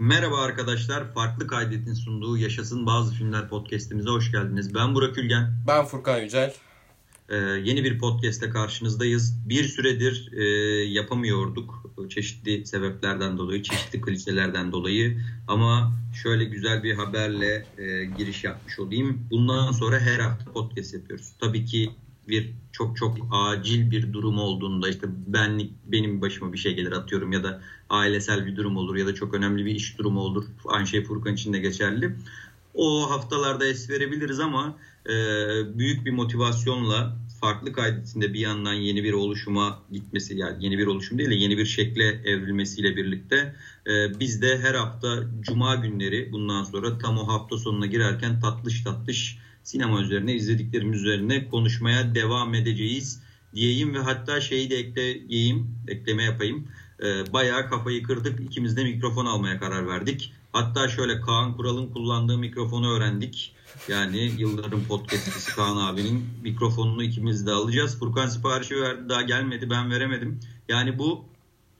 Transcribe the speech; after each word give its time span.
Merhaba 0.00 0.38
arkadaşlar. 0.38 1.12
Farklı 1.14 1.46
Kaydet'in 1.46 1.94
sunduğu 1.94 2.36
Yaşasın 2.38 2.86
Bazı 2.86 3.14
Filmler 3.14 3.48
podcast'imize 3.48 4.10
hoş 4.10 4.32
geldiniz. 4.32 4.74
Ben 4.74 4.94
Burak 4.94 5.18
Ülgen. 5.18 5.52
Ben 5.66 5.84
Furkan 5.84 6.18
Yücel. 6.18 6.54
Ee, 7.28 7.36
yeni 7.36 7.84
bir 7.84 7.98
podcast'te 7.98 8.50
karşınızdayız. 8.50 9.48
Bir 9.48 9.64
süredir 9.64 10.32
e, 10.32 10.44
yapamıyorduk 10.84 11.92
çeşitli 12.08 12.66
sebeplerden 12.66 13.38
dolayı, 13.38 13.62
çeşitli 13.62 14.00
klişelerden 14.00 14.72
dolayı. 14.72 15.20
Ama 15.48 15.92
şöyle 16.22 16.44
güzel 16.44 16.82
bir 16.82 16.94
haberle 16.94 17.66
e, 17.78 18.04
giriş 18.04 18.44
yapmış 18.44 18.78
olayım. 18.78 19.26
Bundan 19.30 19.72
sonra 19.72 20.00
her 20.00 20.18
hafta 20.18 20.52
podcast 20.52 20.94
yapıyoruz. 20.94 21.32
Tabii 21.40 21.64
ki 21.64 21.90
bir 22.30 22.50
çok 22.72 22.96
çok 22.96 23.16
acil 23.32 23.90
bir 23.90 24.12
durum 24.12 24.38
olduğunda 24.38 24.88
işte 24.88 25.06
ben 25.26 25.62
benim 25.86 26.20
başıma 26.20 26.52
bir 26.52 26.58
şey 26.58 26.74
gelir 26.74 26.92
atıyorum 26.92 27.32
ya 27.32 27.44
da 27.44 27.62
ailesel 27.90 28.46
bir 28.46 28.56
durum 28.56 28.76
olur 28.76 28.96
ya 28.96 29.06
da 29.06 29.14
çok 29.14 29.34
önemli 29.34 29.66
bir 29.66 29.74
iş 29.74 29.98
durumu 29.98 30.20
olur. 30.20 30.44
Aynı 30.66 30.86
şey 30.86 31.04
Furkan 31.04 31.34
için 31.34 31.52
de 31.52 31.58
geçerli. 31.58 32.16
O 32.74 33.10
haftalarda 33.10 33.66
es 33.66 33.90
verebiliriz 33.90 34.40
ama 34.40 34.76
e, 35.06 35.14
büyük 35.78 36.06
bir 36.06 36.10
motivasyonla 36.10 37.16
farklı 37.40 37.72
kaydetinde 37.72 38.34
bir 38.34 38.40
yandan 38.40 38.72
yeni 38.72 39.04
bir 39.04 39.12
oluşuma 39.12 39.82
gitmesi 39.92 40.36
yani 40.36 40.64
yeni 40.64 40.78
bir 40.78 40.86
oluşum 40.86 41.18
değil 41.18 41.30
de 41.30 41.34
yeni 41.34 41.58
bir 41.58 41.66
şekle 41.66 42.04
evrilmesiyle 42.04 42.96
birlikte 42.96 43.54
e, 43.86 44.20
biz 44.20 44.42
de 44.42 44.58
her 44.58 44.74
hafta 44.74 45.24
cuma 45.40 45.74
günleri 45.74 46.32
bundan 46.32 46.64
sonra 46.64 46.98
tam 46.98 47.18
o 47.18 47.28
hafta 47.28 47.58
sonuna 47.58 47.86
girerken 47.86 48.40
tatlış 48.40 48.84
tatlış 48.84 49.38
sinema 49.62 50.00
üzerine 50.00 50.34
izlediklerimiz 50.34 51.00
üzerine 51.00 51.48
konuşmaya 51.48 52.14
devam 52.14 52.54
edeceğiz 52.54 53.22
diyeyim 53.54 53.94
ve 53.94 53.98
hatta 53.98 54.40
şeyi 54.40 54.70
de 54.70 54.76
ekleyeyim, 54.76 55.76
ekleme 55.88 56.22
yapayım. 56.24 56.68
E, 57.02 57.32
bayağı 57.32 57.68
kafayı 57.68 58.02
kırdık. 58.02 58.40
İkimiz 58.40 58.76
de 58.76 58.84
mikrofon 58.84 59.26
almaya 59.26 59.60
karar 59.60 59.86
verdik. 59.86 60.32
Hatta 60.52 60.88
şöyle 60.88 61.20
Kaan 61.20 61.56
Kural'ın 61.56 61.86
kullandığı 61.86 62.38
mikrofonu 62.38 62.92
öğrendik. 62.92 63.54
Yani 63.88 64.32
yılların 64.38 64.84
podcastçisi 64.84 65.54
Kaan 65.54 65.76
abinin 65.76 66.24
mikrofonunu 66.42 67.02
ikimiz 67.02 67.46
de 67.46 67.52
alacağız. 67.52 67.98
Furkan 67.98 68.26
siparişi 68.26 68.80
verdi 68.80 69.08
daha 69.08 69.22
gelmedi 69.22 69.70
ben 69.70 69.90
veremedim. 69.90 70.40
Yani 70.68 70.98
bu 70.98 71.24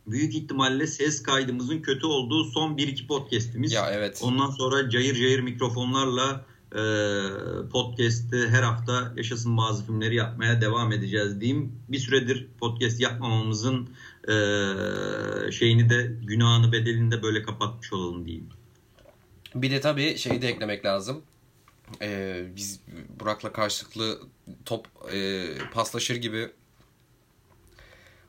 büyük 0.07 0.35
ihtimalle 0.35 0.87
ses 0.87 1.23
kaydımızın 1.23 1.83
kötü 1.83 2.07
olduğu 2.07 2.45
son 2.45 2.77
1-2 2.77 3.07
podcast'imiz. 3.07 3.73
Ya 3.73 3.91
evet. 3.91 4.21
Ondan 4.23 4.51
sonra 4.51 4.91
cayır 4.91 5.15
cayır 5.15 5.41
mikrofonlarla 5.41 6.45
e, 6.73 6.83
podcast'te 7.73 8.49
her 8.49 8.63
hafta 8.63 9.13
yaşasın 9.17 9.57
bazı 9.57 9.87
filmleri 9.87 10.15
yapmaya 10.15 10.61
devam 10.61 10.93
edeceğiz 10.93 11.41
diyeyim. 11.41 11.73
Bir 11.89 11.99
süredir 11.99 12.47
podcast 12.61 13.01
yapmamamızın 13.01 13.89
e, 14.29 14.33
şeyini 15.53 15.91
de 15.91 16.17
günahını 16.23 16.73
bedelini 16.73 17.11
de 17.11 17.23
böyle 17.23 17.43
kapatmış 17.43 17.93
olalım 17.93 18.27
diyeyim. 18.27 18.49
Bir 19.55 19.71
de 19.71 19.81
tabii 19.81 20.19
şeyi 20.19 20.43
de 20.43 20.49
eklemek 20.49 20.85
lazım. 20.85 21.23
Ee, 22.03 22.45
biz 22.57 22.81
Burak'la 23.21 23.53
karşılıklı 23.53 24.21
top 24.65 24.87
e, 25.13 25.47
paslaşır 25.73 26.17
gibi 26.17 26.51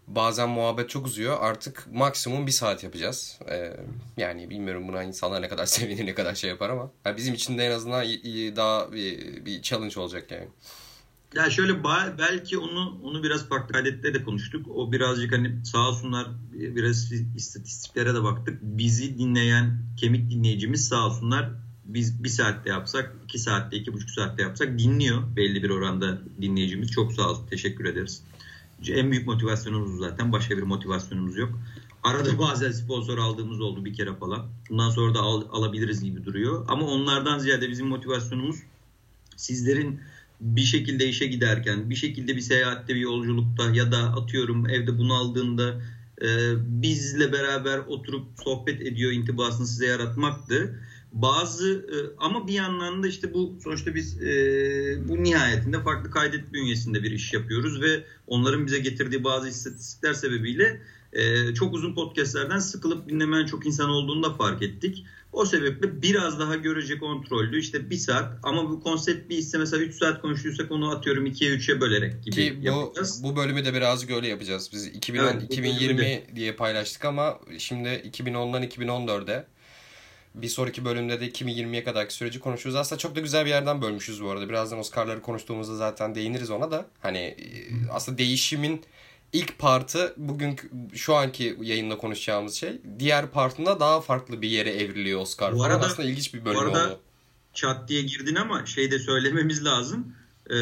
bazen 0.08 0.50
muhabbet 0.50 0.90
çok 0.90 1.06
uzuyor. 1.06 1.38
Artık 1.42 1.88
maksimum 1.94 2.48
bir 2.48 2.52
saat 2.52 2.84
yapacağız. 2.84 3.40
Ee, 3.50 3.78
yani 4.18 4.50
bilmiyorum 4.50 4.88
buna 4.88 5.04
insanlar 5.04 5.42
ne 5.42 5.50
kadar 5.50 5.66
sevinir 5.66 6.06
ne 6.06 6.14
kadar 6.14 6.36
şey 6.36 6.50
yapar 6.50 6.70
ama 6.70 6.92
yani 7.06 7.18
bizim 7.18 7.34
için 7.34 7.58
de 7.58 7.66
en 7.66 7.72
azından 7.72 8.06
daha 8.56 8.92
bir, 8.92 9.46
bir 9.46 9.62
challenge 9.62 10.00
olacak 10.00 10.32
yani. 10.32 10.48
Ya 11.36 11.50
şöyle 11.50 11.84
belki 12.18 12.58
onu 12.58 13.00
onu 13.04 13.24
biraz 13.24 13.50
farklı 13.50 13.80
adette 13.80 14.14
de 14.14 14.24
konuştuk. 14.24 14.68
O 14.76 14.92
birazcık 14.92 15.32
hani 15.32 15.66
sağ 15.66 15.90
olsunlar 15.90 16.28
biraz 16.54 17.12
istatistiklere 17.12 18.14
de 18.14 18.24
baktık. 18.24 18.60
Bizi 18.62 19.18
dinleyen 19.20 19.80
kemik 19.98 20.32
dinleyicimiz 20.32 20.88
sağ 20.88 21.06
olsunlar 21.06 21.52
biz 21.86 22.24
bir 22.24 22.30
saatte 22.30 22.70
yapsak, 22.70 23.16
iki 23.24 23.40
saatte, 23.40 23.78
iki 23.78 23.94
buçuk 23.94 24.10
saatte 24.10 24.42
yapsak 24.44 24.80
dinliyor 24.80 25.36
belli 25.36 25.64
bir 25.64 25.70
oranda 25.70 26.22
dinleyicimiz. 26.42 26.92
Çok 26.92 27.14
sağ 27.14 27.30
olsun, 27.30 27.48
teşekkür 27.48 27.86
ederiz. 27.86 28.24
En 28.90 29.12
büyük 29.12 29.28
motivasyonumuz 29.28 30.00
zaten. 30.00 30.32
Başka 30.32 30.58
bir 30.58 30.64
motivasyonumuz 30.64 31.38
yok. 31.38 31.60
Arada 32.04 32.40
bazen 32.40 32.72
sponsor 32.72 33.18
aldığımız 33.18 33.62
oldu 33.62 33.86
bir 33.86 33.94
kere 33.94 34.16
falan. 34.16 34.50
Bundan 34.70 34.90
sonra 34.90 35.16
da 35.16 35.20
al, 35.20 35.44
alabiliriz 35.52 36.04
gibi 36.04 36.26
duruyor. 36.26 36.66
Ama 36.68 36.88
onlardan 36.88 37.40
ziyade 37.40 37.70
bizim 37.70 37.88
motivasyonumuz 37.88 38.56
sizlerin 39.36 40.00
bir 40.42 40.62
şekilde 40.62 41.06
işe 41.08 41.26
giderken, 41.26 41.90
bir 41.90 41.96
şekilde 41.96 42.36
bir 42.36 42.42
seyahatte, 42.42 42.96
bir 42.96 43.00
yolculukta 43.00 43.70
ya 43.76 43.92
da 43.92 43.98
atıyorum 43.98 44.70
evde 44.70 44.98
bunu 44.98 45.14
aldığında 45.14 45.82
e, 46.22 46.28
bizle 46.82 47.34
beraber 47.34 47.78
oturup 47.78 48.26
sohbet 48.44 48.82
ediyor 48.82 49.12
intibasını 49.12 49.68
size 49.68 49.86
yaratmaktı. 49.86 50.80
Bazı 51.12 51.72
e, 51.72 51.98
ama 52.18 52.48
bir 52.48 52.54
yandan 52.54 53.04
da 53.04 53.08
işte 53.08 53.34
bu 53.34 53.56
sonuçta 53.64 53.96
biz 53.96 54.22
e, 54.22 54.28
bu 55.08 55.24
nihayetinde 55.24 55.84
farklı 55.84 56.12
kaydet 56.12 56.54
bünyesinde 56.54 57.04
bir 57.04 57.12
iş 57.12 57.34
yapıyoruz 57.34 57.82
ve 57.82 58.04
onların 58.28 58.66
bize 58.66 58.80
getirdiği 58.80 59.24
bazı 59.24 59.50
istatistikler 59.50 60.14
sebebiyle 60.14 60.82
e, 61.14 61.54
çok 61.54 61.74
uzun 61.74 61.96
podcastlerden 61.96 62.60
sıkılıp 62.60 63.10
dinlemeyen 63.10 63.46
çok 63.46 63.66
insan 63.66 63.90
olduğunu 63.90 64.24
da 64.24 64.34
fark 64.34 64.62
ettik. 64.62 65.06
O 65.34 65.46
sebeple 65.46 66.02
biraz 66.02 66.40
daha 66.40 66.56
görece 66.56 66.98
kontrollü 66.98 67.60
işte 67.60 67.90
bir 67.90 67.98
saat 67.98 68.40
ama 68.44 68.70
bu 68.70 68.80
konsept 68.80 69.30
bir 69.30 69.38
ise 69.38 69.58
mesela 69.58 69.84
3 69.84 69.96
saat 69.96 70.22
konuşuyorsak 70.22 70.72
onu 70.72 70.92
atıyorum 70.92 71.26
2'ye 71.26 71.52
3'e 71.52 71.82
bölerek 71.82 72.24
gibi 72.24 72.36
Ki 72.36 72.58
bu, 72.62 72.66
yapacağız. 72.66 73.24
Bu 73.24 73.36
bölümü 73.36 73.66
de 73.66 73.74
birazcık 73.74 74.12
öyle 74.12 74.28
yapacağız. 74.28 74.70
Biz 74.74 74.88
2010, 74.88 75.28
evet, 75.28 75.44
2020 75.44 76.24
diye 76.36 76.54
paylaştık 76.56 77.06
ama 77.06 77.40
şimdi 77.58 77.90
2010'dan 77.90 78.64
2014'e 78.64 79.46
bir 80.36 80.48
sonraki 80.48 80.86
bölümde 80.86 81.20
de 81.20 81.30
2020'ye 81.30 81.84
kadarki 81.84 82.14
süreci 82.14 82.40
konuşuruz. 82.40 82.76
Aslında 82.76 83.00
çok 83.00 83.16
da 83.16 83.20
güzel 83.20 83.46
bir 83.46 83.50
yerden 83.50 83.82
bölmüşüz 83.82 84.24
bu 84.24 84.30
arada. 84.30 84.50
Birazdan 84.50 84.80
Oscar'ları 84.80 85.22
konuştuğumuzda 85.22 85.76
zaten 85.76 86.16
değiniriz 86.16 86.50
ona 86.50 86.72
da. 86.72 86.86
Hani 87.00 87.18
e, 87.18 87.38
aslında 87.92 88.18
değişimin 88.18 88.82
ilk 89.34 89.60
partı 89.60 90.14
bugün 90.18 90.60
şu 90.94 91.16
anki 91.16 91.58
yayında 91.62 91.98
konuşacağımız 91.98 92.56
şey. 92.56 92.82
Diğer 93.00 93.28
partında 93.28 93.80
daha 93.80 94.02
farklı 94.02 94.42
bir 94.42 94.50
yere 94.50 94.70
evriliyor 94.70 95.22
Oscar. 95.22 95.56
Bu 95.56 95.64
arada, 95.64 95.86
aslında 95.86 96.10
ilginç 96.10 96.34
bir 96.34 96.46
bölüm 96.46 96.58
bu 96.58 96.62
arada, 96.62 96.88
oldu. 96.88 97.00
Çat 97.54 97.90
diye 97.90 98.02
girdin 98.02 98.36
ama 98.36 98.66
şey 98.66 98.92
de 98.92 99.00
söylememiz 99.00 99.66
lazım. 99.66 100.16
Ee, 100.50 100.56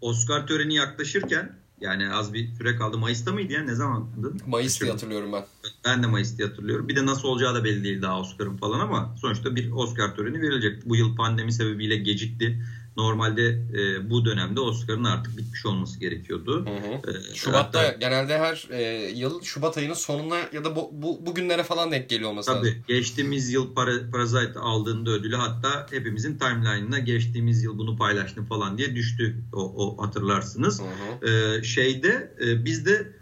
Oscar 0.00 0.46
töreni 0.46 0.74
yaklaşırken 0.74 1.61
yani 1.82 2.10
az 2.10 2.34
bir 2.34 2.54
süre 2.54 2.76
kaldı. 2.76 2.98
Mayıs'ta 2.98 3.32
mıydı 3.32 3.52
ya? 3.52 3.62
Ne 3.62 3.74
zamandı? 3.74 4.32
Mayıs 4.46 4.80
diye 4.80 4.90
hatırlıyorum 4.90 5.32
ben. 5.32 5.44
Ben 5.84 6.02
de 6.02 6.06
Mayıs 6.06 6.38
diye 6.38 6.48
hatırlıyorum. 6.48 6.88
Bir 6.88 6.96
de 6.96 7.06
nasıl 7.06 7.28
olacağı 7.28 7.54
da 7.54 7.64
belli 7.64 7.84
değil 7.84 8.02
daha 8.02 8.20
Oscar'ın 8.20 8.56
falan 8.56 8.80
ama 8.80 9.14
sonuçta 9.20 9.56
bir 9.56 9.70
Oscar 9.70 10.16
töreni 10.16 10.42
verilecek. 10.42 10.88
Bu 10.88 10.96
yıl 10.96 11.16
pandemi 11.16 11.52
sebebiyle 11.52 11.96
gecikti. 11.96 12.62
Normalde 12.96 13.48
e, 13.48 14.10
bu 14.10 14.24
dönemde 14.24 14.60
Oscar'ın 14.60 15.04
artık 15.04 15.38
bitmiş 15.38 15.66
olması 15.66 16.00
gerekiyordu. 16.00 16.66
Hı 16.66 16.70
hı. 16.70 17.12
E, 17.12 17.34
Şubat'ta 17.34 17.82
hatta, 17.82 17.96
genelde 18.00 18.38
her 18.38 18.68
e, 18.70 19.10
yıl 19.10 19.42
Şubat 19.42 19.78
ayının 19.78 19.94
sonuna 19.94 20.38
ya 20.52 20.64
da 20.64 20.76
bu, 20.76 20.90
bu 20.92 21.26
bugünlere 21.26 21.62
falan 21.62 21.92
denk 21.92 22.08
geliyor 22.08 22.30
olması 22.30 22.52
tabii, 22.52 22.66
lazım. 22.66 22.82
Geçtiğimiz 22.88 23.50
yıl 23.50 23.74
para, 23.74 24.10
Parasite 24.12 24.58
aldığında 24.58 25.10
ödülü 25.10 25.36
hatta 25.36 25.86
hepimizin 25.90 26.38
timeline'ına 26.38 26.98
geçtiğimiz 26.98 27.62
yıl 27.62 27.78
bunu 27.78 27.96
paylaştım 27.96 28.46
falan 28.46 28.78
diye 28.78 28.94
düştü 28.94 29.36
o, 29.52 29.86
o 29.86 30.06
hatırlarsınız. 30.06 30.80
Hı 30.80 31.26
hı. 31.26 31.30
E, 31.30 31.62
şeyde 31.62 32.34
e, 32.44 32.64
bizde 32.64 33.12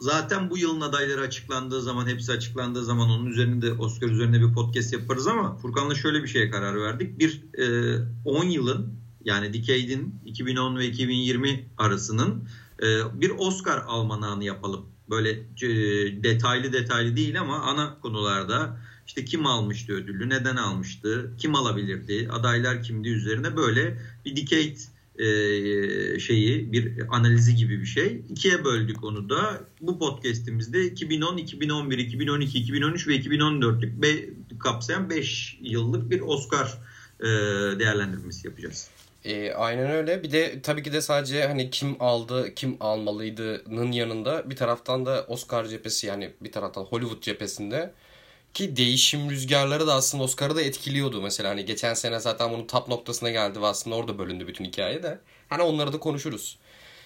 zaten 0.00 0.50
bu 0.50 0.58
yılın 0.58 0.80
adayları 0.80 1.20
açıklandığı 1.20 1.82
zaman 1.82 2.06
hepsi 2.06 2.32
açıklandığı 2.32 2.84
zaman 2.84 3.10
onun 3.10 3.26
üzerinde 3.26 3.72
Oscar 3.72 4.08
üzerine 4.08 4.40
bir 4.40 4.54
podcast 4.54 4.92
yaparız 4.92 5.26
ama 5.26 5.56
Furkan'la 5.56 5.94
şöyle 5.94 6.22
bir 6.22 6.28
şeye 6.28 6.50
karar 6.50 6.80
verdik. 6.80 7.18
Bir 7.18 7.42
10 8.24 8.46
e, 8.46 8.52
yılın 8.52 8.99
yani 9.24 9.52
Decade'in 9.52 10.14
2010 10.26 10.76
ve 10.76 10.86
2020 10.86 11.64
arasının 11.78 12.44
e, 12.82 13.20
bir 13.20 13.30
Oscar 13.38 13.78
almanağını 13.86 14.44
yapalım. 14.44 14.86
Böyle 15.10 15.30
e, 15.62 15.68
detaylı 16.22 16.72
detaylı 16.72 17.16
değil 17.16 17.40
ama 17.40 17.60
ana 17.60 18.00
konularda 18.00 18.80
işte 19.06 19.24
kim 19.24 19.46
almıştı 19.46 19.92
ödülü, 19.92 20.28
neden 20.28 20.56
almıştı, 20.56 21.32
kim 21.38 21.54
alabilirdi, 21.54 22.28
adaylar 22.32 22.82
kimdi 22.82 23.08
üzerine 23.08 23.56
böyle 23.56 23.98
bir 24.24 24.36
Decade 24.36 24.76
e, 25.20 26.18
şeyi 26.18 26.72
bir 26.72 26.92
analizi 27.08 27.56
gibi 27.56 27.80
bir 27.80 27.86
şey. 27.86 28.22
İkiye 28.30 28.64
böldük 28.64 29.04
onu 29.04 29.30
da. 29.30 29.64
Bu 29.80 29.98
podcast'imizde 29.98 30.86
2010, 30.86 31.36
2011, 31.36 31.98
2012, 31.98 32.58
2013 32.58 33.08
ve 33.08 33.16
2014'lük 33.16 34.02
be, 34.02 34.08
kapsayan 34.58 35.10
5 35.10 35.58
yıllık 35.60 36.10
bir 36.10 36.20
Oscar 36.20 36.78
e, 37.20 37.26
değerlendirmesi 37.78 38.46
yapacağız. 38.46 38.88
E, 39.24 39.52
aynen 39.52 39.90
öyle. 39.90 40.22
Bir 40.22 40.32
de 40.32 40.62
tabii 40.62 40.82
ki 40.82 40.92
de 40.92 41.00
sadece 41.00 41.46
hani 41.46 41.70
kim 41.70 41.96
aldı, 42.02 42.54
kim 42.54 42.76
almalıydının 42.80 43.92
yanında 43.92 44.50
bir 44.50 44.56
taraftan 44.56 45.06
da 45.06 45.24
Oscar 45.28 45.64
cephesi 45.64 46.06
yani 46.06 46.32
bir 46.40 46.52
taraftan 46.52 46.82
Hollywood 46.84 47.22
cephesinde 47.22 47.94
ki 48.54 48.76
değişim 48.76 49.30
rüzgarları 49.30 49.86
da 49.86 49.94
aslında 49.94 50.24
Oscar'ı 50.24 50.56
da 50.56 50.62
etkiliyordu. 50.62 51.22
Mesela 51.22 51.50
hani 51.50 51.64
geçen 51.64 51.94
sene 51.94 52.20
zaten 52.20 52.52
bunun 52.52 52.66
top 52.66 52.88
noktasına 52.88 53.30
geldi 53.30 53.62
ve 53.62 53.66
aslında 53.66 53.96
orada 53.96 54.18
bölündü 54.18 54.46
bütün 54.46 54.64
hikaye 54.64 55.02
de. 55.02 55.20
Hani 55.48 55.62
onları 55.62 55.92
da 55.92 55.98
konuşuruz. 56.00 56.58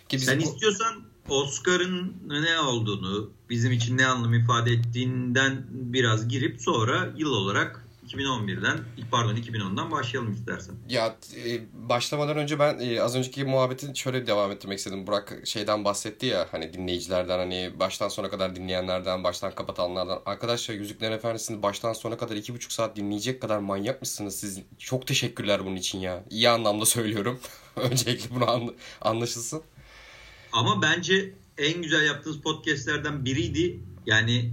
Ki 0.09 0.19
Sen 0.19 0.41
bu... 0.41 0.45
istiyorsan 0.45 1.05
Oscar'ın 1.29 2.17
ne 2.29 2.59
olduğunu, 2.59 3.31
bizim 3.51 3.73
için 3.73 3.99
ne 3.99 4.07
anlam 4.07 4.35
ifade 4.35 4.73
ettiğinden 4.73 5.67
biraz 5.71 6.29
girip 6.29 6.61
sonra 6.61 7.13
yıl 7.17 7.33
olarak 7.33 7.84
2011'den 8.15 8.81
pardon 9.11 9.37
2010'dan 9.37 9.91
başlayalım 9.91 10.33
istersen. 10.33 10.75
Ya 10.89 11.17
e, 11.47 11.61
başlamadan 11.73 12.37
önce 12.37 12.59
ben 12.59 12.79
e, 12.79 13.01
az 13.01 13.17
önceki 13.17 13.45
muhabbetin 13.45 13.95
şöyle 13.95 14.27
devam 14.27 14.51
ettirmek 14.51 14.79
istedim. 14.79 15.07
Burak 15.07 15.41
şeyden 15.45 15.85
bahsetti 15.85 16.27
ya 16.27 16.49
hani 16.51 16.73
dinleyicilerden 16.73 17.39
hani 17.39 17.73
baştan 17.81 18.09
sona 18.09 18.31
kadar 18.31 18.57
dinleyenlerden, 18.57 19.25
baştan 19.25 19.55
kapatanlardan. 19.55 20.23
Arkadaşlar 20.27 20.75
Yüzüklerin 20.75 21.13
Efendisi'ni 21.13 21.63
baştan 21.63 21.93
sona 21.93 22.17
kadar 22.17 22.37
iki 22.37 22.55
buçuk 22.55 22.73
saat 22.73 22.97
dinleyecek 22.97 23.43
kadar 23.43 23.59
manyak 23.59 24.01
mısınız 24.01 24.37
siz? 24.37 24.61
Çok 24.79 25.07
teşekkürler 25.07 25.65
bunun 25.65 25.77
için 25.77 25.99
ya. 25.99 26.25
İyi 26.31 26.49
anlamda 26.49 26.87
söylüyorum. 26.87 27.41
Öncelikle 27.77 28.35
bunu 28.35 28.75
anlaşılsın. 29.01 29.63
Ama 30.53 30.83
bence 30.83 31.33
en 31.59 31.83
güzel 31.83 32.07
yaptığınız 32.07 32.41
podcastlerden 32.41 33.25
biriydi. 33.25 33.81
Yani 34.07 34.51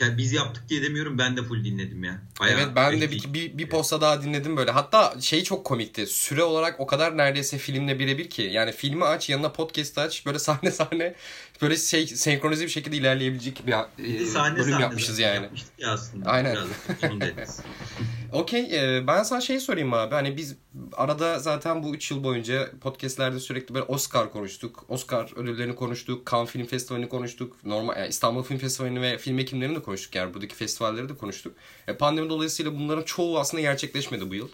biz 0.00 0.32
yaptık 0.32 0.68
diye 0.68 0.82
demiyorum 0.82 1.18
ben 1.18 1.36
de 1.36 1.42
full 1.42 1.64
dinledim 1.64 2.04
ya. 2.04 2.22
Bayağı 2.40 2.58
evet 2.58 2.68
ben 2.76 3.00
de 3.00 3.10
bir, 3.10 3.34
bir, 3.34 3.58
bir 3.58 3.68
posta 3.68 4.00
daha 4.00 4.22
dinledim 4.22 4.56
böyle. 4.56 4.70
Hatta 4.70 5.14
şey 5.20 5.42
çok 5.42 5.64
komikti. 5.64 6.06
Süre 6.06 6.42
olarak 6.42 6.80
o 6.80 6.86
kadar 6.86 7.16
neredeyse 7.16 7.58
filmle 7.58 7.98
birebir 7.98 8.30
ki. 8.30 8.42
Yani 8.42 8.72
filmi 8.72 9.04
aç 9.04 9.30
yanına 9.30 9.52
podcast 9.52 9.98
aç 9.98 10.26
böyle 10.26 10.38
sahne 10.50 10.70
sahne 10.70 11.14
böyle 11.62 11.76
şey 11.76 12.06
senkronize 12.06 12.64
bir 12.64 12.70
şekilde 12.70 12.96
ilerleyebilecek 12.96 13.66
bir 13.66 13.72
e, 13.72 14.26
sahne 14.26 14.58
bölüm 14.58 14.70
sahne 14.70 14.82
yapmışız 14.82 15.18
yani. 15.18 15.42
Yapmıştık 15.42 15.72
ya 15.78 15.92
aslında. 15.92 16.30
Aynen. 16.30 16.56
Okey 18.32 18.96
e, 18.96 19.06
ben 19.06 19.22
sana 19.22 19.40
şey 19.40 19.60
sorayım 19.60 19.92
abi. 19.92 20.14
Hani 20.14 20.36
biz 20.36 20.56
arada 20.92 21.38
zaten 21.38 21.82
bu 21.82 21.94
3 21.94 22.10
yıl 22.10 22.24
boyunca 22.24 22.70
podcastlerde 22.80 23.40
sürekli 23.40 23.74
böyle 23.74 23.84
Oscar 23.84 24.32
konuştuk. 24.32 24.84
Oscar 24.88 25.30
ödüllerini 25.36 25.74
konuştuk. 25.74 26.30
Cannes 26.30 26.50
Film 26.50 26.66
Festivali'ni 26.66 27.08
konuştuk. 27.08 27.56
Normal 27.64 27.96
yani 27.96 28.08
İstanbul 28.08 28.42
Film 28.42 28.58
Festivali'ni 28.58 29.02
ve 29.02 29.18
film 29.18 29.38
ekimlerini 29.38 29.76
de 29.76 29.82
konuştuk. 29.82 30.14
Yani 30.14 30.34
buradaki 30.34 30.54
festivalleri 30.54 31.08
de 31.08 31.16
konuştuk. 31.16 31.56
E, 31.88 31.96
pandemi 31.96 32.29
dolayısıyla 32.30 32.78
bunların 32.78 33.02
çoğu 33.02 33.38
aslında 33.38 33.60
gerçekleşmedi 33.60 34.30
bu 34.30 34.34
yıl. 34.34 34.48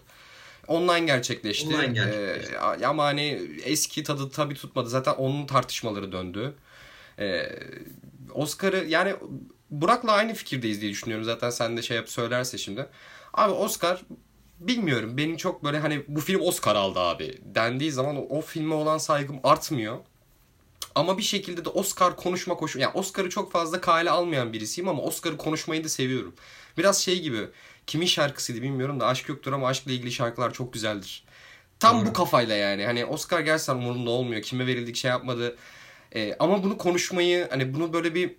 Online 0.67 1.05
gerçekleşti. 1.05 1.67
Online 1.67 1.93
gerçekleşti. 1.93 2.53
Ee, 2.53 2.85
ama 2.85 3.03
hani 3.03 3.41
eski 3.63 4.03
tadı 4.03 4.29
tabi 4.29 4.53
tutmadı. 4.53 4.89
Zaten 4.89 5.13
onun 5.13 5.45
tartışmaları 5.45 6.11
döndü. 6.11 6.53
Ee, 7.19 7.59
Oscar'ı 8.33 8.85
yani 8.87 9.15
Burak'la 9.71 10.11
aynı 10.11 10.33
fikirdeyiz 10.33 10.81
diye 10.81 10.91
düşünüyorum. 10.91 11.25
Zaten 11.25 11.49
sen 11.49 11.77
de 11.77 11.81
şey 11.81 11.97
yap 11.97 12.09
söylerse 12.09 12.57
şimdi. 12.57 12.85
Abi 13.33 13.51
Oscar 13.51 14.01
bilmiyorum. 14.59 15.17
Benim 15.17 15.37
çok 15.37 15.63
böyle 15.63 15.79
hani 15.79 16.03
bu 16.07 16.19
film 16.19 16.41
Oscar 16.41 16.75
aldı 16.75 16.99
abi 16.99 17.37
dendiği 17.55 17.91
zaman 17.91 18.15
o, 18.15 18.37
o 18.37 18.41
filme 18.41 18.73
olan 18.73 18.97
saygım 18.97 19.39
artmıyor. 19.43 19.97
Ama 20.95 21.17
bir 21.17 21.23
şekilde 21.23 21.65
de 21.65 21.69
Oscar 21.69 22.15
konuşma 22.15 22.55
koşu... 22.55 22.79
Yani 22.79 22.91
Oscar'ı 22.93 23.29
çok 23.29 23.51
fazla 23.51 23.81
kale 23.81 24.09
almayan 24.09 24.53
birisiyim 24.53 24.87
ama 24.87 25.01
Oscar'ı 25.01 25.37
konuşmayı 25.37 25.83
da 25.83 25.89
seviyorum. 25.89 26.35
Biraz 26.77 27.01
şey 27.01 27.21
gibi 27.21 27.47
kimin 27.87 28.05
şarkısıydı 28.05 28.61
bilmiyorum 28.61 28.99
da 28.99 29.07
aşk 29.07 29.29
yoktur 29.29 29.53
ama 29.53 29.67
aşkla 29.67 29.91
ilgili 29.91 30.11
şarkılar 30.11 30.53
çok 30.53 30.73
güzeldir. 30.73 31.23
Tam 31.79 31.99
Doğru. 31.99 32.05
bu 32.05 32.13
kafayla 32.13 32.55
yani. 32.55 32.85
Hani 32.85 33.05
Oscar 33.05 33.39
gerçekten 33.39 33.75
umurumda 33.75 34.09
olmuyor. 34.09 34.41
Kime 34.41 34.67
verildik 34.67 34.95
şey 34.95 35.11
yapmadı. 35.11 35.57
Ee, 36.15 36.35
ama 36.39 36.63
bunu 36.63 36.77
konuşmayı 36.77 37.47
hani 37.49 37.73
bunu 37.73 37.93
böyle 37.93 38.15
bir 38.15 38.31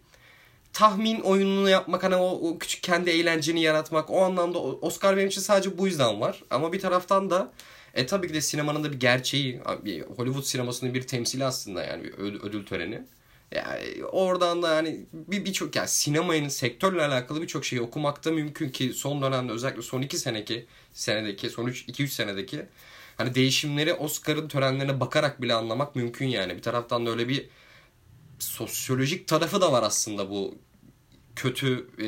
tahmin 0.72 1.20
oyununu 1.20 1.68
yapmak 1.68 2.02
hani 2.02 2.16
o, 2.16 2.26
o 2.26 2.58
küçük 2.58 2.82
kendi 2.82 3.10
eğlenceni 3.10 3.62
yaratmak 3.62 4.10
o 4.10 4.22
anlamda 4.24 4.58
Oscar 4.58 5.16
benim 5.16 5.28
için 5.28 5.40
sadece 5.40 5.78
bu 5.78 5.86
yüzden 5.86 6.20
var. 6.20 6.42
Ama 6.50 6.72
bir 6.72 6.80
taraftan 6.80 7.30
da 7.30 7.52
e 7.94 8.06
tabii 8.06 8.28
ki 8.28 8.34
de 8.34 8.40
sinemanın 8.40 8.84
da 8.84 8.92
bir 8.92 9.00
gerçeği, 9.00 9.60
Hollywood 10.16 10.42
sinemasının 10.42 10.94
bir 10.94 11.02
temsili 11.02 11.44
aslında 11.44 11.84
yani 11.84 12.04
bir 12.04 12.12
ödül 12.18 12.66
töreni. 12.66 13.02
Yani 13.54 14.04
oradan 14.04 14.62
da 14.62 14.74
yani 14.74 15.06
bir 15.12 15.44
birçok 15.44 15.76
yani 15.76 15.88
sinemanın 15.88 16.48
sektörle 16.48 17.04
alakalı 17.04 17.42
birçok 17.42 17.64
şeyi 17.64 17.82
okumakta 17.82 18.30
mümkün 18.30 18.68
ki 18.68 18.92
son 18.92 19.22
dönemde 19.22 19.52
özellikle 19.52 19.82
son 19.82 20.02
iki 20.02 20.18
seneki 20.18 20.66
senedeki 20.92 21.50
son 21.50 21.66
3 21.66 21.84
2 21.88 22.02
3 22.04 22.12
senedeki 22.12 22.66
hani 23.16 23.34
değişimleri 23.34 23.94
Oscar'ın 23.94 24.48
törenlerine 24.48 25.00
bakarak 25.00 25.42
bile 25.42 25.54
anlamak 25.54 25.96
mümkün 25.96 26.26
yani. 26.26 26.56
Bir 26.56 26.62
taraftan 26.62 27.06
da 27.06 27.10
öyle 27.10 27.28
bir 27.28 27.48
sosyolojik 28.38 29.28
tarafı 29.28 29.60
da 29.60 29.72
var 29.72 29.82
aslında 29.82 30.30
bu 30.30 30.58
kötü 31.36 31.86
e, 31.98 32.06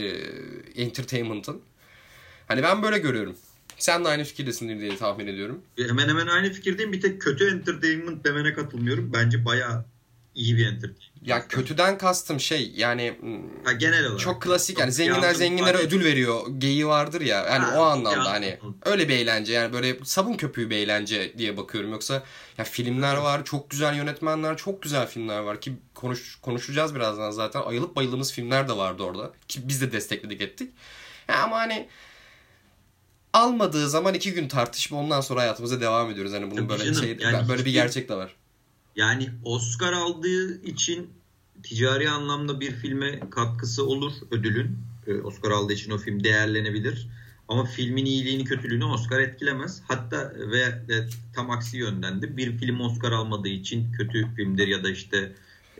entertainment'ın. 0.82 1.62
Hani 2.48 2.62
ben 2.62 2.82
böyle 2.82 2.98
görüyorum. 2.98 3.36
Sen 3.78 4.04
de 4.04 4.08
aynı 4.08 4.24
fikirdesindir 4.24 4.80
diye 4.80 4.96
tahmin 4.96 5.26
ediyorum. 5.26 5.62
Hemen 5.76 6.08
hemen 6.08 6.26
aynı 6.26 6.52
fikirdeyim. 6.52 6.92
Bir 6.92 7.00
tek 7.00 7.20
kötü 7.20 7.50
entertainment 7.50 8.24
demene 8.24 8.52
katılmıyorum. 8.52 9.12
Bence 9.12 9.44
bayağı 9.44 9.84
iyi 10.34 10.56
bir 10.56 10.66
entertainment. 10.66 11.10
Ya 11.22 11.48
kötüden 11.48 11.98
kastım 11.98 12.40
şey 12.40 12.72
yani 12.76 13.16
hmm, 13.20 13.64
ha, 13.64 13.72
genel 13.72 14.06
olarak. 14.06 14.20
çok 14.20 14.42
klasik 14.42 14.78
yani 14.78 14.92
zenginler 14.92 15.34
zenginlere 15.34 15.76
hani... 15.76 15.86
ödül 15.86 16.04
veriyor 16.04 16.40
geyi 16.58 16.86
vardır 16.86 17.20
ya. 17.20 17.36
Yani 17.36 17.64
ha, 17.64 17.80
o 17.80 17.82
anlamda 17.82 18.30
hani 18.30 18.58
öyle 18.84 19.08
bir 19.08 19.16
eğlence 19.16 19.52
yani 19.52 19.72
böyle 19.72 19.96
sabun 20.04 20.34
köpüğü 20.34 20.70
bir 20.70 20.76
eğlence 20.76 21.38
diye 21.38 21.56
bakıyorum. 21.56 21.90
Yoksa 21.92 22.22
ya 22.58 22.64
filmler 22.64 23.16
var 23.16 23.44
çok 23.44 23.70
güzel 23.70 23.96
yönetmenler 23.96 24.56
çok 24.56 24.82
güzel 24.82 25.06
filmler 25.06 25.40
var 25.40 25.60
ki 25.60 25.72
konuş 25.94 26.38
konuşacağız 26.42 26.94
birazdan 26.94 27.30
zaten. 27.30 27.62
Ayılıp 27.62 27.96
bayıldığımız 27.96 28.32
filmler 28.32 28.68
de 28.68 28.76
vardı 28.76 29.02
orada 29.02 29.32
ki 29.48 29.60
biz 29.68 29.80
de 29.80 29.92
destekledik 29.92 30.40
ettik. 30.40 30.72
Ya 31.28 31.42
ama 31.42 31.56
hani 31.56 31.88
almadığı 33.32 33.88
zaman 33.88 34.14
iki 34.14 34.32
gün 34.32 34.48
tartışma 34.48 34.98
ondan 34.98 35.20
sonra 35.20 35.40
hayatımıza 35.40 35.80
devam 35.80 36.10
ediyoruz. 36.10 36.32
Hani 36.32 36.50
bunun 36.50 36.68
böyle 36.68 36.84
canım, 36.84 37.02
şey 37.02 37.16
yani 37.20 37.48
böyle 37.48 37.64
bir 37.64 37.72
gerçek 37.72 38.08
de 38.08 38.14
var. 38.14 38.39
Yani 38.96 39.30
Oscar 39.44 39.92
aldığı 39.92 40.62
için 40.62 41.10
ticari 41.62 42.10
anlamda 42.10 42.60
bir 42.60 42.70
filme 42.70 43.20
katkısı 43.30 43.86
olur 43.86 44.12
ödülün. 44.30 44.78
Ee, 45.06 45.14
Oscar 45.14 45.50
aldığı 45.50 45.72
için 45.72 45.90
o 45.90 45.98
film 45.98 46.24
değerlenebilir. 46.24 47.08
Ama 47.48 47.64
filmin 47.64 48.04
iyiliğini 48.04 48.44
kötülüğünü 48.44 48.84
Oscar 48.84 49.20
etkilemez. 49.20 49.82
Hatta 49.88 50.32
ve 50.36 50.88
de, 50.88 51.08
tam 51.34 51.50
aksi 51.50 51.76
yönden 51.76 52.22
de 52.22 52.36
bir 52.36 52.58
film 52.58 52.80
Oscar 52.80 53.12
almadığı 53.12 53.48
için 53.48 53.92
kötü 53.92 54.34
filmdir 54.36 54.68
ya 54.68 54.84
da 54.84 54.90
işte 54.90 55.32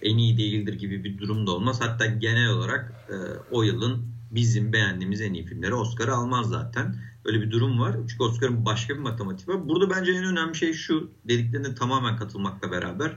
en 0.02 0.18
iyi 0.18 0.38
değildir 0.38 0.72
gibi 0.74 1.04
bir 1.04 1.18
durum 1.18 1.46
da 1.46 1.50
olmaz. 1.50 1.80
Hatta 1.80 2.06
genel 2.06 2.48
olarak 2.48 2.92
e, 3.08 3.14
o 3.50 3.62
yılın 3.62 4.06
bizim 4.30 4.72
beğendiğimiz 4.72 5.20
en 5.20 5.34
iyi 5.34 5.44
filmleri 5.44 5.74
Oscar 5.74 6.08
almaz 6.08 6.48
zaten. 6.48 6.96
Öyle 7.24 7.40
bir 7.40 7.50
durum 7.50 7.80
var. 7.80 7.96
Çünkü 8.08 8.22
Oscar'ın 8.22 8.64
başka 8.64 8.94
bir 8.94 8.98
matematiği 8.98 9.56
var. 9.56 9.68
Burada 9.68 9.90
bence 9.90 10.12
en 10.12 10.24
önemli 10.24 10.54
şey 10.54 10.72
şu. 10.72 11.10
Dediklerine 11.28 11.74
tamamen 11.74 12.16
katılmakla 12.16 12.70
beraber. 12.70 13.16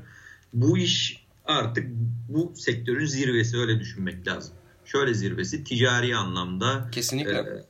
Bu 0.54 0.78
iş 0.78 1.26
artık 1.46 1.88
bu 2.30 2.54
sektörün 2.56 3.06
zirvesi 3.06 3.58
öyle 3.58 3.80
düşünmek 3.80 4.28
lazım. 4.28 4.56
Şöyle 4.86 5.14
zirvesi 5.14 5.64
ticari 5.64 6.16
anlamda. 6.16 6.90
Kesinlikle. 6.92 7.34
E, 7.34 7.66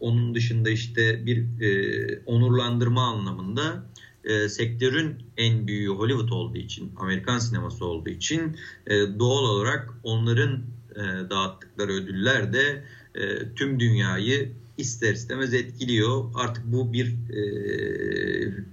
onun 0.00 0.34
dışında 0.34 0.70
işte 0.70 1.26
bir 1.26 1.60
e, 1.60 2.22
onurlandırma 2.26 3.02
anlamında 3.02 3.84
e, 4.24 4.48
sektörün 4.48 5.16
en 5.36 5.66
büyüğü 5.66 5.88
Hollywood 5.88 6.28
olduğu 6.28 6.58
için, 6.58 6.92
Amerikan 6.96 7.38
sineması 7.38 7.84
olduğu 7.84 8.10
için 8.10 8.56
e, 8.86 8.94
doğal 9.18 9.44
olarak 9.44 9.94
onların 10.02 10.62
e, 10.96 11.30
dağıttıkları 11.30 11.92
ödüller 11.92 12.52
de 12.52 12.84
e, 13.14 13.54
tüm 13.54 13.80
dünyayı 13.80 14.52
ister 14.78 15.12
istemez 15.12 15.54
etkiliyor. 15.54 16.24
Artık 16.34 16.64
bu 16.66 16.92
bir 16.92 17.06
e, 17.06 17.42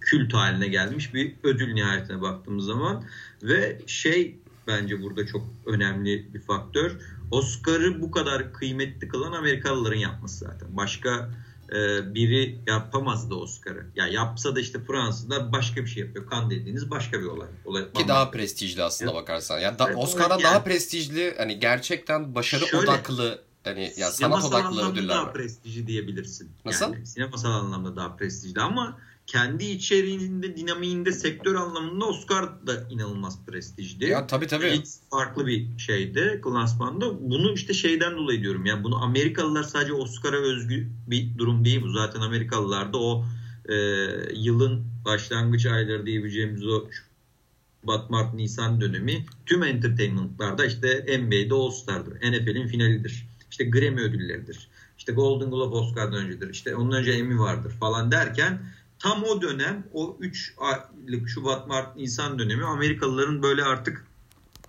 kült 0.01 0.33
haline 0.33 0.67
gelmiş 0.67 1.13
bir 1.13 1.35
ödül 1.43 1.74
nihayetine 1.74 2.21
baktığımız 2.21 2.65
zaman 2.65 3.03
ve 3.43 3.81
şey 3.88 4.35
bence 4.67 5.01
burada 5.01 5.25
çok 5.25 5.41
önemli 5.65 6.33
bir 6.33 6.41
faktör. 6.41 6.91
Oscar'ı 7.31 8.01
bu 8.01 8.12
kadar 8.12 8.53
kıymetli 8.53 9.07
kılan 9.07 9.31
Amerikalıların 9.31 9.97
yapması 9.97 10.45
zaten. 10.45 10.77
Başka 10.77 11.29
e, 11.69 12.13
biri 12.15 12.59
yapamazdı 12.67 13.35
Oscar'ı. 13.35 13.85
Ya 13.95 14.07
yapsa 14.07 14.55
da 14.55 14.59
işte 14.59 14.79
Fransa'da 14.79 15.51
başka 15.51 15.81
bir 15.81 15.88
şey 15.88 16.03
yapıyor. 16.03 16.29
Kan 16.29 16.50
dediğiniz 16.50 16.91
başka 16.91 17.19
bir 17.19 17.25
olay. 17.25 17.47
olay 17.65 17.91
Ki 17.93 18.07
daha 18.07 18.31
prestijli 18.31 18.83
aslında 18.83 19.12
ya. 19.12 19.17
bakarsan. 19.17 19.59
Ya 19.59 19.79
da, 19.79 19.88
evet, 19.88 19.97
Oscar'dan 19.97 20.39
yani, 20.39 20.43
daha 20.43 20.63
prestijli 20.63 21.33
hani 21.38 21.59
gerçekten 21.59 22.35
başarı 22.35 22.65
şöyle, 22.67 22.89
odaklı 22.89 23.41
hani 23.65 23.93
ya 23.98 24.12
sanat 24.12 24.45
odaklı 24.45 24.91
ödüller 24.91 25.10
daha 25.10 25.34
prestijli 25.34 25.88
diyebilirsin. 25.88 26.51
Nasıl? 26.65 26.93
Yani, 26.93 27.05
sinemasal 27.05 27.51
anlamda 27.51 27.95
daha 27.95 28.15
prestijli 28.15 28.62
ama 28.62 28.98
kendi 29.27 29.65
içeriğinde, 29.65 30.57
dinamiğinde, 30.57 31.12
sektör 31.12 31.55
anlamında 31.55 32.05
Oscar 32.05 32.67
da 32.67 32.88
inanılmaz 32.89 33.45
prestijli. 33.45 34.05
Ya 34.10 34.27
tabii 34.27 34.48
tabii. 34.48 34.72
Hiç 34.72 34.88
farklı 35.12 35.48
bir 35.48 35.77
şeydi 35.77 36.41
klasmanda. 36.43 37.29
Bunu 37.29 37.53
işte 37.53 37.74
şeyden 37.74 38.17
dolayı 38.17 38.41
diyorum. 38.41 38.65
Yani 38.65 38.84
bunu 38.84 39.03
Amerikalılar 39.03 39.63
sadece 39.63 39.93
Oscar'a 39.93 40.38
özgü 40.38 40.89
bir 41.07 41.38
durum 41.38 41.65
değil 41.65 41.81
bu. 41.81 41.89
Zaten 41.89 42.22
Amerikalılar 42.22 42.93
da 42.93 42.98
o 42.98 43.25
e, 43.69 43.75
yılın 44.34 44.86
başlangıç 45.05 45.65
ayları 45.65 46.05
diyebileceğimiz 46.05 46.65
o 46.65 46.88
Şubat, 47.81 48.10
Mart, 48.10 48.34
Nisan 48.34 48.81
dönemi 48.81 49.25
tüm 49.45 49.63
entertainment'larda 49.63 50.65
işte 50.65 51.05
NBA'de 51.19 51.53
All-Star'dır. 51.53 52.15
NFL'in 52.15 52.67
finalidir. 52.67 53.27
İşte 53.52 53.64
Grammy 53.64 54.02
ödülleridir. 54.02 54.68
İşte 54.98 55.14
Golden 55.14 55.50
Globe 55.50 55.75
Oscar'dan 55.75 56.25
öncedir. 56.25 56.50
İşte 56.50 56.75
ondan 56.75 57.00
önce 57.00 57.12
Emmy 57.12 57.40
vardır 57.40 57.72
falan 57.72 58.12
derken 58.12 58.62
tam 59.00 59.24
o 59.24 59.42
dönem 59.42 59.88
o 59.94 60.18
3 60.20 60.54
aylık 60.58 61.30
Şubat, 61.30 61.68
Mart, 61.68 61.96
Nisan 61.96 62.40
dönemi 62.40 62.66
Amerikalıların 62.66 63.44
böyle 63.44 63.64
artık 63.64 64.06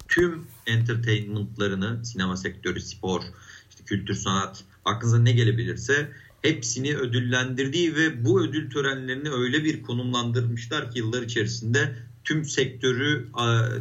tüm 0.09 0.47
entertainmentlarını, 0.67 2.05
sinema 2.05 2.37
sektörü, 2.37 2.81
spor, 2.81 3.23
işte 3.71 3.85
kültür, 3.85 4.15
sanat, 4.15 4.65
aklınıza 4.85 5.19
ne 5.19 5.33
gelebilirse 5.33 6.13
hepsini 6.43 6.97
ödüllendirdiği 6.97 7.97
ve 7.97 8.25
bu 8.25 8.43
ödül 8.43 8.71
törenlerini 8.71 9.31
öyle 9.31 9.65
bir 9.65 9.83
konumlandırmışlar 9.83 10.91
ki 10.91 10.99
yıllar 10.99 11.23
içerisinde 11.23 11.97
tüm 12.25 12.45
sektörü 12.45 13.29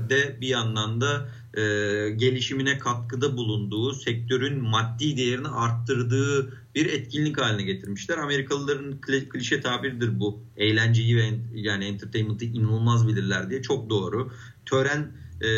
de 0.09 0.37
bir 0.41 0.47
yandan 0.47 1.01
da 1.01 1.29
e, 1.55 1.61
gelişimine 2.09 2.77
katkıda 2.77 3.37
bulunduğu, 3.37 3.93
sektörün 3.93 4.63
maddi 4.63 5.17
değerini 5.17 5.47
arttırdığı 5.47 6.53
bir 6.75 6.85
etkinlik 6.85 7.41
haline 7.41 7.63
getirmişler. 7.63 8.17
Amerikalıların 8.17 9.01
klişe 9.29 9.61
tabirdir 9.61 10.19
bu. 10.19 10.39
Eğlenceyi 10.57 11.17
ve 11.17 11.29
yani 11.53 11.85
entertainment'ı 11.85 12.45
inanılmaz 12.45 13.07
bilirler 13.07 13.49
diye. 13.49 13.61
Çok 13.61 13.89
doğru. 13.89 14.31
Tören 14.65 15.11
e, 15.41 15.49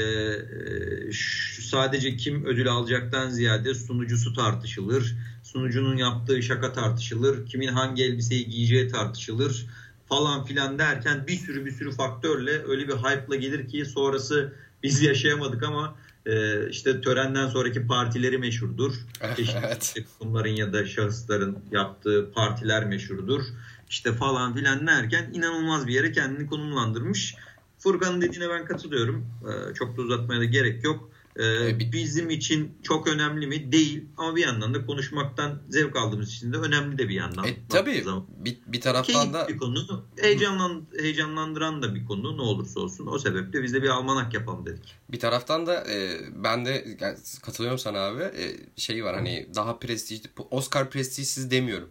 şu 1.12 1.62
sadece 1.62 2.18
kim 2.18 2.46
ödül 2.46 2.68
alacaktan 2.68 3.30
ziyade 3.30 3.74
sunucusu 3.74 4.34
tartışılır. 4.34 5.16
Sunucunun 5.44 5.98
yaptığı 5.98 6.44
şaka 6.44 6.74
tartışılır. 6.74 7.46
Kimin 7.46 7.68
hangi 7.68 8.04
elbiseyi 8.04 8.50
giyeceği 8.50 8.88
tartışılır 8.88 9.66
falan 10.10 10.46
filan 10.46 10.80
derken 10.80 11.28
bir 11.28 11.38
sürü 11.38 11.66
bir 11.66 11.72
sürü 11.72 11.92
faktörle 11.92 12.64
öyle 12.68 12.88
bir 12.88 12.94
hype'la 12.94 13.36
gelir 13.36 13.68
ki 13.68 13.86
sonrası 13.86 14.54
biz 14.84 15.02
yaşayamadık 15.02 15.64
ama 15.64 15.96
e, 16.26 16.70
işte 16.70 17.02
törenden 17.02 17.48
sonraki 17.48 17.88
partileri 17.88 18.38
meşhurdur. 18.38 18.94
evet. 19.64 19.96
Bunların 20.20 20.52
ya 20.52 20.74
da 20.74 20.86
şahısların 20.86 21.58
yaptığı 21.72 22.32
partiler 22.36 22.86
meşhurdur. 22.86 23.42
İşte 23.90 24.14
falan 24.14 24.56
filan 24.56 24.88
derken 24.88 25.30
inanılmaz 25.34 25.88
bir 25.88 25.94
yere 25.94 26.12
kendini 26.12 26.48
konumlandırmış. 26.48 27.36
Furkan'ın 27.80 28.22
dediğine 28.22 28.50
ben 28.50 28.66
katılıyorum. 28.66 29.26
E, 29.44 29.74
çok 29.74 29.98
da 29.98 30.02
uzatmaya 30.02 30.40
da 30.40 30.46
gerek 30.46 30.84
yok. 30.84 31.10
Ee, 31.40 31.80
bizim 31.92 32.30
için 32.30 32.78
çok 32.84 33.08
önemli 33.08 33.48
mi? 33.48 33.72
Değil. 33.72 34.06
Ama 34.18 34.36
bir 34.36 34.42
yandan 34.42 34.74
da 34.74 34.86
konuşmaktan 34.86 35.62
zevk 35.70 35.96
aldığımız 35.96 36.34
için 36.34 36.54
de 36.54 36.58
önemli 36.58 36.98
de 36.98 37.10
bir 37.10 37.14
yandan. 37.14 37.48
E, 37.48 37.58
tabii. 37.70 38.06
Bir, 38.38 38.58
bir 38.68 38.82
taraftan 38.82 39.14
Keyif 39.14 39.34
da... 39.34 39.48
bir 39.48 39.58
konu. 39.58 40.06
Heyecanlan, 40.22 40.88
heyecanlandıran 41.00 41.82
da 41.82 41.96
bir 41.96 42.06
konu 42.06 42.38
ne 42.38 42.42
olursa 42.42 42.80
olsun. 42.80 43.08
O 43.08 43.20
sebeple 43.20 43.64
biz 43.64 43.74
de 43.74 43.84
bir 43.84 43.90
almanak 43.90 44.34
yapalım 44.34 44.66
dedik. 44.66 44.96
Bir 45.10 45.20
taraftan 45.20 45.68
da 45.68 45.92
e, 45.92 46.20
ben 46.36 46.66
de 46.66 46.98
yani 47.00 47.18
katılıyorum 47.42 47.80
sana 47.80 48.00
abi. 48.00 48.22
E, 48.22 48.56
şey 48.76 49.04
var 49.04 49.16
hani 49.16 49.50
daha 49.56 49.80
prestijli, 49.80 50.30
Oscar 50.52 50.90
prestijsiz 50.90 51.52
demiyorum. 51.52 51.90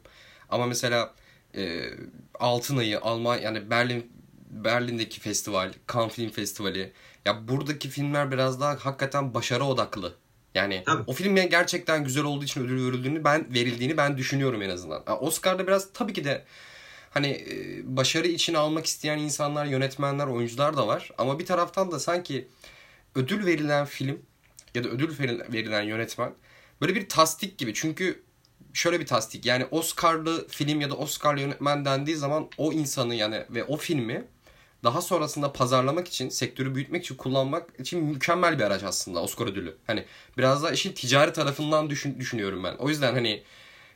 Ama 0.48 0.66
mesela 0.66 1.14
e, 1.54 1.90
Altın 2.34 2.76
Ayı, 2.76 3.00
Alman 3.00 3.38
yani 3.38 3.70
Berlin 3.70 4.10
Berlin'deki 4.50 5.20
festival, 5.20 5.72
Cannes 5.92 6.14
Film 6.14 6.30
Festivali 6.30 6.92
ya 7.26 7.48
buradaki 7.48 7.88
filmler 7.88 8.30
biraz 8.30 8.60
daha 8.60 8.76
hakikaten 8.84 9.34
başarı 9.34 9.64
odaklı. 9.64 10.14
Yani 10.54 10.82
Tabii. 10.86 11.02
o 11.06 11.12
film 11.12 11.34
gerçekten 11.34 12.04
güzel 12.04 12.24
olduğu 12.24 12.44
için 12.44 12.64
ödül 12.64 12.86
verildiğini 12.86 13.24
ben 13.24 13.54
verildiğini 13.54 13.96
ben 13.96 14.18
düşünüyorum 14.18 14.62
en 14.62 14.70
azından. 14.70 15.02
Yani 15.08 15.18
Oscar'da 15.18 15.66
biraz 15.66 15.92
tabii 15.92 16.12
ki 16.12 16.24
de 16.24 16.44
hani 17.10 17.28
e, 17.28 17.96
başarı 17.96 18.28
için 18.28 18.54
almak 18.54 18.86
isteyen 18.86 19.18
insanlar, 19.18 19.66
yönetmenler, 19.66 20.26
oyuncular 20.26 20.76
da 20.76 20.86
var. 20.86 21.10
Ama 21.18 21.38
bir 21.38 21.46
taraftan 21.46 21.92
da 21.92 21.98
sanki 21.98 22.48
ödül 23.14 23.46
verilen 23.46 23.86
film 23.86 24.22
ya 24.74 24.84
da 24.84 24.88
ödül 24.88 25.18
verilen 25.52 25.82
yönetmen 25.82 26.32
böyle 26.80 26.94
bir 26.94 27.08
tasdik 27.08 27.58
gibi. 27.58 27.74
Çünkü 27.74 28.22
şöyle 28.72 29.00
bir 29.00 29.06
tasdik 29.06 29.46
yani 29.46 29.66
Oscar'lı 29.70 30.48
film 30.48 30.80
ya 30.80 30.90
da 30.90 30.94
Oscar'lı 30.94 31.40
yönetmen 31.40 31.84
dendiği 31.84 32.16
zaman 32.16 32.48
o 32.58 32.72
insanı 32.72 33.14
yani 33.14 33.44
ve 33.50 33.64
o 33.64 33.76
filmi 33.76 34.24
daha 34.84 35.02
sonrasında 35.02 35.52
pazarlamak 35.52 36.08
için, 36.08 36.28
sektörü 36.28 36.74
büyütmek 36.74 37.04
için 37.04 37.14
kullanmak 37.14 37.80
için 37.80 38.04
mükemmel 38.04 38.58
bir 38.58 38.64
araç 38.64 38.82
aslında 38.82 39.22
Oscar 39.22 39.46
ödülü. 39.46 39.76
Hani 39.86 40.04
biraz 40.38 40.62
da 40.62 40.70
işin 40.70 40.92
ticari 40.92 41.32
tarafından 41.32 41.90
düşün, 41.90 42.20
düşünüyorum 42.20 42.64
ben. 42.64 42.74
O 42.76 42.88
yüzden 42.88 43.14
hani 43.14 43.42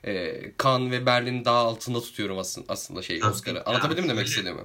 e, 0.05 0.43
Cannes 0.63 0.93
ve 0.93 1.07
Berlin 1.07 1.45
daha 1.45 1.59
altında 1.59 2.01
tutuyorum 2.01 2.39
aslında, 2.39 2.67
aslında 2.73 3.03
şey 3.03 3.25
Oscar'ı. 3.25 3.67
Anlatabildim 3.67 4.05
mi 4.05 4.11
demek 4.11 4.27
istediğimi? 4.27 4.61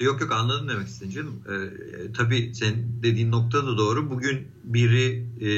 Yok 0.00 0.20
yok 0.20 0.32
anladım 0.32 0.68
demek 0.68 0.88
istediğin 0.88 1.14
canım. 1.14 1.42
Ee, 1.48 2.12
tabii 2.12 2.54
sen 2.54 2.74
dediğin 3.02 3.30
nokta 3.30 3.66
da 3.66 3.78
doğru. 3.78 4.10
Bugün 4.10 4.48
biri 4.64 5.26
e, 5.40 5.50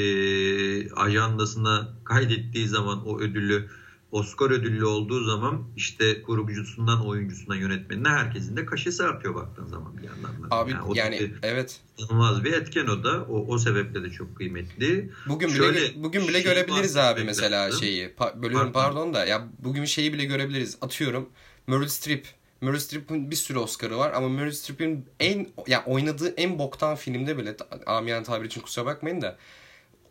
ajandasına 0.90 1.88
kaydettiği 2.04 2.68
zaman 2.68 3.06
o 3.06 3.20
ödülü 3.20 3.68
Oscar 4.12 4.50
ödüllü 4.50 4.84
olduğu 4.84 5.24
zaman 5.24 5.64
işte 5.76 6.22
kurucusundan 6.22 7.06
oyuncusuna 7.06 7.56
yönetmenine 7.56 8.08
herkesin 8.08 8.56
de 8.56 8.66
kaşesi 8.66 9.02
artıyor 9.02 9.34
baktığın 9.34 9.66
zaman 9.66 9.98
bir 9.98 10.02
yandan 10.02 10.42
da. 10.42 10.56
Abi 10.56 10.70
yani, 10.70 10.98
yani 10.98 11.30
evet. 11.42 11.80
İnanılmaz 11.98 12.44
bir 12.44 12.52
etken 12.52 12.86
o 12.86 13.04
da. 13.04 13.24
O, 13.24 13.46
o 13.54 13.58
sebeple 13.58 14.02
de 14.02 14.10
çok 14.10 14.36
kıymetli. 14.36 15.10
Bugün 15.28 15.48
bile 15.48 15.56
Şöyle, 15.56 16.02
bugün 16.02 16.28
bile 16.28 16.40
görebiliriz 16.40 16.96
abi 16.96 17.24
mesela 17.24 17.64
lazım. 17.64 17.80
şeyi. 17.80 18.08
Pa- 18.08 18.42
bölüyorum 18.42 18.72
pardon. 18.72 18.94
pardon 18.94 19.14
da 19.14 19.24
ya 19.26 19.48
bugün 19.58 19.84
şeyi 19.84 20.12
bile 20.12 20.24
görebiliriz. 20.24 20.78
Atıyorum 20.80 21.28
Meryl 21.66 21.88
Streep 21.88 22.26
Meryl 22.60 22.78
Streep'in 22.78 23.30
bir 23.30 23.36
sürü 23.36 23.58
Oscar'ı 23.58 23.96
var 23.98 24.12
ama 24.12 24.28
Meryl 24.28 24.52
Streep'in 24.52 25.06
en 25.20 25.38
ya 25.38 25.46
yani 25.66 25.84
oynadığı 25.86 26.28
en 26.28 26.58
boktan 26.58 26.96
filmde 26.96 27.38
bile 27.38 27.56
amiyen 27.86 28.24
tabir 28.24 28.46
için 28.46 28.60
kusura 28.60 28.86
bakmayın 28.86 29.22
da 29.22 29.38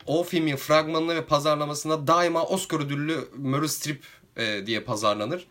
o 0.06 0.24
filmin 0.24 0.56
fragmanına 0.56 1.16
ve 1.16 1.26
pazarlamasında 1.26 2.08
daima 2.08 2.44
Oscar 2.44 2.80
ödüllü 2.80 3.28
Meryl 3.38 3.68
Streep 3.68 4.04
e, 4.38 4.66
diye 4.66 4.80
pazarlanır. 4.80 5.48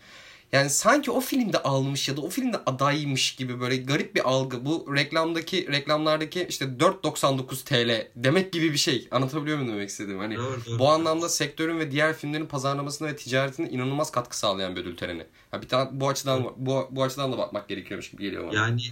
Yani 0.53 0.71
sanki 0.71 1.11
o 1.11 1.21
filmde 1.21 1.59
almış 1.63 2.09
ya 2.09 2.17
da 2.17 2.21
o 2.21 2.29
filmde 2.29 2.57
adaymış 2.67 3.35
gibi 3.37 3.61
böyle 3.61 3.77
garip 3.77 4.15
bir 4.15 4.29
algı. 4.29 4.65
Bu 4.65 4.95
reklamdaki 4.97 5.73
reklamlardaki 5.73 6.47
işte 6.49 6.65
4.99 6.65 7.65
TL 7.65 8.09
demek 8.17 8.53
gibi 8.53 8.73
bir 8.73 8.79
şey. 8.79 9.09
Anlatabiliyor 9.11 9.59
muyum 9.59 9.73
demek 9.73 9.89
istediğim? 9.89 10.19
Hani 10.19 10.37
doğru. 10.37 10.79
bu 10.79 10.89
anlamda 10.89 11.29
sektörün 11.29 11.79
ve 11.79 11.91
diğer 11.91 12.17
filmlerin 12.17 12.47
pazarlamasına 12.47 13.09
ve 13.09 13.17
ticaretine 13.17 13.69
inanılmaz 13.71 14.11
katkı 14.11 14.39
sağlayan 14.39 14.77
bir 14.77 14.81
ödül 14.81 14.97
töreni. 14.97 15.27
Ya 15.53 15.63
bir 15.63 15.69
tane 15.69 15.89
bu 15.93 16.09
açıdan 16.09 16.53
bu, 16.57 16.89
bu 16.91 17.03
açıdan 17.03 17.33
da 17.33 17.39
bakmak 17.39 17.69
gerekiyormuş 17.69 18.11
gibi 18.11 18.23
geliyor 18.23 18.49
bana. 18.49 18.55
Yani 18.55 18.83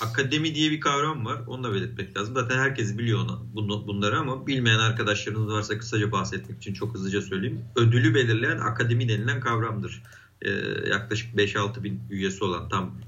akademi 0.00 0.54
diye 0.54 0.70
bir 0.70 0.80
kavram 0.80 1.26
var. 1.26 1.40
Onu 1.46 1.64
da 1.64 1.74
belirtmek 1.74 2.16
lazım. 2.16 2.34
Zaten 2.34 2.58
herkes 2.58 2.98
biliyor 2.98 3.18
onu, 3.20 3.46
bunları 3.86 4.18
ama 4.18 4.46
bilmeyen 4.46 4.78
arkadaşlarınız 4.78 5.52
varsa 5.52 5.78
kısaca 5.78 6.12
bahsetmek 6.12 6.58
için 6.58 6.74
çok 6.74 6.94
hızlıca 6.94 7.22
söyleyeyim. 7.22 7.64
Ödülü 7.76 8.14
belirleyen 8.14 8.58
akademi 8.58 9.08
denilen 9.08 9.40
kavramdır. 9.40 10.02
Ee, 10.42 10.50
yaklaşık 10.90 11.34
5-6 11.34 11.82
bin 11.84 12.00
üyesi 12.10 12.44
olan 12.44 12.68
tam 12.68 13.00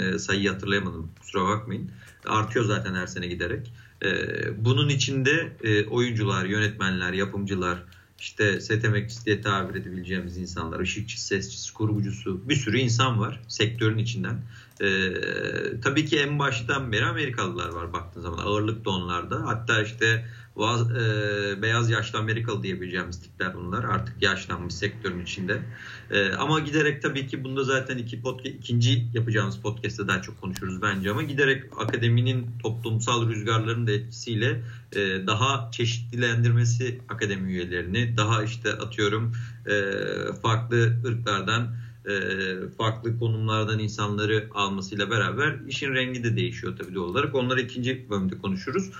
e, 0.00 0.18
sayıyı 0.18 0.50
hatırlayamadım 0.50 1.10
kusura 1.20 1.44
bakmayın. 1.44 1.90
Artıyor 2.26 2.64
zaten 2.64 2.94
her 2.94 3.06
sene 3.06 3.26
giderek. 3.26 3.72
Ee, 4.04 4.64
bunun 4.64 4.88
içinde 4.88 5.56
e, 5.64 5.86
oyuncular, 5.86 6.44
yönetmenler, 6.44 7.12
yapımcılar, 7.12 7.84
işte 8.18 8.58
emekçisi 8.84 9.26
diye 9.26 9.40
tabir 9.40 9.80
edebileceğimiz 9.80 10.36
insanlar, 10.36 10.80
ışıkçı, 10.80 11.24
sesçisi, 11.24 11.74
kurgucusu 11.74 12.48
bir 12.48 12.56
sürü 12.56 12.78
insan 12.78 13.20
var 13.20 13.40
sektörün 13.48 13.98
içinden. 13.98 14.42
Ee, 14.82 15.80
tabii 15.84 16.06
ki 16.06 16.18
en 16.18 16.38
baştan 16.38 16.92
beri 16.92 17.04
Amerikalılar 17.04 17.68
var 17.68 17.92
baktığın 17.92 18.20
zaman 18.20 18.38
ağırlık 18.38 18.84
da 18.84 18.90
onlarda. 18.90 19.46
Hatta 19.46 19.82
işte 19.82 20.26
vaz, 20.56 20.90
e, 20.90 21.62
beyaz 21.62 21.90
yaşlı 21.90 22.18
Amerikalı 22.18 22.62
diyebileceğimiz 22.62 23.20
tipler 23.20 23.54
bunlar. 23.54 23.84
Artık 23.84 24.22
yaşlanmış 24.22 24.74
sektörün 24.74 25.20
içinde. 25.20 25.62
E, 26.10 26.32
ama 26.32 26.60
giderek 26.60 27.02
tabii 27.02 27.26
ki 27.26 27.44
bunda 27.44 27.64
zaten 27.64 27.98
iki 27.98 28.22
podcast, 28.22 28.54
ikinci 28.54 29.06
yapacağımız 29.14 29.56
podcast'te 29.56 30.08
daha 30.08 30.22
çok 30.22 30.40
konuşuruz 30.40 30.82
bence 30.82 31.10
ama 31.10 31.22
giderek 31.22 31.64
akademinin 31.78 32.46
toplumsal 32.62 33.28
rüzgarların 33.28 33.86
da 33.86 33.92
etkisiyle 33.92 34.62
e, 34.92 35.26
daha 35.26 35.70
çeşitlilendirmesi 35.72 37.00
akademi 37.08 37.52
üyelerini, 37.52 38.16
daha 38.16 38.42
işte 38.42 38.72
atıyorum 38.72 39.32
e, 39.66 39.72
farklı 40.42 40.96
ırklardan 41.06 41.74
e, 42.06 42.14
farklı 42.78 43.18
konumlardan 43.18 43.78
insanları 43.78 44.48
almasıyla 44.54 45.10
beraber 45.10 45.58
işin 45.68 45.94
rengi 45.94 46.24
de 46.24 46.36
değişiyor 46.36 46.76
tabii 46.78 46.94
doğal 46.94 47.08
olarak. 47.08 47.34
Onları 47.34 47.60
ikinci 47.60 48.10
bölümde 48.10 48.38
konuşuruz. 48.38 48.90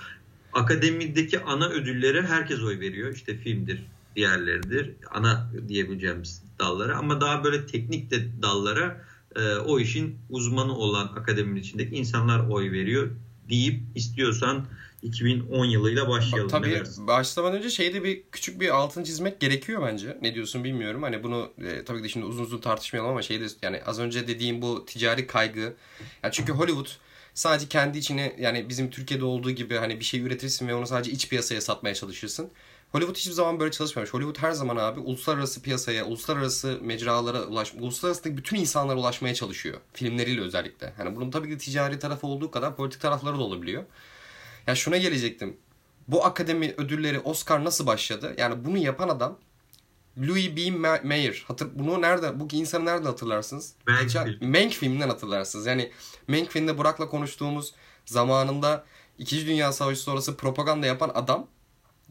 Akademideki 0.53 1.39
ana 1.39 1.69
ödülleri 1.69 2.21
herkes 2.21 2.63
oy 2.63 2.79
veriyor. 2.79 3.13
İşte 3.15 3.37
filmdir, 3.37 3.83
diğerleridir. 4.15 4.91
Ana 5.11 5.51
diyebileceğimiz 5.67 6.43
dallara 6.59 6.97
ama 6.97 7.21
daha 7.21 7.43
böyle 7.43 7.65
teknik 7.65 8.11
de 8.11 8.41
dallara 8.41 9.05
e, 9.35 9.55
o 9.55 9.79
işin 9.79 10.17
uzmanı 10.29 10.75
olan 10.77 11.07
akademinin 11.07 11.59
içindeki 11.59 11.95
insanlar 11.95 12.47
oy 12.49 12.71
veriyor 12.71 13.09
deyip 13.49 13.81
istiyorsan 13.95 14.65
2010 15.03 15.65
yılıyla 15.65 16.09
başlayalım. 16.09 16.49
Tabii 16.49 16.83
başlamadan 16.97 17.57
önce 17.57 17.69
şeyde 17.69 18.03
bir 18.03 18.23
küçük 18.31 18.59
bir 18.61 18.69
altın 18.69 19.03
çizmek 19.03 19.39
gerekiyor 19.39 19.87
bence. 19.87 20.17
Ne 20.21 20.35
diyorsun 20.35 20.63
bilmiyorum. 20.63 21.03
Hani 21.03 21.23
bunu 21.23 21.51
e, 21.57 21.85
tabii 21.85 21.97
ki 21.97 22.03
de 22.03 22.09
şimdi 22.09 22.25
uzun 22.25 22.43
uzun 22.43 22.57
tartışmayalım 22.57 23.11
ama 23.11 23.21
şeyde 23.21 23.45
yani 23.61 23.81
az 23.85 23.99
önce 23.99 24.27
dediğim 24.27 24.61
bu 24.61 24.85
ticari 24.85 25.27
kaygı. 25.27 25.73
Yani 26.23 26.31
çünkü 26.31 26.51
Hollywood 26.51 26.87
sadece 27.33 27.67
kendi 27.67 27.97
içine 27.97 28.35
yani 28.39 28.69
bizim 28.69 28.89
Türkiye'de 28.89 29.25
olduğu 29.25 29.51
gibi 29.51 29.75
hani 29.75 29.99
bir 29.99 30.05
şey 30.05 30.21
üretirsin 30.21 30.67
ve 30.67 30.75
onu 30.75 30.87
sadece 30.87 31.11
iç 31.11 31.29
piyasaya 31.29 31.61
satmaya 31.61 31.95
çalışırsın. 31.95 32.49
Hollywood 32.91 33.17
hiçbir 33.17 33.31
zaman 33.31 33.59
böyle 33.59 33.71
çalışmamış. 33.71 34.13
Hollywood 34.13 34.37
her 34.37 34.51
zaman 34.51 34.75
abi 34.77 34.99
uluslararası 34.99 35.61
piyasaya, 35.61 36.05
uluslararası 36.05 36.79
mecralara 36.81 37.43
ulaş, 37.43 37.73
uluslararası 37.73 38.37
bütün 38.37 38.57
insanlara 38.57 38.99
ulaşmaya 38.99 39.33
çalışıyor. 39.33 39.77
Filmleriyle 39.93 40.41
özellikle. 40.41 40.93
Hani 40.97 41.15
bunun 41.15 41.31
tabii 41.31 41.49
ki 41.49 41.57
ticari 41.57 41.99
tarafı 41.99 42.27
olduğu 42.27 42.51
kadar 42.51 42.75
politik 42.75 43.01
tarafları 43.01 43.37
da 43.37 43.41
olabiliyor. 43.41 43.83
Ya 44.67 44.75
şuna 44.75 44.97
gelecektim. 44.97 45.57
bu 46.07 46.25
akademi 46.25 46.73
ödülleri 46.77 47.19
Oscar 47.19 47.63
nasıl 47.63 47.87
başladı? 47.87 48.35
Yani 48.37 48.65
bunu 48.65 48.77
yapan 48.77 49.09
adam 49.09 49.39
Louis 50.17 50.55
B. 50.55 50.71
Mayer. 51.03 51.43
Hatır, 51.47 51.69
bunu 51.73 52.01
nerede, 52.01 52.39
bu 52.39 52.47
insanı 52.51 52.85
nereden 52.85 53.05
hatırlarsınız? 53.05 53.73
Mank, 53.87 54.09
film. 54.09 54.51
Mank 54.51 54.71
filminden 54.73 55.09
hatırlarsınız. 55.09 55.65
Yani 55.65 55.91
Mank 56.27 56.49
filminde 56.51 56.77
Burak'la 56.77 57.09
konuştuğumuz 57.09 57.73
zamanında 58.05 58.85
İkinci 59.17 59.47
Dünya 59.47 59.71
Savaşı 59.73 60.01
sonrası 60.01 60.37
propaganda 60.37 60.87
yapan 60.87 61.11
adam 61.13 61.47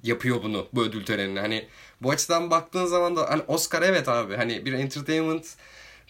yapıyor 0.03 0.43
bunu 0.43 0.67
bu 0.73 0.83
ödül 0.83 1.05
törenini. 1.05 1.41
Hani 1.41 1.69
bu 2.01 2.11
açıdan 2.11 2.51
baktığın 2.51 2.87
zaman 2.87 3.17
da 3.17 3.31
hani 3.31 3.43
Oscar 3.47 3.83
evet 3.83 4.09
abi 4.09 4.37
hani 4.37 4.65
bir 4.67 4.73
entertainment 4.73 5.47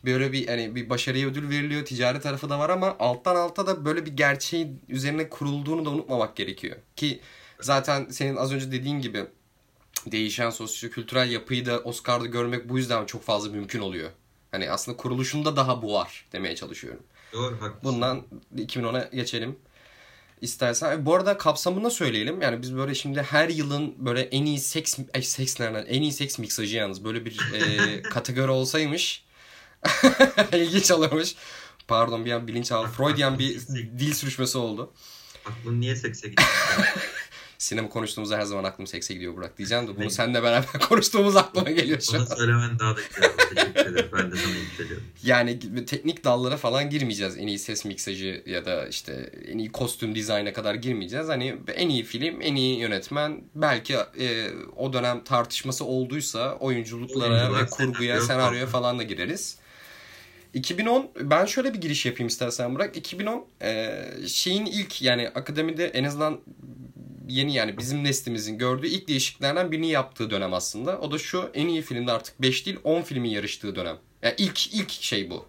böyle 0.05 0.33
bir 0.33 0.49
hani 0.49 0.75
bir 0.75 0.91
başarıya 0.91 1.29
ödül 1.29 1.51
veriliyor. 1.51 1.85
Ticari 1.85 2.21
tarafı 2.21 2.51
da 2.51 2.59
var 2.59 2.71
ama 2.71 2.97
alttan 2.99 3.37
alta 3.37 3.67
da 3.67 3.85
böyle 3.85 4.07
bir 4.07 4.17
gerçeğin 4.17 4.83
üzerine 4.89 5.29
kurulduğunu 5.29 5.85
da 5.85 5.91
unutmamak 5.91 6.37
gerekiyor. 6.37 6.77
Ki 6.97 7.21
zaten 7.61 8.07
senin 8.11 8.37
az 8.37 8.53
önce 8.53 8.73
dediğin 8.73 9.01
gibi 9.01 9.27
değişen 10.07 10.51
sosyo-kültürel 10.51 11.31
yapıyı 11.31 11.67
da 11.67 11.79
Oscar'da 11.79 12.27
görmek 12.27 12.69
bu 12.69 12.79
yüzden 12.79 13.07
çok 13.07 13.23
fazla 13.23 13.51
mümkün 13.51 13.81
oluyor. 13.81 14.11
Hani 14.51 14.71
aslında 14.71 14.97
kuruluşunda 14.97 15.57
daha 15.57 15.83
bu 15.83 15.93
var 15.93 16.27
demeye 16.33 16.57
çalışıyorum. 16.57 17.03
Doğru 17.33 17.55
haklısın. 17.55 17.79
Bundan 17.83 18.23
2010'a 18.57 19.09
geçelim. 19.13 19.57
İstersen. 20.41 21.07
Bu 21.07 21.15
arada 21.15 21.39
kapsamını 21.39 21.91
söyleyelim. 21.91 22.41
Yani 22.41 22.63
biz 22.63 22.77
böyle 22.77 22.95
şimdi 22.95 23.23
her 23.23 23.49
yılın 23.49 23.95
böyle 23.99 24.21
en 24.21 24.45
iyi 24.45 24.59
seks, 24.59 24.99
seks 25.23 25.61
nereden? 25.61 25.87
En 25.87 26.03
iyi 26.03 26.13
seks 26.13 26.39
miksajı 26.39 26.77
yalnız. 26.77 27.05
Böyle 27.05 27.25
bir 27.25 27.41
e, 27.55 28.03
kategori 28.11 28.51
olsaymış 28.51 29.25
ilginç 30.53 30.91
olurmuş. 30.91 31.35
Pardon 31.89 32.25
bir 32.25 32.33
an 32.33 32.49
bilinç 32.49 32.73
aldı. 32.73 32.89
Freudian 32.97 33.39
bir 33.39 33.61
dil 33.99 34.15
sürüşmesi 34.15 34.59
oldu. 34.59 34.93
Aklın 35.47 35.81
niye 35.81 35.97
sekse 35.97 36.29
gitti? 36.29 36.43
Sinema 37.59 37.89
konuştuğumuzda 37.89 38.39
her 38.39 38.43
zaman 38.43 38.65
aklım 38.65 38.87
sekse 38.87 39.15
gidiyor 39.15 39.37
Burak 39.37 39.59
diyeceğim 39.59 39.89
de 39.89 39.97
bunu 39.97 40.11
seninle 40.11 40.43
beraber 40.43 40.73
konuştuğumuz 40.89 41.37
aklıma 41.37 41.71
geliyor 41.71 42.01
şu 42.01 42.17
an. 42.17 42.27
Bunu 42.27 42.37
söylemen 42.37 42.79
daha 42.79 42.97
da 42.97 43.01
güzel. 43.09 43.31
Ben 44.13 44.33
de 44.33 44.37
sana 44.37 44.57
yükseliyorum. 44.57 45.05
Yani 45.23 45.59
teknik 45.87 46.25
dallara 46.25 46.57
falan 46.57 46.91
girmeyeceğiz. 46.91 47.37
En 47.37 47.47
iyi 47.47 47.59
ses 47.59 47.85
miksajı 47.85 48.43
ya 48.47 48.65
da 48.65 48.89
işte 48.89 49.33
en 49.49 49.59
iyi 49.59 49.73
kostüm 49.73 50.15
dizayna 50.15 50.53
kadar 50.53 50.75
girmeyeceğiz. 50.75 51.29
Hani 51.29 51.57
en 51.75 51.89
iyi 51.89 52.05
film, 52.05 52.41
en 52.41 52.57
iyi 52.57 52.79
yönetmen 52.79 53.45
belki 53.55 53.95
e, 53.95 54.51
o 54.77 54.93
dönem 54.93 55.25
tartışması 55.25 55.85
olduysa 55.85 56.55
oyunculuklara 56.55 57.33
Oyuncular, 57.33 57.63
ve 57.63 57.67
kurguya, 57.67 58.21
senaryoya 58.21 58.67
falan 58.67 58.99
da 58.99 59.03
gireriz. 59.03 59.62
2010 60.55 61.11
ben 61.21 61.47
şöyle 61.47 61.75
bir 61.75 61.81
giriş 61.81 62.07
yapayım 62.07 62.29
istersen 62.29 62.75
Burak. 62.75 62.97
2010 62.97 63.47
e, 63.63 64.05
şeyin 64.27 64.67
ilk 64.67 65.03
yani 65.03 65.29
akademide 65.29 65.87
en 65.87 66.05
azından 66.05 66.41
yeni 67.29 67.55
yani 67.55 67.79
bizim 67.79 68.05
neslimizin 68.05 68.59
gördüğü 68.59 68.87
ilk 68.87 69.09
değişikliklerden 69.09 69.73
birini 69.73 69.91
yaptığı 69.91 70.31
dönem 70.31 70.55
aslında. 70.55 70.99
O 70.99 71.13
da 71.13 71.19
şu 71.19 71.51
en 71.55 71.69
iyi 71.69 71.83
filmde 71.83 72.13
artık 72.13 72.43
5 72.43 72.67
değil 72.67 72.79
10 72.85 73.03
filmin 73.03 73.31
yarıştığı 73.31 73.77
dönem. 73.77 73.97
Yani 74.23 74.35
ilk 74.39 74.75
ilk 74.75 74.91
şey 74.91 75.31
bu. 75.31 75.47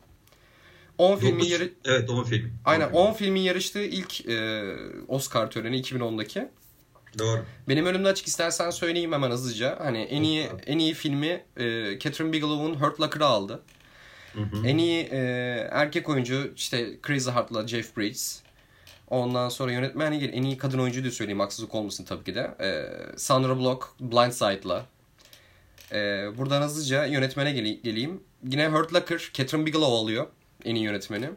10 0.98 1.18
filmin 1.18 1.46
yarı... 1.46 1.70
Evet 1.86 2.10
10 2.10 2.24
film. 2.24 2.54
Aynen 2.66 2.90
10 2.90 3.14
filmin 3.14 3.42
yarıştığı 3.42 3.84
ilk 3.84 4.26
e, 4.26 4.64
Oscar 5.08 5.52
töreni 5.52 5.82
2010'daki. 5.82 6.48
Doğru. 7.20 7.46
Benim 7.70 7.86
önümde 7.86 8.08
açık 8.08 8.28
istersen 8.28 8.70
söyleyeyim 8.70 9.12
hemen 9.12 9.32
hızlıca. 9.32 9.80
Hani 9.80 10.02
en 10.02 10.24
iyi 10.24 10.50
en 10.66 10.80
iyi 10.80 10.94
filmi 10.94 11.44
e, 11.58 12.00
Catherine 12.00 12.34
Bigelow'un 12.34 12.76
Hurt 12.76 13.02
Locker'ı 13.02 13.26
aldı. 13.26 13.64
Hı 14.34 14.42
hı. 14.42 14.68
En 14.68 14.78
iyi 14.78 15.04
e, 15.04 15.18
erkek 15.72 16.10
oyuncu 16.10 16.54
işte 16.56 16.90
Crazy 17.08 17.30
Heart'la 17.30 17.68
Jeff 17.68 17.98
Bridges. 17.98 18.44
Ondan 19.10 19.50
sonra 19.50 19.72
yönetmenliği 19.72 20.22
gel 20.22 20.34
en 20.34 20.44
iyi 20.44 20.58
kadın 20.58 20.80
oyuncu 20.80 21.02
diye 21.04 21.12
söyleyeyim 21.12 21.40
haksızlık 21.40 21.76
olmasın 21.76 22.06
tabii 22.06 22.24
ki 22.24 22.36
de. 22.36 22.52
Ee, 22.62 22.86
Sandra 23.18 23.58
Bullock 23.58 23.88
Blindside'la. 24.00 24.86
Ee, 25.92 25.98
buradan 26.38 26.62
hızlıca 26.62 27.06
yönetmene 27.06 27.52
gel- 27.52 27.80
geleyim. 27.84 28.24
Yine 28.48 28.68
Hurt 28.68 28.94
Locker 28.94 29.30
Catherine 29.34 29.66
Bigelow 29.66 29.96
alıyor 29.96 30.28
en 30.66 30.76
iyi 30.76 30.86
yönetmeni. 30.86 31.30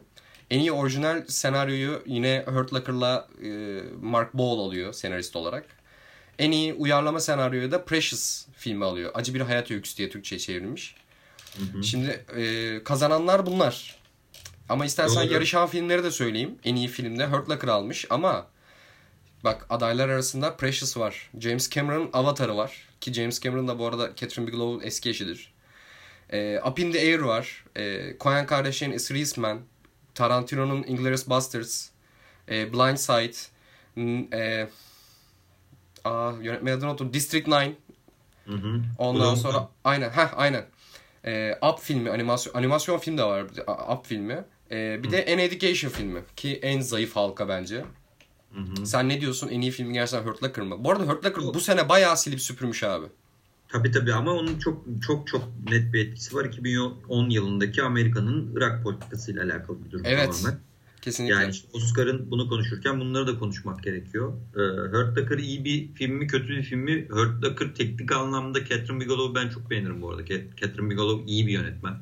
En 0.51 0.59
iyi 0.59 0.71
orijinal 0.71 1.23
senaryoyu 1.27 2.03
yine 2.05 2.43
Hurt 2.47 2.73
Locker'la 2.73 3.27
e, 3.43 3.49
Mark 4.01 4.33
Ball 4.33 4.59
alıyor 4.59 4.93
senarist 4.93 5.35
olarak. 5.35 5.65
En 6.39 6.51
iyi 6.51 6.73
uyarlama 6.73 7.19
senaryoyu 7.19 7.71
da 7.71 7.85
Precious 7.85 8.47
filmi 8.53 8.85
alıyor. 8.85 9.11
Acı 9.13 9.33
bir 9.33 9.41
hayat 9.41 9.71
öyküsü 9.71 9.97
diye 9.97 10.09
Türkçe'ye 10.09 10.39
çevrilmiş. 10.39 10.95
Hı 11.57 11.77
hı. 11.77 11.83
Şimdi 11.83 12.25
e, 12.37 12.83
kazananlar 12.83 13.45
bunlar. 13.45 13.97
Ama 14.69 14.85
istersen 14.85 15.23
Doğru. 15.25 15.33
yarışan 15.33 15.67
filmleri 15.67 16.03
de 16.03 16.11
söyleyeyim. 16.11 16.55
En 16.63 16.75
iyi 16.75 16.87
filmde 16.87 17.27
Hurt 17.27 17.49
Locker 17.49 17.67
almış 17.67 18.05
ama 18.09 18.47
bak 19.43 19.65
adaylar 19.69 20.09
arasında 20.09 20.55
Precious 20.55 20.97
var. 20.97 21.29
James 21.39 21.69
Cameron'ın 21.69 22.09
Avatar'ı 22.13 22.57
var. 22.57 22.87
Ki 23.01 23.13
James 23.13 23.41
Cameron 23.41 23.67
da 23.67 23.79
bu 23.79 23.87
arada 23.87 24.15
Catherine 24.15 24.47
Bigelow'un 24.47 24.81
eski 24.87 25.09
eşidir. 25.09 25.53
E, 26.29 26.59
Up 26.59 26.79
in 26.79 26.91
the 26.91 26.99
Air 26.99 27.19
var. 27.19 27.63
E, 27.77 28.13
Coen 28.19 28.45
kardeşlerin 28.45 28.91
Is 28.91 29.11
Reisman. 29.11 29.59
Tarantino'nun 30.15 30.83
Inglourious 30.83 31.29
Basterds. 31.29 31.89
E, 32.49 32.73
Blind 32.73 32.97
Side. 32.97 33.37
E, 34.33 34.69
aa, 36.03 36.31
yönetmen 36.41 36.77
adını 36.77 36.89
unuttum. 36.89 37.13
District 37.13 37.47
9. 37.47 37.57
Hı 38.45 38.53
hı. 38.53 38.81
Ondan 38.97 39.35
sonra 39.35 39.69
aynen 39.83 40.09
ha 40.09 40.31
aynen. 40.35 40.65
E, 41.27 41.59
Up 41.71 41.79
filmi 41.79 42.09
animasyon 42.09 42.53
animasyon 42.53 42.97
film 42.97 43.17
de 43.17 43.23
var. 43.23 43.45
Up 43.97 44.05
filmi. 44.05 44.45
Ee, 44.71 44.99
bir 45.03 45.11
de 45.11 45.25
An 45.33 45.39
Education 45.39 45.91
filmi 45.91 46.21
ki 46.35 46.59
en 46.61 46.81
zayıf 46.81 47.15
halka 47.15 47.49
bence. 47.49 47.85
Hı 48.53 48.59
hı. 48.59 48.85
Sen 48.85 49.09
ne 49.09 49.21
diyorsun? 49.21 49.47
En 49.47 49.61
iyi 49.61 49.71
filmi 49.71 49.93
gerçekten 49.93 50.27
Hurt 50.27 50.43
Locker 50.43 50.63
mı? 50.65 50.83
Bu 50.83 50.91
arada 50.91 51.03
Hurt 51.03 51.25
Locker 51.25 51.43
bu 51.53 51.59
sene 51.59 51.89
bayağı 51.89 52.17
silip 52.17 52.41
süpürmüş 52.41 52.83
abi. 52.83 53.05
Tabii 53.67 53.91
tabii 53.91 54.13
ama 54.13 54.31
onun 54.31 54.59
çok 54.59 54.85
çok 55.01 55.27
çok 55.27 55.43
net 55.69 55.93
bir 55.93 56.07
etkisi 56.07 56.35
var. 56.35 56.45
2010 56.45 57.29
yılındaki 57.29 57.83
Amerika'nın 57.83 58.55
Irak 58.57 58.83
politikasıyla 58.83 59.43
alakalı 59.43 59.85
bir 59.85 59.91
durum 59.91 60.05
evet. 60.05 60.41
tamamen. 60.41 60.59
Kesinlikle. 61.07 61.35
Yani 61.35 61.51
işte 61.51 61.67
Oscar'ın 61.73 62.31
bunu 62.31 62.49
konuşurken 62.49 62.99
bunları 62.99 63.27
da 63.27 63.39
konuşmak 63.39 63.83
gerekiyor. 63.83 64.33
Ee, 64.55 64.59
Hurt 64.91 65.17
Locker 65.17 65.37
iyi 65.37 65.65
bir 65.65 65.93
film 65.93 66.13
mi 66.13 66.27
kötü 66.27 66.47
bir 66.47 66.63
film 66.63 66.79
mi? 66.79 67.07
Hurt 67.09 67.43
Locker 67.43 67.75
teknik 67.75 68.11
anlamda 68.11 68.59
Catherine 68.59 68.99
Bigelow'u 68.99 69.35
ben 69.35 69.49
çok 69.49 69.69
beğenirim 69.69 70.01
bu 70.01 70.09
arada. 70.09 70.25
Catherine 70.25 70.89
Bigelow 70.89 71.31
iyi 71.31 71.47
bir 71.47 71.51
yönetmen. 71.51 71.93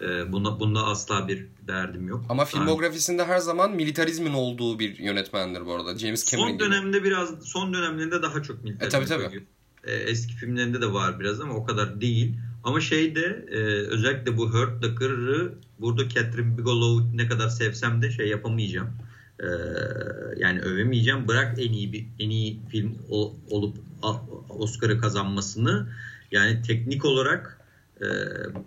Ee, 0.00 0.32
bunda, 0.32 0.60
bunda 0.60 0.84
asla 0.86 1.28
bir 1.28 1.46
derdim 1.68 2.08
yok. 2.08 2.24
Ama 2.28 2.44
filmografisinde 2.44 3.24
her 3.24 3.38
zaman 3.38 3.72
militarizmin 3.72 4.32
olduğu 4.32 4.78
bir 4.78 4.98
yönetmendir 4.98 5.66
bu 5.66 5.74
arada. 5.74 5.98
James 5.98 6.30
Cameron 6.30 6.48
Son 6.48 6.58
dönemde 6.58 6.98
gibi. 6.98 7.06
biraz 7.08 7.30
son 7.44 7.74
dönemlerinde 7.74 8.22
daha 8.22 8.42
çok 8.42 8.64
militarizm. 8.64 8.96
E 8.96 9.06
tabii 9.06 9.06
tabii. 9.06 9.44
E, 9.84 9.94
eski 9.94 10.34
filmlerinde 10.34 10.80
de 10.80 10.92
var 10.92 11.20
biraz 11.20 11.40
ama 11.40 11.54
o 11.54 11.64
kadar 11.64 12.00
değil. 12.00 12.34
Ama 12.64 12.80
şeyde 12.80 13.46
e, 13.50 13.56
özellikle 13.88 14.36
bu 14.36 14.50
Hurt 14.50 14.84
Locker'ı 14.84 15.54
burada 15.80 16.08
Catherine 16.08 16.58
Bigelow 16.58 17.16
ne 17.16 17.28
kadar 17.28 17.48
sevsem 17.48 18.02
de 18.02 18.10
şey 18.10 18.28
yapamayacağım. 18.28 18.88
E, 19.40 19.46
yani 20.36 20.60
övemeyeceğim. 20.60 21.28
Bırak 21.28 21.58
en 21.58 21.72
iyi 21.72 21.92
bir 21.92 22.06
en 22.18 22.30
iyi 22.30 22.60
film 22.68 22.98
olup 23.50 23.76
Oscar'ı 24.48 25.00
kazanmasını. 25.00 25.86
Yani 26.32 26.62
teknik 26.62 27.04
olarak 27.04 27.60
e, 28.00 28.06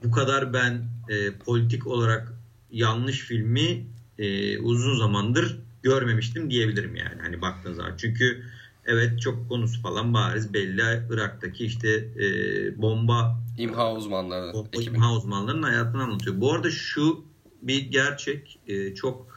bu 0.04 0.12
kadar 0.12 0.54
ben 0.54 0.84
e, 1.10 1.32
politik 1.32 1.88
olarak 1.88 2.34
yanlış 2.72 3.20
filmi 3.20 3.86
e, 4.20 4.58
uzun 4.60 4.98
zamandır 4.98 5.58
görmemiştim 5.84 6.50
diyebilirim 6.50 6.96
yani 6.96 7.22
hani 7.22 7.42
baktığınız 7.42 7.78
zaman. 7.78 7.94
Çünkü 7.98 8.44
evet 8.92 9.22
çok 9.22 9.50
konusu 9.50 9.82
falan 9.82 10.14
bariz 10.14 10.54
belli 10.54 11.04
Irak'taki 11.10 11.66
işte 11.66 11.90
e, 12.20 12.82
bomba 12.82 13.40
imha 13.58 13.94
uzmanları 13.94 14.54
bomba 14.54 14.82
imha 14.82 15.16
uzmanlarının 15.16 15.64
hayatını 15.64 16.04
anlatıyor. 16.04 16.42
Bu 16.42 16.54
arada 16.54 16.72
şu 16.72 17.26
bir 17.62 17.82
gerçek 17.82 18.60
e, 18.68 18.96
çok 18.96 19.28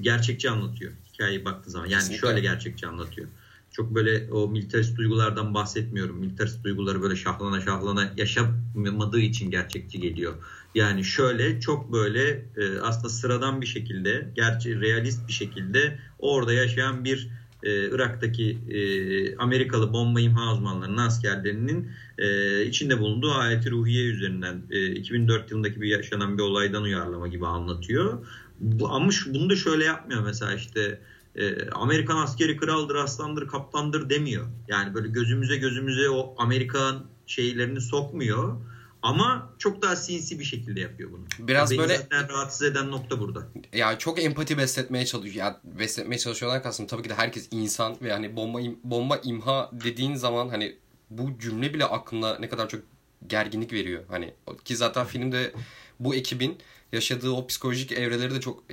gerçekçi 0.00 0.50
anlatıyor 0.50 0.92
hikayeyi 1.12 1.44
baktığı 1.44 1.70
zaman. 1.70 1.86
Yani 1.86 2.00
Kesinlikle. 2.00 2.26
şöyle 2.26 2.40
gerçekçi 2.40 2.86
anlatıyor 2.86 3.28
çok 3.72 3.94
böyle 3.94 4.32
o 4.32 4.48
militarist 4.48 4.96
duygulardan 4.96 5.54
bahsetmiyorum. 5.54 6.16
Militarist 6.16 6.64
duyguları 6.64 7.02
böyle 7.02 7.16
şahlana 7.16 7.60
şahlana 7.60 8.12
yaşamadığı 8.16 9.20
için 9.20 9.50
gerçekçi 9.50 10.00
geliyor. 10.00 10.34
Yani 10.74 11.04
şöyle 11.04 11.60
çok 11.60 11.92
böyle 11.92 12.30
e, 12.56 12.80
aslında 12.82 13.08
sıradan 13.08 13.60
bir 13.60 13.66
şekilde, 13.66 14.32
gerçi 14.34 14.80
realist 14.80 15.28
bir 15.28 15.32
şekilde 15.32 15.98
orada 16.18 16.52
yaşayan 16.52 17.04
bir 17.04 17.28
e, 17.62 17.90
Irak'taki 17.90 18.58
e, 18.68 19.36
Amerikalı 19.36 19.92
bomba 19.92 20.20
imha 20.20 20.52
uzmanlarının 20.52 20.96
askerlerinin 20.96 21.90
e, 22.18 22.64
içinde 22.64 22.98
bulunduğu 22.98 23.32
ayeti 23.32 23.70
ruhiye 23.70 24.04
üzerinden 24.04 24.62
e, 24.70 24.90
2004 24.90 25.50
yılındaki 25.50 25.80
bir 25.80 25.88
yaşanan 25.88 26.38
bir 26.38 26.42
olaydan 26.42 26.82
uyarlama 26.82 27.28
gibi 27.28 27.46
anlatıyor. 27.46 28.26
Bu, 28.60 28.88
ama 28.88 29.10
şu, 29.10 29.34
bunu 29.34 29.50
da 29.50 29.56
şöyle 29.56 29.84
yapmıyor 29.84 30.22
mesela 30.24 30.54
işte 30.54 31.00
e, 31.36 31.70
Amerikan 31.70 32.16
askeri 32.16 32.56
kraldır, 32.56 32.94
aslandır, 32.94 33.48
kaptandır 33.48 34.10
demiyor. 34.10 34.46
Yani 34.68 34.94
böyle 34.94 35.08
gözümüze 35.08 35.56
gözümüze 35.56 36.10
o 36.10 36.34
Amerikan 36.38 37.06
şeylerini 37.26 37.80
sokmuyor. 37.80 38.56
Ama 39.02 39.54
çok 39.58 39.82
daha 39.82 39.96
sinsi 39.96 40.38
bir 40.38 40.44
şekilde 40.44 40.80
yapıyor 40.80 41.10
bunu. 41.12 41.48
Biraz 41.48 41.70
Beni 41.70 41.78
böyle 41.78 41.96
zaten 41.96 42.28
rahatsız 42.28 42.62
eden 42.62 42.90
nokta 42.90 43.20
burada. 43.20 43.48
ya 43.72 43.98
çok 43.98 44.22
empati 44.24 44.58
besletmeye 44.58 45.06
çalışıyor. 45.06 45.34
Ya 45.34 45.60
besletmeye 45.64 46.18
çalışıyorlar 46.18 46.62
kastım 46.62 46.86
tabii 46.86 47.02
ki 47.02 47.08
de 47.08 47.14
herkes 47.14 47.48
insan 47.50 47.96
ve 48.02 48.12
hani 48.12 48.36
bomba 48.36 48.60
im- 48.60 48.76
bomba 48.84 49.16
imha 49.16 49.70
dediğin 49.72 50.14
zaman 50.14 50.48
hani 50.48 50.76
bu 51.10 51.38
cümle 51.38 51.74
bile 51.74 51.84
aklına 51.84 52.38
ne 52.38 52.48
kadar 52.48 52.68
çok 52.68 52.80
gerginlik 53.26 53.72
veriyor. 53.72 54.04
Hani 54.08 54.34
ki 54.64 54.76
zaten 54.76 55.06
filmde 55.06 55.52
bu 56.00 56.14
ekibin 56.14 56.58
yaşadığı 56.92 57.30
o 57.30 57.46
psikolojik 57.46 57.92
evreleri 57.92 58.34
de 58.34 58.40
çok 58.40 58.64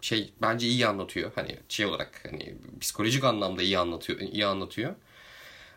şey 0.00 0.32
bence 0.42 0.66
iyi 0.68 0.86
anlatıyor. 0.86 1.32
Hani 1.34 1.58
şey 1.68 1.86
olarak 1.86 2.28
hani 2.30 2.54
psikolojik 2.80 3.24
anlamda 3.24 3.62
iyi 3.62 3.78
anlatıyor 3.78 4.20
iyi 4.20 4.46
anlatıyor. 4.46 4.94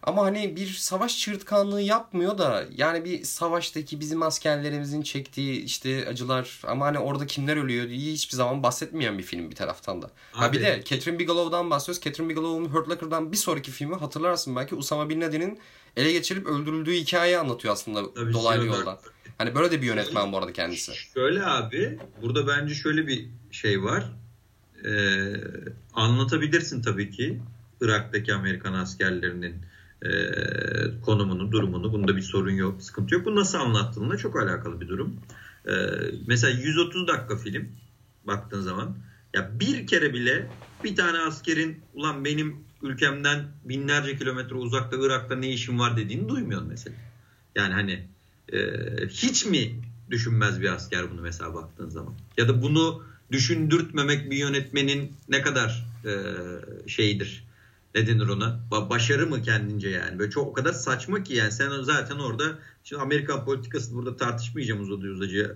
Ama 0.04 0.26
hani 0.26 0.56
bir 0.56 0.68
savaş 0.68 1.20
çığırtkanlığı 1.20 1.82
yapmıyor 1.82 2.38
da 2.38 2.66
yani 2.78 3.06
bir 3.06 3.24
savaştaki 3.24 4.00
bizim 4.00 4.22
askerlerimizin 4.22 5.02
çektiği 5.02 5.62
işte 5.64 6.08
acılar 6.10 6.62
ama 6.68 6.86
hani 6.86 7.00
orada 7.00 7.26
kimler 7.26 7.58
ölüyor 7.58 7.90
diye 7.90 8.14
hiçbir 8.14 8.36
zaman 8.36 8.64
bahsetmeyen 8.64 9.18
bir 9.18 9.24
film 9.24 9.52
bir 9.52 9.56
taraftan 9.56 10.02
da. 10.02 10.12
Ha 10.32 10.46
Abi- 10.46 10.58
bir 10.58 10.62
de 10.64 10.82
Catherine 10.86 11.20
Bigelow'dan 11.20 11.70
bahsediyoruz. 11.70 12.04
Catherine 12.04 12.30
Bigelow'un 12.30 12.66
Hurt 12.66 12.90
Locker'dan 12.90 13.32
bir 13.32 13.38
sonraki 13.38 13.72
filmi 13.72 13.96
hatırlarsın 13.96 14.56
belki 14.56 14.76
Usama 14.76 15.10
Bin 15.10 15.22
Laden'in 15.22 15.60
ele 15.98 16.12
geçirip 16.12 16.48
öldürüldüğü 16.48 16.94
hikayeyi 16.94 17.38
anlatıyor 17.38 17.74
aslında 17.74 18.14
Tabii, 18.14 18.34
dolaylı 18.34 18.66
yoldan. 18.66 19.00
Hani 19.38 19.56
böyle 19.56 19.72
de 19.72 19.82
bir 19.82 19.88
yönetmen 19.88 20.32
bu 20.32 20.38
arada 20.38 20.54
kendisi. 20.54 20.96
Şöyle 20.96 21.46
abi 21.46 22.00
burada 22.22 22.48
bence 22.48 22.76
şöyle 22.76 23.08
bir 23.08 23.28
şey 23.52 23.84
var. 23.84 24.04
Ee, 24.86 25.34
anlatabilirsin 25.94 26.82
tabii 26.82 27.12
ki 27.12 27.40
Irak'taki 27.82 28.34
Amerikan 28.34 28.74
askerlerinin 28.74 29.56
e, 30.04 30.12
konumunu, 31.06 31.52
durumunu. 31.52 31.94
Bunda 31.94 32.16
bir 32.16 32.22
sorun 32.22 32.52
yok, 32.52 32.82
sıkıntı 32.82 33.16
yok. 33.16 33.26
Bu 33.26 33.36
nasıl 33.36 33.58
anlattığınla 33.58 34.18
çok 34.18 34.40
alakalı 34.40 34.82
bir 34.82 34.88
durum. 34.88 35.20
Ee, 35.68 35.72
mesela 36.28 36.60
130 36.60 37.08
dakika 37.08 37.38
film 37.38 37.68
baktığın 38.24 38.62
zaman 38.62 38.98
ya 39.34 39.60
bir 39.60 39.88
kere 39.88 40.14
bile 40.14 40.52
bir 40.84 40.96
tane 40.96 41.20
askerin 41.20 41.82
ulan 41.94 42.26
benim 42.26 42.56
ülkemden 42.82 43.46
binlerce 43.66 44.18
kilometre 44.18 44.56
uzakta 44.56 44.98
Irak'ta 45.00 45.36
ne 45.36 45.50
işim 45.50 45.80
var 45.80 45.98
dediğini 45.98 46.30
duymuyorsun 46.30 46.68
mesela. 46.70 46.96
Yani 47.56 47.74
hani 47.74 48.08
e, 48.54 48.60
hiç 49.08 49.46
mi 49.46 49.76
düşünmez 50.10 50.62
bir 50.62 50.74
asker 50.74 51.12
bunu 51.12 51.22
mesela 51.22 51.54
baktığın 51.54 51.90
zaman? 51.90 52.14
Ya 52.38 52.48
da 52.48 52.62
bunu 52.62 53.04
düşündürtmemek 53.32 54.32
bir 54.32 54.38
yönetmenin 54.38 55.12
ne 55.30 55.42
kadar 55.42 55.86
e, 56.06 56.12
şeyidir? 56.88 57.44
Ne 57.96 58.08
denir 58.08 58.28
ona? 58.28 58.60
Ba- 58.72 58.90
Başarı 58.90 59.28
mı 59.28 59.42
kendince 59.42 59.90
yani? 59.90 60.20
Böyle 60.20 60.32
çok 60.32 60.48
o 60.48 60.54
kadar 60.54 60.74
saçma 60.74 61.24
ki 61.24 61.34
yani 61.34 61.52
sen 61.52 61.70
zaten 61.82 62.16
orada 62.20 62.44
şimdi 62.84 63.02
Amerikan 63.02 63.46
politikasını 63.46 63.96
burada 63.98 64.16
tartışmayacağım 64.18 64.82
uzadı 64.82 65.12
uzadıya 65.12 65.48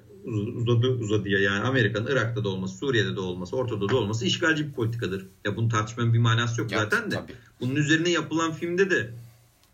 uzadı 0.56 0.88
uzadıya 0.88 1.39
yani 1.39 1.60
Amerika'nın 1.63 2.08
Irak'ta 2.12 2.43
da 2.43 2.50
olması, 2.50 2.78
Suriye'de 2.78 3.15
de 3.15 3.19
olması, 3.19 3.56
Ortada 3.56 3.89
da 3.89 3.95
olması 3.95 4.26
işgalci 4.26 4.67
bir 4.67 4.71
politikadır. 4.73 5.26
Ya 5.45 5.56
bunu 5.56 5.69
tartışmanın 5.69 6.13
bir 6.13 6.19
manası 6.19 6.62
yok 6.62 6.71
Ya, 6.71 6.80
zaten 6.80 7.12
de. 7.12 7.15
tabii. 7.15 7.34
Bunun 7.62 7.76
üzerine 7.76 8.10
yapılan 8.10 8.52
filmde 8.54 8.89
de 8.89 9.12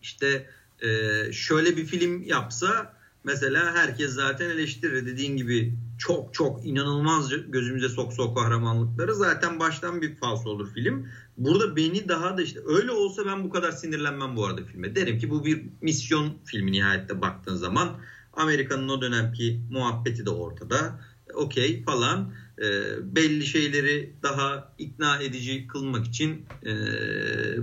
işte 0.02 0.48
e, 0.82 0.88
şöyle 1.32 1.78
bir 1.78 1.86
film 1.86 2.24
yapsa 2.24 2.94
mesela 3.24 3.76
herkes 3.76 4.12
zaten 4.12 4.50
eleştirir. 4.50 5.06
Dediğin 5.06 5.38
gibi 5.38 5.74
çok 5.98 6.34
çok 6.34 6.66
inanılmaz 6.66 7.30
gözümüze 7.48 7.90
sok 7.90 8.14
sok 8.14 8.38
kahramanlıkları 8.38 9.16
zaten 9.16 9.60
baştan 9.60 10.02
bir 10.02 10.16
falso 10.16 10.50
olur 10.50 10.74
film. 10.74 11.08
Burada 11.38 11.76
beni 11.76 12.08
daha 12.08 12.38
da 12.38 12.42
işte 12.42 12.60
öyle 12.66 12.92
olsa 12.92 13.26
ben 13.26 13.44
bu 13.44 13.50
kadar 13.50 13.72
sinirlenmem 13.72 14.36
bu 14.36 14.46
arada 14.46 14.64
filme. 14.64 14.96
Derim 14.96 15.20
ki 15.20 15.30
bu 15.30 15.46
bir 15.46 15.64
misyon 15.82 16.34
filmi 16.46 16.72
nihayette 16.72 17.22
baktığın 17.22 17.56
zaman. 17.56 17.98
Amerika'nın 18.34 18.90
o 18.90 19.02
dönemki 19.02 19.60
muhabbeti 19.72 20.26
de 20.26 20.30
ortada. 20.30 21.00
Okey 21.34 21.84
falan. 21.84 22.34
E, 22.62 22.66
belli 23.16 23.46
şeyleri 23.46 24.14
daha 24.24 24.74
ikna 24.78 25.22
edici 25.22 25.68
kılmak 25.68 26.06
için 26.06 26.46
e, 26.66 26.72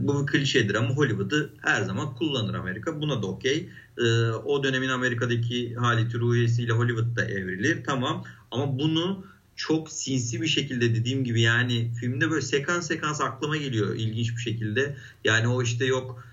bu 0.07 0.23
bir 0.23 0.27
klişedir 0.33 0.75
ama 0.75 0.88
Hollywood'u 0.88 1.51
her 1.62 1.83
zaman 1.83 2.14
kullanır 2.14 2.55
Amerika. 2.55 3.01
Buna 3.01 3.23
da 3.23 3.27
okey. 3.27 3.68
E, 4.01 4.31
o 4.31 4.65
dönemin 4.65 4.89
Amerika'daki 4.89 5.75
haleti 5.75 6.19
ruhiyesiyle 6.19 6.73
Hollywood'da 6.73 7.25
evrilir. 7.25 7.85
Tamam 7.85 8.25
ama 8.51 8.79
bunu 8.79 9.25
çok 9.57 9.91
sinsi 9.93 10.43
bir 10.43 10.47
şekilde 10.47 10.95
dediğim 10.95 11.25
gibi 11.25 11.41
yani 11.41 11.91
filmde 12.01 12.31
böyle 12.31 12.43
sekans 12.43 12.87
sekans 12.87 13.21
aklıma 13.21 13.57
geliyor 13.57 13.95
ilginç 13.95 14.37
bir 14.37 14.43
şekilde. 14.43 14.97
Yani 15.25 15.49
o 15.49 15.63
işte 15.63 15.85
yok 15.85 16.25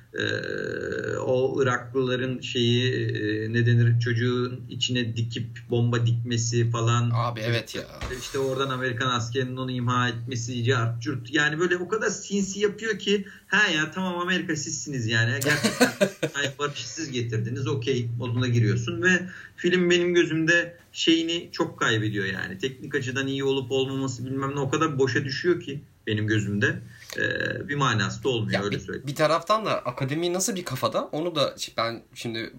o 1.28 1.64
Iraklıların 1.64 2.42
şeyi 2.42 2.94
e, 2.94 3.54
ne 3.54 3.66
denir 3.66 4.00
çocuğun 4.00 4.62
içine 4.70 5.18
dikip 5.18 5.48
bomba 5.70 6.06
dikmesi 6.06 6.70
falan. 6.70 7.12
Abi 7.14 7.40
evet 7.40 7.76
ya. 7.76 7.84
İşte 8.20 8.40
oradan 8.40 8.70
Amerikan 8.70 9.10
askerinin 9.10 9.58
onu 9.58 9.72
imha 9.72 10.10
etmesi 10.10 10.64
cart 10.64 11.02
curt. 11.02 11.34
Yani 11.34 11.60
böyle 11.60 11.78
o 11.78 11.88
kadar 11.88 12.10
sinsi 12.10 12.60
yapıyor 12.60 13.00
ki 13.00 13.26
ha 13.48 13.68
ya 13.68 13.92
tamam 13.92 14.20
Amerika 14.20 14.56
sizsiniz 14.56 15.08
yani. 15.08 15.40
Gerçekten 15.44 15.92
ay, 16.36 16.52
barışı 16.60 16.90
siz 16.90 17.12
getirdiniz 17.12 17.68
okey 17.68 18.10
moduna 18.18 18.48
giriyorsun 18.48 19.02
ve 19.02 19.22
film 19.56 19.90
benim 19.90 20.14
gözümde 20.14 20.78
şeyini 20.92 21.50
çok 21.52 21.80
kaybediyor 21.80 22.26
yani. 22.26 22.58
Teknik 22.58 22.96
açıdan 22.96 23.28
iyi 23.28 23.44
olup 23.44 23.72
olmaması 23.72 24.26
bilmem 24.26 24.56
ne 24.56 24.60
o 24.60 24.70
kadar 24.70 25.00
boşa 25.00 25.26
düşüyor 25.26 25.62
ki 25.62 25.82
benim 26.08 26.28
gözümde. 26.28 26.82
Ee, 27.18 27.68
bir 27.70 27.76
manası 27.76 28.24
da 28.24 28.30
olmuyor 28.30 28.60
Ya 28.60 28.66
öyle 28.66 28.76
bir, 28.76 28.82
söyleyeyim. 28.82 29.08
bir 29.08 29.16
taraftan 29.16 29.66
da 29.66 29.80
akademi 29.80 30.34
nasıl 30.34 30.56
bir 30.56 30.66
kafada 30.66 31.06
onu 31.12 31.36
da 31.36 31.56
ben 31.78 32.02
şimdi 32.14 32.54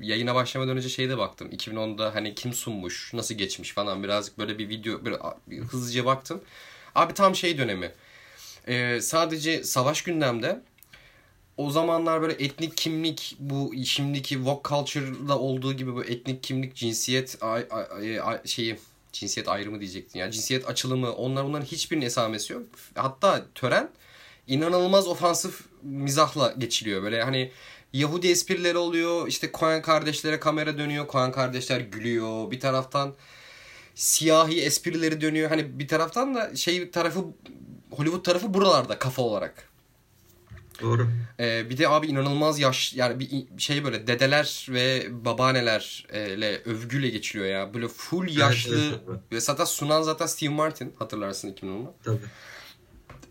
yayına 0.00 0.34
başlamadan 0.34 0.76
önce 0.76 0.88
şeyde 0.88 1.18
baktım. 1.18 1.48
2010'da 1.52 2.14
hani 2.14 2.34
kim 2.34 2.52
sunmuş, 2.52 3.10
nasıl 3.14 3.34
geçmiş 3.34 3.72
falan 3.72 4.02
birazcık 4.02 4.38
böyle 4.38 4.58
bir 4.58 4.68
video 4.68 5.04
böyle 5.04 5.16
bir 5.46 5.60
hızlıca 5.60 6.04
baktım. 6.04 6.40
Abi 6.94 7.14
tam 7.14 7.36
şey 7.36 7.58
dönemi. 7.58 7.92
Ee, 8.68 9.00
sadece 9.00 9.64
savaş 9.64 10.02
gündemde 10.02 10.60
o 11.56 11.70
zamanlar 11.70 12.22
böyle 12.22 12.32
etnik 12.32 12.76
kimlik 12.76 13.36
bu 13.38 13.72
şimdiki 13.84 14.34
woke 14.34 14.68
culture'da 14.68 15.38
olduğu 15.38 15.72
gibi 15.72 15.94
bu 15.94 16.04
etnik 16.04 16.42
kimlik 16.42 16.74
cinsiyet 16.74 17.38
ay, 17.40 17.66
ay, 17.70 18.20
ay- 18.20 18.46
şeyi 18.46 18.76
cinsiyet 19.14 19.48
ayrımı 19.48 19.80
diyecektin 19.80 20.18
ya 20.18 20.30
cinsiyet 20.30 20.68
açılımı 20.68 21.12
onlar 21.12 21.44
bunların 21.44 21.64
hiçbirinin 21.64 22.06
esamesi 22.06 22.52
yok. 22.52 22.62
Hatta 22.94 23.46
tören 23.54 23.90
inanılmaz 24.46 25.06
ofansif 25.08 25.60
mizahla 25.82 26.54
geçiliyor. 26.58 27.02
Böyle 27.02 27.22
hani 27.22 27.52
Yahudi 27.92 28.28
esprileri 28.28 28.78
oluyor. 28.78 29.28
İşte 29.28 29.50
Coen 29.54 29.82
kardeşlere 29.82 30.40
kamera 30.40 30.78
dönüyor. 30.78 31.08
Coen 31.08 31.32
kardeşler 31.32 31.80
gülüyor. 31.80 32.50
Bir 32.50 32.60
taraftan 32.60 33.14
siyahi 33.94 34.60
esprileri 34.62 35.20
dönüyor. 35.20 35.48
Hani 35.48 35.78
bir 35.78 35.88
taraftan 35.88 36.34
da 36.34 36.56
şey 36.56 36.90
tarafı 36.90 37.24
Hollywood 37.90 38.24
tarafı 38.24 38.54
buralarda 38.54 38.98
kafa 38.98 39.22
olarak. 39.22 39.73
Doğru. 40.82 41.08
Ee, 41.40 41.70
bir 41.70 41.78
de 41.78 41.88
abi 41.88 42.06
inanılmaz 42.06 42.58
yaş 42.58 42.94
yani 42.94 43.20
bir 43.20 43.46
şey 43.58 43.84
böyle 43.84 44.06
dedeler 44.06 44.66
ve 44.70 45.06
babaannelerle 45.24 46.62
övgüyle 46.64 47.08
geçiliyor 47.08 47.46
ya. 47.46 47.74
Böyle 47.74 47.88
full 47.88 48.36
yaşlı 48.38 48.80
evet, 48.80 49.00
evet. 49.08 49.20
ve 49.32 49.40
zaten 49.40 49.64
sunan 49.64 50.02
zaten 50.02 50.26
Steve 50.26 50.50
Martin 50.50 50.94
hatırlarsın 50.98 51.52
2010'da. 51.52 51.94
Tabii. 52.04 52.18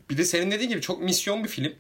Bir 0.10 0.18
de 0.18 0.26
senin 0.26 0.52
dediğin 0.52 0.70
gibi 0.70 0.82
çok 0.82 1.02
misyon 1.02 1.44
bir 1.44 1.50
film. 1.50 1.74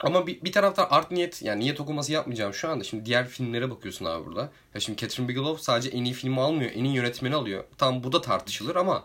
Ama 0.00 0.26
bir, 0.26 0.42
bir 0.42 0.52
taraftan 0.52 0.86
art 0.90 1.10
niyet 1.10 1.42
yani 1.42 1.60
niyet 1.60 1.80
okuması 1.80 2.12
yapmayacağım 2.12 2.54
şu 2.54 2.68
anda. 2.68 2.84
Şimdi 2.84 3.06
diğer 3.06 3.28
filmlere 3.28 3.70
bakıyorsun 3.70 4.04
abi 4.04 4.26
burada. 4.26 4.50
Ya 4.74 4.80
şimdi 4.80 4.98
Catherine 4.98 5.28
Bigelow 5.28 5.62
sadece 5.62 5.88
en 5.88 6.04
iyi 6.04 6.14
filmi 6.14 6.40
almıyor. 6.40 6.70
En 6.74 6.84
iyi 6.84 6.94
yönetmeni 6.94 7.34
alıyor. 7.34 7.64
Tamam 7.78 8.02
bu 8.02 8.12
da 8.12 8.20
tartışılır 8.20 8.76
ama 8.76 9.04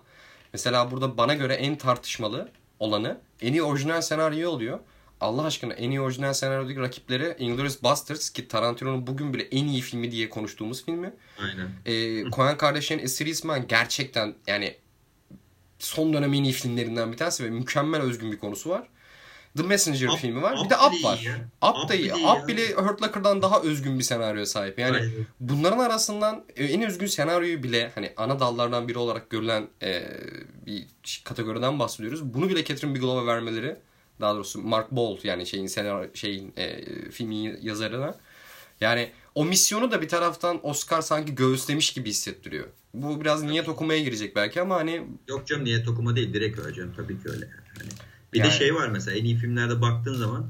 mesela 0.54 0.92
burada 0.92 1.18
bana 1.18 1.34
göre 1.34 1.54
en 1.54 1.76
tartışmalı 1.76 2.50
olanı 2.80 3.18
en 3.42 3.54
iyi 3.54 3.64
orijinal 3.64 4.02
senaryo 4.02 4.50
oluyor. 4.50 4.80
Allah 5.22 5.44
aşkına 5.46 5.74
en 5.74 5.90
iyi 5.92 6.02
orijinal 6.02 6.34
senaryodaki 6.34 6.80
rakipleri 6.80 7.36
Inglourious 7.40 7.84
Basterds 7.84 8.30
ki 8.30 8.48
Tarantino'nun 8.48 9.08
bugün 9.08 9.34
bile 9.34 9.44
en 9.44 9.66
iyi 9.68 9.82
filmi 9.82 10.12
diye 10.12 10.30
konuştuğumuz 10.30 10.86
filmi. 10.86 11.14
Aynen. 11.40 11.70
Ee, 11.86 12.30
Coen 12.32 12.58
kardeşlerin 12.58 13.04
Esir 13.04 13.26
İsmail 13.26 13.64
gerçekten 13.64 14.36
yani 14.48 14.76
son 15.80 16.14
dönem 16.14 16.34
en 16.34 16.44
iyi 16.44 16.54
filmlerinden 16.54 17.12
bir 17.12 17.18
tanesi 17.18 17.44
ve 17.44 17.50
mükemmel 17.50 18.02
özgün 18.02 18.32
bir 18.32 18.38
konusu 18.40 18.70
var. 18.70 18.88
The 19.58 19.64
Messenger 19.64 20.08
Up- 20.08 20.18
filmi 20.18 20.42
var. 20.42 20.58
Up 20.58 20.66
bir 20.66 20.70
de 20.70 20.76
Up 20.78 21.04
var. 21.04 21.22
ya. 21.26 21.36
Up, 21.70 21.76
Up 21.84 21.90
da 21.90 21.96
iyi 21.96 22.14
Up 22.14 22.20
ya. 22.20 22.48
bile 22.48 22.74
Hurt 22.74 23.02
Locker'dan 23.04 23.42
daha 23.42 23.62
özgün 23.62 24.00
bir 24.00 24.04
senaryoya 24.04 24.46
sahip. 24.46 24.80
Yani 24.80 24.96
Aynen. 24.98 25.12
bunların 25.40 25.80
arasından 25.80 26.44
e, 26.56 26.66
en 26.66 26.82
özgün 26.82 27.08
senaryoyu 27.08 27.64
bile 27.64 27.92
hani 27.96 28.14
ana 28.18 28.40
dallardan 28.40 28.88
biri 28.88 28.98
olarak 28.98 29.30
görülen 29.30 29.68
e, 29.82 30.04
bir 30.66 30.86
kategoriden 31.24 31.80
bahsediyoruz. 31.80 32.34
Bunu 32.34 32.50
bile 32.50 32.66
Catherine 32.66 32.96
Bigelow'a 32.96 33.26
vermeleri 33.26 33.76
daha 34.22 34.36
doğrusu 34.36 34.62
Mark 34.62 34.92
Bolt 34.92 35.26
yani 35.26 35.46
şeyin 35.46 35.68
senaryo 35.68 36.10
şeyin 36.14 36.54
e, 36.58 36.82
filmin 37.12 37.60
yazarına 37.62 38.16
yani 38.82 39.12
o 39.36 39.46
misyonu 39.46 39.92
da 39.92 40.02
bir 40.02 40.10
taraftan 40.10 40.68
Oscar 40.68 41.02
sanki 41.02 41.36
göğüslemiş 41.36 41.94
gibi 41.94 42.10
hissettiriyor. 42.10 42.68
Bu 42.94 43.22
biraz 43.22 43.44
niyet 43.44 43.70
okumaya 43.70 44.00
girecek 44.00 44.36
belki 44.36 44.62
ama 44.62 44.76
hani 44.76 45.04
Yok 45.28 45.48
canım 45.48 45.66
niyet 45.66 45.88
okuma 45.88 46.16
değil 46.16 46.34
direkt 46.34 46.60
öyle 46.60 46.76
canım 46.76 46.94
tabii 46.98 47.24
ki 47.24 47.30
öyle. 47.30 47.50
Hani 47.78 47.90
Bir 48.34 48.40
yani. 48.40 48.52
de 48.52 48.56
şey 48.56 48.76
var 48.76 48.88
mesela 48.88 49.18
en 49.18 49.26
iyi 49.26 49.38
filmlerde 49.38 49.82
baktığın 49.82 50.14
zaman 50.14 50.50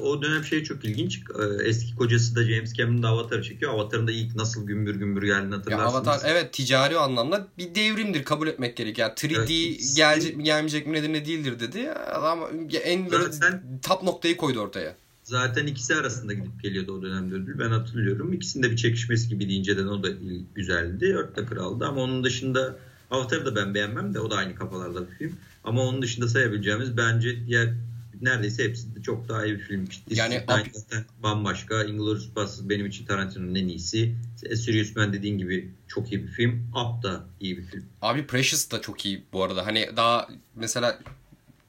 o 0.00 0.22
dönem 0.22 0.44
şey 0.44 0.64
çok 0.64 0.84
ilginç. 0.84 1.20
Ee, 1.38 1.64
eski 1.64 1.94
kocası 1.94 2.36
da 2.36 2.44
James 2.44 2.74
Cameron 2.74 3.02
da 3.02 3.08
Avatar'ı 3.08 3.42
çekiyor. 3.42 3.74
Avatar'ın 3.74 4.06
da 4.06 4.12
ilk 4.12 4.34
nasıl 4.36 4.66
gümbür 4.66 4.94
gümbür 4.94 5.22
geldiğini 5.22 5.54
hatırlarsınız. 5.54 6.06
Ya 6.06 6.12
Avatar 6.12 6.30
evet 6.30 6.52
ticari 6.52 6.98
anlamda 6.98 7.48
bir 7.58 7.74
devrimdir 7.74 8.24
kabul 8.24 8.48
etmek 8.48 8.76
gerek. 8.76 8.98
Yani 8.98 9.12
3D 9.12 9.36
evet. 9.36 9.96
gelecek 9.96 10.36
mi 10.36 10.44
gelmeyecek 10.44 10.86
mi 10.86 10.92
nedir 10.92 11.12
ne 11.12 11.26
değildir 11.26 11.60
dedi. 11.60 11.90
Adam 11.92 12.38
en 12.84 13.10
böyle 13.10 13.32
Zaten, 13.32 13.62
top 13.82 14.02
noktayı 14.02 14.36
koydu 14.36 14.60
ortaya. 14.60 14.96
Zaten 15.22 15.66
ikisi 15.66 15.94
arasında 15.94 16.32
gidip 16.32 16.62
geliyordu 16.62 16.98
o 16.98 17.02
dönemde 17.02 17.34
ödül. 17.34 17.58
Ben 17.58 17.70
hatırlıyorum. 17.70 18.32
İkisinde 18.32 18.70
bir 18.70 18.76
çekişmesi 18.76 19.28
gibi 19.28 19.54
inceden 19.54 19.86
o 19.86 20.02
da 20.02 20.08
güzeldi. 20.54 21.16
Örtte 21.16 21.44
kraldı 21.46 21.86
ama 21.86 22.00
onun 22.00 22.24
dışında 22.24 22.76
Avatar'ı 23.10 23.46
da 23.46 23.56
ben 23.56 23.74
beğenmem 23.74 24.14
de 24.14 24.20
o 24.20 24.30
da 24.30 24.36
aynı 24.36 24.54
kafalarda 24.54 25.10
bir 25.10 25.14
film. 25.14 25.36
Ama 25.64 25.82
onun 25.82 26.02
dışında 26.02 26.28
sayabileceğimiz 26.28 26.96
bence 26.96 27.46
diğer 27.46 27.74
neredeyse 28.22 28.64
hepsi 28.64 28.96
de 28.96 29.02
çok 29.02 29.28
daha 29.28 29.46
iyi 29.46 29.54
bir 29.58 29.62
film. 29.62 29.88
Yani 30.10 30.44
zaten 30.72 31.04
bambaşka. 31.22 31.84
Inglourious 31.84 32.36
Basterds 32.36 32.68
benim 32.68 32.86
için 32.86 33.06
Tarantino'nun 33.06 33.54
en 33.54 33.68
iyisi. 33.68 34.14
Serious 34.36 34.96
Man 34.96 35.12
dediğin 35.12 35.38
gibi 35.38 35.70
çok 35.88 36.12
iyi 36.12 36.22
bir 36.22 36.28
film. 36.28 36.70
Up 36.74 37.02
da 37.02 37.24
iyi 37.40 37.58
bir 37.58 37.64
film. 37.64 37.84
Abi 38.02 38.26
Precious 38.26 38.70
da 38.70 38.80
çok 38.80 39.06
iyi 39.06 39.24
bu 39.32 39.44
arada. 39.44 39.66
Hani 39.66 39.88
daha 39.96 40.28
mesela 40.54 40.98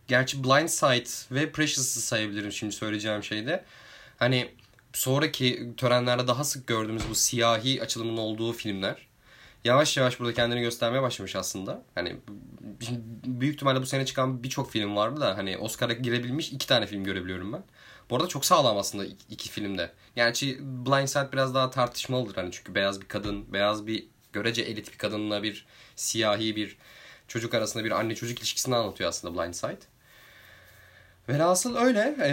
gerçi 0.07 0.43
Blind 0.43 0.69
Side 0.69 1.35
ve 1.35 1.51
Precious'ı 1.51 2.01
sayabilirim 2.01 2.51
şimdi 2.51 2.73
söyleyeceğim 2.73 3.23
şeyde. 3.23 3.65
Hani 4.17 4.51
sonraki 4.93 5.69
törenlerde 5.77 6.27
daha 6.27 6.43
sık 6.43 6.67
gördüğümüz 6.67 7.03
bu 7.09 7.15
siyahi 7.15 7.81
açılımın 7.81 8.17
olduğu 8.17 8.53
filmler 8.53 9.08
yavaş 9.63 9.97
yavaş 9.97 10.19
burada 10.19 10.33
kendini 10.33 10.61
göstermeye 10.61 11.01
başlamış 11.01 11.35
aslında. 11.35 11.83
Hani 11.95 12.15
büyük 13.25 13.55
ihtimalle 13.55 13.81
bu 13.81 13.85
sene 13.85 14.05
çıkan 14.05 14.43
birçok 14.43 14.71
film 14.71 14.95
vardı 14.95 15.21
da 15.21 15.37
hani 15.37 15.57
Oscar'a 15.57 15.93
girebilmiş 15.93 16.51
iki 16.51 16.67
tane 16.67 16.87
film 16.87 17.03
görebiliyorum 17.03 17.53
ben. 17.53 17.63
Bu 18.09 18.15
arada 18.15 18.27
çok 18.27 18.45
sağlam 18.45 18.77
aslında 18.77 19.05
iki 19.29 19.49
filmde. 19.49 19.91
Gerçi 20.15 20.59
Blind 20.61 21.07
Side 21.07 21.31
biraz 21.33 21.55
daha 21.55 21.69
tartışmalıdır 21.69 22.35
hani 22.35 22.51
çünkü 22.51 22.75
beyaz 22.75 23.01
bir 23.01 23.07
kadın, 23.07 23.53
beyaz 23.53 23.87
bir 23.87 24.07
görece 24.33 24.61
elit 24.61 24.91
bir 24.91 24.97
kadınla 24.97 25.43
bir 25.43 25.65
siyahi 25.95 26.55
bir 26.55 26.77
çocuk 27.27 27.53
arasında 27.53 27.85
bir 27.85 27.91
anne 27.91 28.15
çocuk 28.15 28.39
ilişkisini 28.39 28.75
anlatıyor 28.75 29.09
aslında 29.09 29.41
Blind 29.41 29.53
Side. 29.53 29.79
Velhasıl 31.29 31.75
öyle. 31.75 32.15
E, 32.23 32.31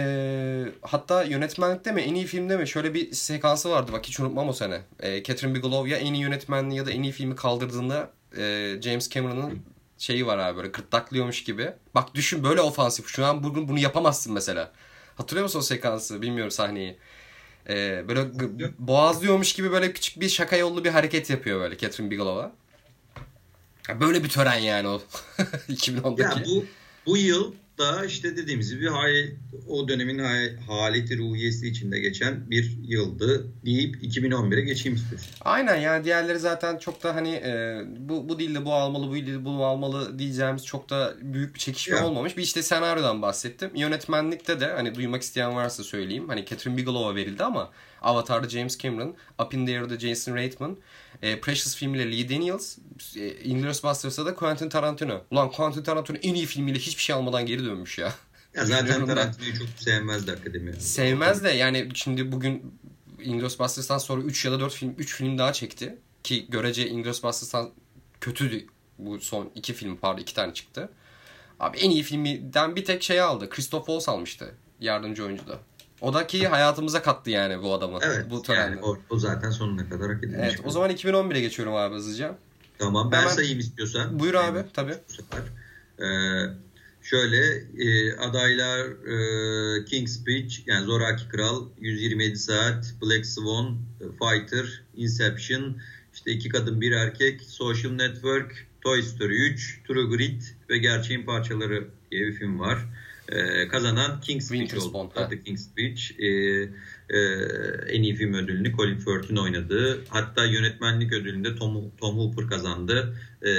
hatta 0.81 1.23
yönetmenlikte 1.23 1.91
mi 1.91 2.01
en 2.01 2.15
iyi 2.15 2.25
filmde 2.25 2.57
mi 2.57 2.67
şöyle 2.67 2.93
bir 2.93 3.11
sekansı 3.11 3.69
vardı 3.69 3.91
bak 3.93 4.05
hiç 4.05 4.19
unutmam 4.19 4.49
o 4.49 4.53
sene. 4.53 4.81
E, 4.99 5.23
Catherine 5.23 5.55
Bigelow 5.55 5.89
ya 5.89 5.97
en 5.97 6.13
iyi 6.13 6.21
yönetmenliği 6.21 6.77
ya 6.77 6.85
da 6.85 6.91
en 6.91 7.03
iyi 7.03 7.11
filmi 7.11 7.35
kaldırdığında 7.35 8.11
e, 8.37 8.75
James 8.81 9.09
Cameron'ın 9.09 9.59
şeyi 9.97 10.27
var 10.27 10.37
abi 10.37 10.57
böyle 10.57 10.67
gırtlaklıyormuş 10.67 11.43
gibi. 11.43 11.71
Bak 11.95 12.15
düşün 12.15 12.43
böyle 12.43 12.61
ofansif. 12.61 13.07
Şu 13.07 13.25
an 13.25 13.43
bugün 13.43 13.67
bunu 13.67 13.79
yapamazsın 13.79 14.33
mesela. 14.33 14.71
Hatırlıyor 15.15 15.43
musun 15.43 15.59
o 15.59 15.61
sekansı? 15.61 16.21
Bilmiyorum 16.21 16.51
sahneyi. 16.51 16.97
Ee, 17.69 18.03
böyle 18.07 18.21
boğazlıyormuş 18.79 19.53
gibi 19.53 19.71
böyle 19.71 19.93
küçük 19.93 20.21
bir 20.21 20.29
şaka 20.29 20.55
yollu 20.55 20.83
bir 20.83 20.89
hareket 20.89 21.29
yapıyor 21.29 21.59
böyle 21.59 21.77
Catherine 21.77 22.11
Bigelow'a. 22.11 22.51
Böyle 23.99 24.23
bir 24.23 24.29
tören 24.29 24.57
yani 24.59 24.87
o 24.87 25.01
2010'daki. 25.69 26.21
Ya 26.39 26.45
bu, 26.45 26.65
bu 27.05 27.17
yıl 27.17 27.53
da 27.77 28.05
işte 28.05 28.37
dediğimiz 28.37 28.71
gibi 28.71 28.89
o 29.67 29.87
dönemin 29.87 30.19
haleti 30.67 31.17
ruhiyesi 31.17 31.67
içinde 31.67 31.99
geçen 31.99 32.49
bir 32.49 32.77
yıldı 32.83 33.47
deyip 33.65 34.03
2011'e 34.03 34.61
geçeyim 34.61 34.95
istiyorsun. 34.95 35.29
Aynen 35.41 35.75
yani 35.75 36.05
diğerleri 36.05 36.39
zaten 36.39 36.77
çok 36.77 37.03
da 37.03 37.15
hani 37.15 37.29
e, 37.29 37.81
bu, 37.97 38.29
bu 38.29 38.39
dilde 38.39 38.65
bu 38.65 38.73
almalı 38.73 39.09
bu 39.09 39.15
dilde 39.15 39.45
bu 39.45 39.65
almalı 39.65 40.19
diyeceğimiz 40.19 40.65
çok 40.65 40.89
da 40.89 41.13
büyük 41.21 41.55
bir 41.55 41.59
çekişme 41.59 41.97
ya. 41.97 42.07
olmamış. 42.07 42.37
Bir 42.37 42.41
işte 42.41 42.63
senaryodan 42.63 43.21
bahsettim. 43.21 43.71
Yönetmenlikte 43.75 44.59
de 44.59 44.65
hani 44.65 44.95
duymak 44.95 45.21
isteyen 45.21 45.55
varsa 45.55 45.83
söyleyeyim. 45.83 46.29
Hani 46.29 46.45
Catherine 46.45 46.77
Bigelow'a 46.77 47.15
verildi 47.15 47.43
ama 47.43 47.71
Avatar'da 48.01 48.49
James 48.49 48.77
Cameron, 48.77 49.15
Up 49.39 49.53
in 49.53 49.65
the 49.65 49.79
Air'da 49.79 49.99
Jason 49.99 50.35
Reitman, 50.35 50.77
e, 51.21 51.39
Precious 51.39 51.75
filmiyle 51.75 52.11
Lee 52.11 52.29
Daniels, 52.29 52.77
e, 53.15 53.43
Inglourious 53.43 53.83
Basterds'da 53.83 54.25
da 54.25 54.35
Quentin 54.35 54.69
Tarantino. 54.69 55.23
Ulan 55.31 55.51
Quentin 55.51 55.83
Tarantino 55.83 56.17
en 56.21 56.33
iyi 56.33 56.45
filmiyle 56.45 56.79
hiçbir 56.79 57.01
şey 57.01 57.15
almadan 57.15 57.45
geri 57.45 57.65
dönmüş 57.65 57.97
ya. 57.97 58.13
Ya 58.55 58.65
zaten 58.65 59.05
Tarantino'yu 59.05 59.57
çok 59.57 59.67
sevmezdi 59.77 60.31
akademi. 60.31 60.81
Sevmez 60.81 61.43
de 61.43 61.49
yani 61.49 61.89
şimdi 61.93 62.31
bugün 62.31 62.79
Inglourious 63.23 63.59
Basterds'tan 63.59 63.97
sonra 63.97 64.21
3 64.21 64.45
ya 64.45 64.51
da 64.51 64.59
4 64.59 64.73
film 64.73 64.95
3 64.97 65.15
film 65.15 65.37
daha 65.37 65.53
çekti. 65.53 65.97
Ki 66.23 66.45
görece 66.49 66.87
Inglourious 66.87 67.23
Basterds'tan 67.23 67.71
kötüydü 68.21 68.65
bu 68.97 69.19
son 69.19 69.51
iki 69.55 69.73
film 69.73 69.97
pardon 69.97 70.21
iki 70.21 70.33
tane 70.33 70.53
çıktı. 70.53 70.89
Abi 71.59 71.77
en 71.77 71.89
iyi 71.89 72.03
filmden 72.03 72.75
bir 72.75 72.85
tek 72.85 73.03
şey 73.03 73.21
aldı. 73.21 73.49
Christoph 73.49 73.85
Waltz 73.85 74.09
almıştı. 74.09 74.55
Yardımcı 74.79 75.25
oyuncu 75.25 75.47
da. 75.47 75.59
O 76.01 76.13
da 76.13 76.27
ki 76.27 76.47
hayatımıza 76.47 77.01
kattı 77.01 77.29
yani 77.29 77.63
bu 77.63 77.73
adamı. 77.73 77.99
Evet. 78.01 78.25
Bu 78.29 78.43
Yani 78.53 78.79
o, 78.81 78.97
o 79.09 79.19
zaten 79.19 79.51
sonuna 79.51 79.89
kadar 79.89 80.13
hak 80.13 80.23
edilmiş. 80.23 80.39
Evet. 80.41 80.61
O 80.65 80.71
zaman 80.71 80.91
2011'e 80.91 81.41
geçiyorum 81.41 81.75
abi 81.75 81.95
hızlıca. 81.95 82.37
Tamam. 82.79 83.11
Ben 83.11 83.21
Hemen... 83.21 83.33
sayayım 83.33 83.59
istiyorsan. 83.59 84.19
Buyur 84.19 84.33
abi. 84.33 84.59
Tabii. 84.73 84.95
Bu 85.09 85.13
sefer. 85.13 85.41
Ee, 85.99 86.53
şöyle 87.01 87.37
e, 87.77 88.15
adaylar 88.17 88.79
e, 88.79 89.85
King's 89.85 90.11
Speech 90.11 90.59
yani 90.67 90.85
Zoraki 90.85 91.29
Kral 91.29 91.65
127 91.79 92.37
Saat 92.37 92.93
Black 93.01 93.25
Swan 93.25 93.77
Fighter 93.99 94.83
Inception 94.95 95.77
işte 96.13 96.31
iki 96.31 96.49
kadın 96.49 96.81
bir 96.81 96.91
erkek 96.91 97.41
Social 97.41 97.91
Network 97.91 98.67
Toy 98.81 99.01
Story 99.01 99.47
3 99.49 99.81
True 99.87 100.17
Grit 100.17 100.55
ve 100.69 100.77
Gerçeğin 100.77 101.25
Parçaları 101.25 101.87
diye 102.11 102.27
bir 102.27 102.33
film 102.33 102.59
var. 102.59 102.79
E, 103.29 103.67
kazanan 103.67 104.21
King's 104.21 104.45
Speech 104.45 104.77
oldu. 104.77 105.11
King's 105.45 105.63
Speech. 105.63 106.11
E, 106.19 106.27
e, 107.09 107.19
en 107.87 108.03
iyi 108.03 108.15
film 108.15 108.33
ödülünü 108.33 108.75
Colin 108.75 108.97
Firth'in 108.97 109.35
oynadığı. 109.35 110.03
Hatta 110.09 110.45
yönetmenlik 110.45 111.13
ödülünde 111.13 111.55
Tom, 111.55 111.91
Tom 111.99 112.17
Hooper 112.17 112.47
kazandı. 112.47 113.15
E, 113.41 113.51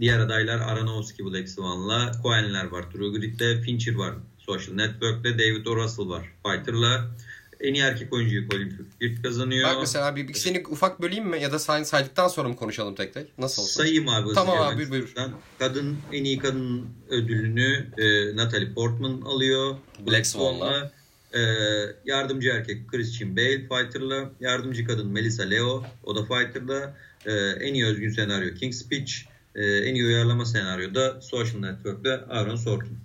diğer 0.00 0.18
adaylar 0.18 0.58
Aronofsky 0.60 1.30
Black 1.30 1.48
Swan'la, 1.48 2.12
Coen'ler 2.22 2.64
var. 2.64 2.90
True 2.90 3.18
Grit'te, 3.18 3.60
Fincher 3.60 3.94
var. 3.94 4.14
Social 4.38 4.74
Network'te 4.74 5.38
David 5.38 5.66
O. 5.66 5.76
Russell 5.76 6.08
var. 6.08 6.32
Fighter'la 6.46 7.10
en 7.60 7.74
iyi 7.74 7.82
erkek 7.82 8.12
oyuncuyu 8.12 8.48
Colin 8.48 8.86
Firth 8.98 9.22
kazanıyor. 9.22 9.68
Bak 9.68 9.76
mesela 9.80 10.16
bir, 10.16 10.28
bir 10.28 10.34
seni 10.34 10.62
ufak 10.68 11.02
böleyim 11.02 11.28
mi 11.28 11.42
ya 11.42 11.52
da 11.52 11.58
say, 11.58 11.84
saydıktan 11.84 12.28
sonra 12.28 12.48
mı 12.48 12.56
konuşalım 12.56 12.94
tek 12.94 13.14
tek? 13.14 13.38
Nasıl 13.38 13.62
olsun? 13.62 13.80
Sayayım 13.80 14.08
abi. 14.08 14.34
Tamam 14.34 14.58
abi 14.58 14.76
buyur 14.76 14.90
buyur. 14.90 15.14
Kadın 15.58 15.98
en 16.12 16.24
iyi 16.24 16.38
kadın 16.38 16.86
ödülünü 17.08 17.86
e, 17.98 18.36
Natalie 18.36 18.72
Portman 18.72 19.20
alıyor. 19.20 19.76
Black 20.06 20.26
Swan'la. 20.26 20.92
E, 21.34 21.40
yardımcı 22.04 22.48
erkek 22.48 22.88
Christian 22.88 23.36
Bale 23.36 23.68
Fighter'la. 23.68 24.30
Yardımcı 24.40 24.86
kadın 24.86 25.06
Melissa 25.06 25.42
Leo 25.42 25.84
o 26.04 26.16
da 26.16 26.24
Fighter'la. 26.24 26.96
E, 27.26 27.32
en 27.66 27.74
iyi 27.74 27.86
özgün 27.86 28.10
senaryo 28.10 28.54
King's 28.54 28.78
Speech. 28.78 29.12
E, 29.54 29.64
en 29.64 29.94
iyi 29.94 30.04
uyarlama 30.04 30.44
senaryo 30.44 30.94
da 30.94 31.20
Social 31.20 31.60
Network'te 31.60 32.10
Aaron 32.10 32.56
Sorkin. 32.56 32.98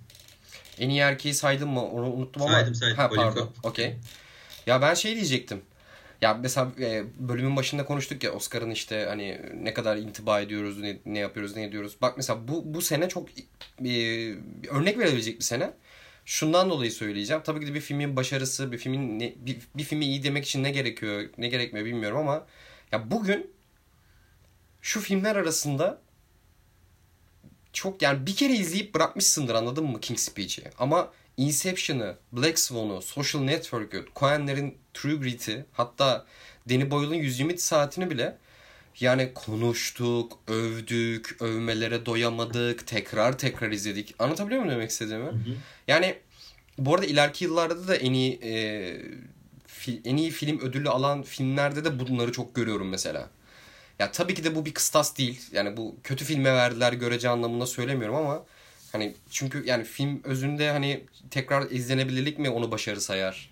En 0.78 0.88
iyi 0.88 1.00
erkeği 1.00 1.34
saydım 1.34 1.70
mı? 1.70 1.82
Onu 1.90 2.12
unuttum 2.12 2.42
ama. 2.42 2.52
Saydım 2.52 2.74
saydım. 2.74 2.96
Ha, 2.96 3.10
pardon. 3.14 3.50
Okey. 3.62 3.96
Ya 4.66 4.82
ben 4.82 4.94
şey 4.94 5.14
diyecektim. 5.14 5.62
Ya 6.22 6.34
mesela 6.34 6.72
e, 6.80 7.04
bölümün 7.18 7.56
başında 7.56 7.84
konuştuk 7.84 8.24
ya 8.24 8.32
Oscar'ın 8.32 8.70
işte 8.70 9.04
hani 9.08 9.40
ne 9.62 9.74
kadar 9.74 9.96
intiba 9.96 10.40
ediyoruz, 10.40 10.80
ne, 10.80 10.98
ne 11.06 11.18
yapıyoruz, 11.18 11.56
ne 11.56 11.64
ediyoruz. 11.64 11.96
Bak 12.02 12.16
mesela 12.16 12.48
bu 12.48 12.74
bu 12.74 12.82
sene 12.82 13.08
çok 13.08 13.28
e, 13.84 13.90
örnek 14.70 14.98
verebilecek 14.98 15.38
bir 15.38 15.44
sene. 15.44 15.72
Şundan 16.24 16.70
dolayı 16.70 16.92
söyleyeceğim. 16.92 17.42
Tabii 17.46 17.60
ki 17.60 17.66
de 17.66 17.74
bir 17.74 17.80
filmin 17.80 18.16
başarısı, 18.16 18.72
bir 18.72 18.78
filmin 18.78 19.18
ne, 19.20 19.34
bir, 19.36 19.58
bir 19.76 19.84
filmi 19.84 20.04
iyi 20.04 20.22
demek 20.24 20.44
için 20.44 20.62
ne 20.62 20.70
gerekiyor, 20.70 21.30
ne 21.38 21.48
gerekmiyor 21.48 21.86
bilmiyorum 21.86 22.18
ama 22.18 22.46
ya 22.92 23.10
bugün 23.10 23.50
şu 24.82 25.00
filmler 25.00 25.36
arasında 25.36 26.02
çok 27.72 28.02
yani 28.02 28.26
bir 28.26 28.36
kere 28.36 28.52
izleyip 28.52 28.94
bırakmışsındır 28.94 29.54
anladın 29.54 29.84
mı 29.84 30.00
King's 30.00 30.22
Speech'i? 30.22 30.62
Ama 30.78 31.12
Inception'ı, 31.36 32.16
Black 32.32 32.58
Swan'u, 32.58 33.02
Social 33.02 33.42
Network'ü, 33.42 34.04
Coen'lerin 34.16 34.78
True 34.94 35.14
Grit'i 35.14 35.64
hatta 35.72 36.26
Danny 36.70 36.90
Boyle'ın 36.90 37.14
120 37.14 37.58
saatini 37.58 38.10
bile 38.10 38.36
yani 39.00 39.30
konuştuk, 39.34 40.38
övdük, 40.46 41.42
övmelere 41.42 42.06
doyamadık, 42.06 42.86
tekrar 42.86 43.38
tekrar 43.38 43.70
izledik. 43.70 44.14
Anlatabiliyor 44.18 44.62
muyum 44.62 44.76
demek 44.76 44.90
istediğimi? 44.90 45.24
Hı 45.24 45.30
hı. 45.30 45.56
Yani 45.88 46.18
bu 46.78 46.94
arada 46.94 47.06
ileriki 47.06 47.44
yıllarda 47.44 47.88
da 47.88 47.96
en 47.96 48.12
iyi 48.12 48.40
e, 48.42 48.52
fi, 49.66 50.00
en 50.04 50.16
iyi 50.16 50.30
film 50.30 50.60
ödülü 50.60 50.88
alan 50.88 51.22
filmlerde 51.22 51.84
de 51.84 51.98
bunları 51.98 52.32
çok 52.32 52.54
görüyorum 52.54 52.88
mesela. 52.88 53.30
Ya 53.98 54.12
tabii 54.12 54.34
ki 54.34 54.44
de 54.44 54.54
bu 54.54 54.66
bir 54.66 54.74
kıstas 54.74 55.18
değil. 55.18 55.40
Yani 55.52 55.76
bu 55.76 55.96
kötü 56.02 56.24
filme 56.24 56.54
verdiler 56.54 56.92
görece 56.92 57.28
anlamında 57.28 57.66
söylemiyorum 57.66 58.16
ama 58.16 58.44
Hani 58.96 59.14
çünkü 59.30 59.66
yani 59.66 59.84
film 59.84 60.20
özünde 60.24 60.70
hani 60.70 61.04
tekrar 61.30 61.70
izlenebilirlik 61.70 62.38
mi 62.38 62.50
onu 62.50 62.70
başarı 62.70 63.00
sayar? 63.00 63.50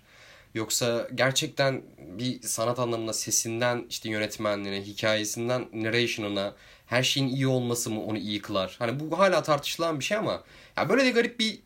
Yoksa 0.53 1.07
gerçekten 1.15 1.81
bir 1.97 2.41
sanat 2.41 2.79
anlamında 2.79 3.13
sesinden 3.13 3.85
işte 3.89 4.09
yönetmenliğine, 4.09 4.85
hikayesinden 4.85 5.67
narration'ına 5.73 6.55
her 6.85 7.03
şeyin 7.03 7.27
iyi 7.27 7.47
olması 7.47 7.89
mı 7.89 8.03
onu 8.03 8.17
iyi 8.17 8.41
kılar? 8.41 8.75
Hani 8.79 8.99
bu 8.99 9.19
hala 9.19 9.43
tartışılan 9.43 9.99
bir 9.99 10.03
şey 10.03 10.17
ama 10.17 10.43
ya 10.77 10.89
böyle 10.89 11.05
de 11.05 11.11
garip 11.11 11.39
bir 11.39 11.59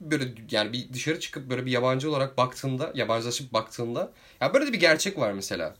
böyle 0.00 0.24
yani 0.50 0.72
bir 0.72 0.92
dışarı 0.92 1.20
çıkıp 1.20 1.50
böyle 1.50 1.66
bir 1.66 1.70
yabancı 1.70 2.10
olarak 2.10 2.36
baktığında, 2.38 2.92
yabancılaşıp 2.94 3.52
baktığında 3.52 4.12
ya 4.40 4.54
böyle 4.54 4.66
de 4.66 4.72
bir 4.72 4.80
gerçek 4.80 5.18
var 5.18 5.32
mesela. 5.32 5.76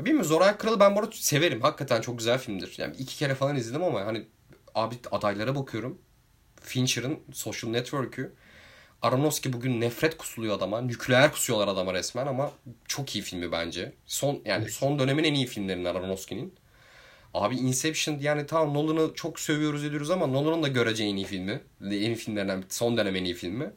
Bilmiyorum 0.00 0.28
Zoran 0.28 0.58
Kralı 0.58 0.80
ben 0.80 0.96
bu 0.96 1.00
arada 1.00 1.12
severim. 1.12 1.60
Hakikaten 1.62 2.00
çok 2.00 2.18
güzel 2.18 2.38
filmdir. 2.38 2.74
Yani 2.78 2.96
iki 2.96 3.16
kere 3.16 3.34
falan 3.34 3.56
izledim 3.56 3.82
ama 3.82 4.06
hani 4.06 4.26
abi 4.74 4.94
adaylara 5.10 5.56
bakıyorum. 5.56 5.98
Fincher'ın 6.64 7.18
Social 7.32 7.70
Network'ü. 7.70 8.34
Aronofsky 9.02 9.52
bugün 9.52 9.80
nefret 9.80 10.16
kusuluyor 10.16 10.56
adama. 10.56 10.80
Nükleer 10.80 11.32
kusuyorlar 11.32 11.68
adama 11.68 11.94
resmen 11.94 12.26
ama 12.26 12.52
çok 12.88 13.16
iyi 13.16 13.22
filmi 13.22 13.52
bence. 13.52 13.92
Son 14.06 14.42
yani 14.44 14.70
son 14.70 14.98
dönemin 14.98 15.24
en 15.24 15.34
iyi 15.34 15.46
filmlerinden 15.46 15.94
Aronofsky'nin. 15.94 16.54
Abi 17.34 17.56
Inception 17.56 18.18
yani 18.18 18.46
tamam 18.46 18.74
Nolan'ı 18.74 19.14
çok 19.14 19.40
sövüyoruz 19.40 19.84
ediyoruz 19.84 20.10
ama 20.10 20.26
Nolan'ın 20.26 20.62
da 20.62 20.68
görece 20.68 21.04
en 21.04 21.16
iyi 21.16 21.26
filmi. 21.26 21.60
En 21.84 21.90
iyi 21.90 22.14
filmlerinden 22.14 22.64
son 22.68 22.96
dönem 22.96 23.16
en 23.16 23.24
iyi 23.24 23.34
filmi. 23.34 23.70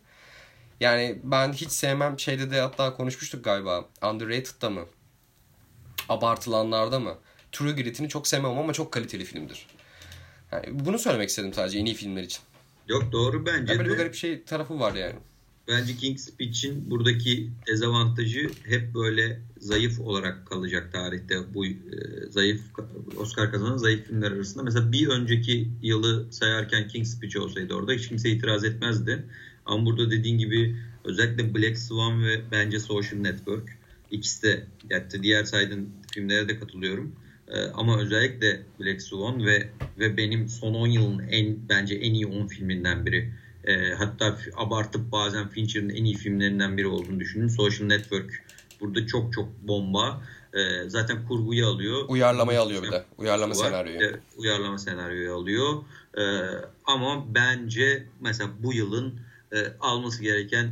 Yani 0.79 1.19
ben 1.23 1.53
hiç 1.53 1.71
sevmem 1.71 2.19
şeyde 2.19 2.51
de 2.51 2.61
hatta 2.61 2.93
konuşmuştuk 2.93 3.43
galiba. 3.43 3.85
Underrated'da 4.11 4.69
mı? 4.69 4.85
Abartılanlarda 6.09 6.99
mı? 6.99 7.17
True 7.51 7.71
Grit'ini 7.71 8.09
çok 8.09 8.27
sevmem 8.27 8.57
ama 8.57 8.73
çok 8.73 8.91
kaliteli 8.91 9.25
filmdir. 9.25 9.67
Yani 10.51 10.65
bunu 10.71 10.99
söylemek 10.99 11.29
istedim 11.29 11.53
sadece 11.53 11.79
en 11.79 11.85
iyi 11.85 11.95
filmler 11.95 12.23
için. 12.23 12.41
Yok 12.87 13.11
doğru 13.11 13.45
bence 13.45 13.73
ya 13.73 13.79
böyle 13.79 13.89
de. 13.89 13.93
bir 13.93 13.97
garip 13.97 14.15
şey 14.15 14.43
tarafı 14.43 14.79
var 14.79 14.95
yani. 14.95 15.15
Bence 15.67 15.95
King's 15.95 16.23
Speech'in 16.23 16.89
buradaki 16.89 17.49
dezavantajı 17.67 18.49
hep 18.63 18.93
böyle 18.95 19.41
zayıf 19.59 19.99
olarak 19.99 20.47
kalacak 20.47 20.93
tarihte. 20.93 21.53
Bu 21.53 21.65
e, 21.65 21.75
zayıf 22.29 22.61
Oscar 23.17 23.51
kazanan 23.51 23.77
zayıf 23.77 24.07
filmler 24.07 24.31
arasında. 24.31 24.63
Mesela 24.63 24.91
bir 24.91 25.07
önceki 25.07 25.69
yılı 25.81 26.27
sayarken 26.31 26.87
King's 26.87 27.15
Speech 27.15 27.37
olsaydı 27.37 27.73
orada 27.73 27.93
hiç 27.93 28.07
kimse 28.07 28.29
itiraz 28.29 28.63
etmezdi. 28.63 29.23
Ama 29.65 29.85
burada 29.85 30.11
dediğin 30.11 30.37
gibi 30.37 30.75
özellikle 31.03 31.55
Black 31.55 31.77
Swan 31.77 32.23
ve 32.23 32.41
bence 32.51 32.79
Social 32.79 33.19
Network 33.19 33.77
ikisi 34.11 34.43
de 34.43 34.67
yani 34.89 35.23
diğer 35.23 35.43
saydığın 35.43 35.89
filmlere 36.13 36.49
de 36.49 36.59
katılıyorum. 36.59 37.15
Ee, 37.47 37.63
ama 37.73 37.99
özellikle 37.99 38.61
Black 38.79 39.01
Swan 39.01 39.45
ve 39.45 39.69
ve 39.99 40.17
benim 40.17 40.49
son 40.49 40.73
10 40.73 40.87
yılın 40.87 41.19
en 41.19 41.69
bence 41.69 41.95
en 41.95 42.13
iyi 42.13 42.27
10 42.27 42.47
filminden 42.47 43.05
biri. 43.05 43.31
E, 43.63 43.93
hatta 43.93 44.37
abartıp 44.55 45.11
bazen 45.11 45.47
Fincher'ın 45.47 45.89
en 45.89 46.03
iyi 46.03 46.15
filmlerinden 46.15 46.77
biri 46.77 46.87
olduğunu 46.87 47.19
düşünün. 47.19 47.47
Social 47.47 47.87
Network 47.87 48.43
burada 48.81 49.07
çok 49.07 49.33
çok 49.33 49.49
bomba. 49.61 50.21
E, 50.53 50.89
zaten 50.89 51.27
kurguyu 51.27 51.67
alıyor. 51.67 52.05
Uyarlamayı 52.07 52.61
alıyor 52.61 52.83
bir 52.83 52.91
de. 52.91 53.03
Uyarlama 53.17 53.55
var. 53.55 53.65
senaryoyu. 53.65 54.01
E, 54.01 54.19
uyarlama 54.37 54.77
senaryoyu 54.77 55.33
alıyor. 55.33 55.73
E, 56.17 56.23
ama 56.85 57.25
bence 57.35 58.05
mesela 58.21 58.49
bu 58.59 58.73
yılın 58.73 59.19
e, 59.51 59.57
alması 59.79 60.23
gereken 60.23 60.71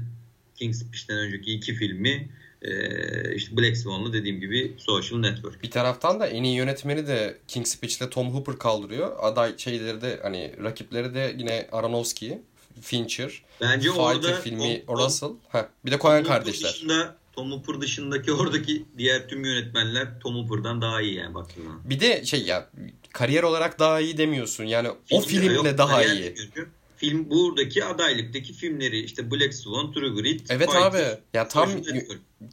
King's 0.56 0.80
Speech'ten 0.80 1.18
önceki 1.18 1.54
iki 1.54 1.74
filmi 1.74 2.30
e, 2.68 3.36
işte 3.36 3.58
Black 3.58 3.78
Swan'la 3.78 4.14
dediğim 4.14 4.40
gibi 4.40 4.74
Social 4.78 5.20
Network. 5.20 5.64
Bir 5.64 5.72
taraftan 5.72 6.20
da 6.20 6.28
en 6.28 6.44
iyi 6.44 6.56
yönetmeni 6.56 7.08
de 7.08 7.38
King's 7.48 7.72
Speech'te 7.72 8.10
Tom 8.10 8.34
Hooper 8.34 8.58
kaldırıyor. 8.58 9.16
Aday 9.20 9.58
şeyleri 9.58 10.02
de 10.02 10.20
hani 10.24 10.54
rakipleri 10.64 11.14
de 11.14 11.36
yine 11.38 11.68
Aronofsky. 11.72 12.38
Fincher. 12.82 13.44
Bence 13.62 13.90
Fighter 13.90 14.04
orada 14.04 14.34
filmi 14.34 14.86
Tom, 14.86 14.98
Russell. 14.98 15.30
Ha, 15.50 15.70
bir 15.86 15.92
de 15.92 16.00
Coen 16.00 16.24
kardeşler. 16.24 16.70
Dışında, 16.70 17.16
Tom 17.34 17.52
Hooper 17.52 17.82
dışındaki 17.82 18.34
oradaki 18.34 18.86
diğer 18.98 19.28
tüm 19.28 19.46
yönetmenler 19.46 20.20
Tom 20.20 20.36
Hooper'dan 20.36 20.82
daha 20.82 21.02
iyi 21.02 21.16
yani 21.16 21.34
baktığında. 21.34 21.70
Bir 21.84 22.00
de 22.00 22.26
şey 22.26 22.44
ya 22.44 22.70
kariyer 23.14 23.44
olarak 23.44 23.80
daha 23.80 24.00
iyi 24.00 24.18
demiyorsun. 24.18 24.64
Yani 24.64 24.88
Film, 25.06 25.20
o 25.20 25.22
filmle 25.22 25.54
yok, 25.54 25.78
daha 25.78 26.04
iyi. 26.04 26.24
Demiyorsun. 26.24 26.68
Film 26.98 27.30
buradaki 27.30 27.86
adaylıktaki 27.86 28.54
filmleri 28.54 29.00
işte 29.00 29.32
Black 29.32 29.54
Swan, 29.54 29.94
True 29.94 30.22
Grit, 30.22 30.52
Evet 30.52 30.70
Fighter, 30.70 30.86
abi. 30.86 31.20
Ya 31.34 31.48
tam 31.48 31.70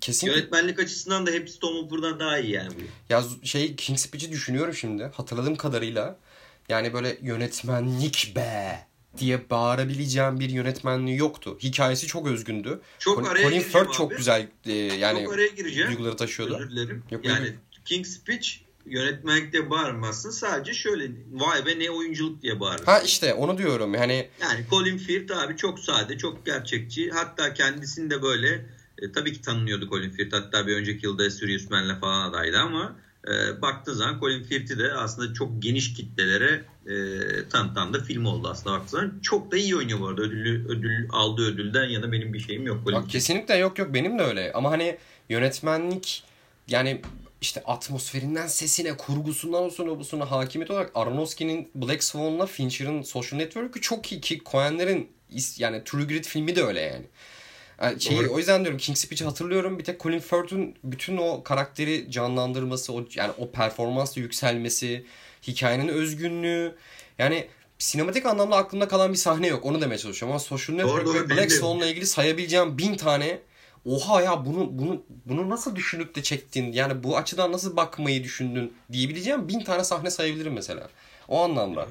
kesin 0.01 0.27
Yönetmenlik 0.27 0.79
açısından 0.81 1.27
da 1.27 1.31
hepsi 1.31 1.59
Tom 1.59 1.75
Hooper'dan 1.75 2.21
daha 2.21 2.39
iyi 2.39 2.53
yani 2.53 2.71
bu. 2.71 3.13
Ya 3.13 3.25
şey 3.43 3.77
King's 3.77 4.03
Speech'i 4.03 4.33
düşünüyorum 4.33 4.75
şimdi. 4.75 5.05
Hatırladığım 5.05 5.57
kadarıyla 5.57 6.19
yani 6.69 6.93
böyle 6.93 7.19
yönetmenlik 7.23 8.33
be 8.37 8.87
diye 9.19 9.51
bağırabileceğim 9.51 10.41
bir 10.41 10.51
yönetmenliği 10.51 11.19
yoktu. 11.19 11.59
Hikayesi 11.63 12.07
çok 12.07 12.27
özgündü. 12.27 12.81
Çok 12.99 13.17
Colin, 13.17 13.29
araya 13.29 13.43
Colin 13.43 13.61
Firth 13.61 13.93
çok 13.93 14.17
güzel 14.17 14.49
e, 14.67 14.73
yani 14.73 15.25
çok 15.25 15.35
araya 15.35 15.49
gireceğim. 15.49 15.91
duyguları 15.91 16.17
taşıyordu. 16.17 16.57
Özür 16.57 16.71
dilerim. 16.71 17.03
Yok, 17.11 17.25
yani. 17.25 17.53
King's 17.85 18.11
Speech 18.11 18.49
yönetmenlikte 18.87 19.71
bağırmazsın. 19.71 20.31
Sadece 20.31 20.75
şöyle 20.75 21.11
vay 21.33 21.67
be 21.67 21.79
ne 21.79 21.91
oyunculuk 21.91 22.43
diye 22.43 22.61
bağırırsın. 22.61 22.85
Ha 22.85 23.01
işte 23.01 23.35
onu 23.35 23.59
diyorum. 23.59 23.95
Yani 23.95 24.29
yani 24.41 24.65
Colin 24.71 24.99
Firth 24.99 25.37
abi 25.37 25.57
çok 25.57 25.79
sade, 25.79 26.19
çok 26.19 26.47
gerçekçi. 26.47 27.11
Hatta 27.11 27.55
kendisinde 27.55 28.23
böyle 28.23 28.67
e, 28.99 29.13
tabii 29.13 29.33
ki 29.33 29.41
tanınıyordu 29.41 29.89
Colin 29.89 30.11
Firth. 30.11 30.37
Hatta 30.37 30.67
bir 30.67 30.77
önceki 30.77 31.07
yılda 31.07 31.31
Sirius 31.31 31.71
Man'le 31.71 32.01
falan 32.01 32.31
adaydı 32.31 32.59
ama 32.59 32.97
e, 33.29 33.63
baktığı 33.63 33.95
zaman 33.95 34.21
Colin 34.21 34.43
Firth'i 34.43 34.79
de 34.79 34.93
aslında 34.93 35.35
çok 35.35 35.63
geniş 35.63 35.95
kitlelere 35.95 36.65
e, 36.87 36.95
tanıtan 37.49 37.95
da 37.95 38.01
film 38.01 38.27
oldu 38.27 38.49
aslında 38.51 38.79
baktığın 38.79 39.21
Çok 39.23 39.53
da 39.53 39.57
iyi 39.57 39.77
oynuyor 39.77 40.01
bu 40.01 40.09
arada. 40.09 40.23
Ödülü, 40.23 40.69
ödül, 40.69 41.09
aldığı 41.11 41.55
ödülden 41.55 41.89
yana 41.89 42.13
benim 42.13 42.33
bir 42.33 42.41
şeyim 42.41 42.67
yok. 42.67 42.87
Bak, 42.87 43.11
kesinlikle 43.11 43.57
yok 43.57 43.79
yok 43.79 43.95
benim 43.95 44.19
de 44.19 44.23
öyle. 44.23 44.53
Ama 44.53 44.71
hani 44.71 44.99
yönetmenlik 45.29 46.25
yani 46.69 47.03
işte 47.43 47.63
atmosferinden 47.65 48.47
sesine, 48.47 48.97
kurgusundan 48.97 49.69
sonra 49.69 49.99
busuna 49.99 50.31
hakimiyet 50.31 50.71
olarak 50.71 50.91
Aronofsky'nin 50.95 51.71
Black 51.75 52.05
Swan'la 52.05 52.47
Fincher'ın 52.47 53.03
Social 53.03 53.39
Network'ü 53.39 53.81
çok 53.81 54.13
iyi 54.13 54.21
ki 54.21 54.41
Coen'lerin 54.51 55.11
yani 55.57 55.85
True 55.85 56.05
Grit 56.05 56.27
filmi 56.27 56.57
de 56.57 56.63
öyle 56.63 56.81
yani. 56.81 57.05
Yani 57.83 58.01
şeyi, 58.01 58.29
o 58.29 58.39
yüzden 58.39 58.65
diyorum 58.65 58.79
King's 58.79 59.01
Speech'i 59.01 59.25
hatırlıyorum. 59.25 59.79
Bir 59.79 59.85
tek 59.85 60.01
Colin 60.01 60.19
Firth'un 60.19 60.75
bütün 60.85 61.17
o 61.17 61.43
karakteri 61.43 62.11
canlandırması, 62.11 62.93
o 62.93 63.05
yani 63.15 63.33
o 63.39 63.51
performansla 63.51 64.21
yükselmesi, 64.21 65.07
hikayenin 65.47 65.89
özgünlüğü. 65.89 66.77
Yani 67.19 67.47
sinematik 67.79 68.27
anlamda 68.27 68.57
aklımda 68.57 68.89
kalan 68.89 69.13
bir 69.13 69.19
sahne 69.19 69.47
yok. 69.47 69.65
Onu 69.65 69.81
demeye 69.81 69.99
çalışıyorum. 69.99 70.33
Ama 70.33 70.39
Social 70.39 70.77
Network 70.77 71.15
ve 71.15 71.31
Black 71.37 71.53
Swan'la 71.53 71.87
ilgili 71.87 72.07
sayabileceğim 72.07 72.79
bin 72.79 72.95
tane 72.95 73.39
oha 73.87 74.23
ya 74.23 74.45
bunu 74.45 74.79
bunu 74.79 75.03
bunu 75.27 75.51
nasıl 75.51 75.77
düşünüp 75.77 76.15
de 76.15 76.23
çektin? 76.23 76.73
Yani 76.73 77.03
bu 77.03 77.17
açıdan 77.17 77.53
nasıl 77.53 77.77
bakmayı 77.77 78.25
düşündün 78.25 78.75
diyebileceğim 78.93 79.49
bin 79.49 79.61
tane 79.61 79.85
sahne 79.85 80.11
sayabilirim 80.11 80.53
mesela. 80.53 80.89
O 81.29 81.43
anlamda. 81.43 81.89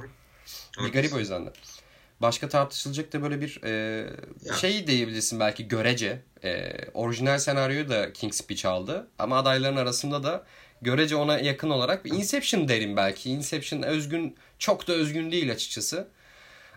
Bir 0.84 0.92
garip 0.92 1.14
o 1.14 1.20
yüzden 1.20 1.46
de. 1.46 1.54
Başka 2.22 2.50
tartışılacak 2.50 3.14
da 3.14 3.22
böyle 3.22 3.42
bir 3.42 3.64
e, 3.64 4.06
şey 4.60 4.88
diyebilirsin 4.88 5.40
belki 5.40 5.68
görece. 5.68 6.22
E, 6.44 6.72
orijinal 6.94 7.38
senaryoyu 7.40 7.90
da 7.90 8.14
King's 8.14 8.38
Speech 8.38 8.66
aldı. 8.66 9.08
Ama 9.20 9.38
adayların 9.38 9.78
arasında 9.78 10.24
da 10.24 10.44
görece 10.82 11.16
ona 11.16 11.40
yakın 11.40 11.70
olarak 11.70 12.06
bir 12.06 12.12
Inception 12.12 12.68
derim 12.68 12.98
belki. 12.98 13.30
Inception 13.30 13.82
özgün 13.82 14.36
çok 14.60 14.88
da 14.88 14.94
özgün 14.94 15.32
değil 15.32 15.52
açıkçası. 15.52 16.08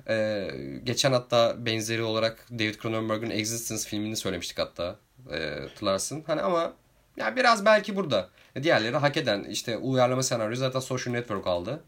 Ee, 0.08 0.50
geçen 0.84 1.12
hatta 1.12 1.66
benzeri 1.66 2.02
olarak 2.02 2.46
David 2.50 2.74
Cronenberg'in 2.74 3.30
Existence 3.30 3.82
filmini 3.82 4.16
söylemiştik 4.16 4.58
hatta 4.58 4.98
e, 5.30 5.60
hatırlarsın. 5.60 6.24
Hani 6.26 6.40
ama 6.40 6.72
ya 7.16 7.36
biraz 7.36 7.64
belki 7.64 7.96
burada. 7.96 8.30
Diğerleri 8.62 8.96
hak 8.96 9.16
eden 9.16 9.44
işte 9.44 9.76
uyarlama 9.76 10.22
senaryo 10.22 10.56
zaten 10.56 10.80
Social 10.80 11.12
Network 11.14 11.46
aldı. 11.46 11.84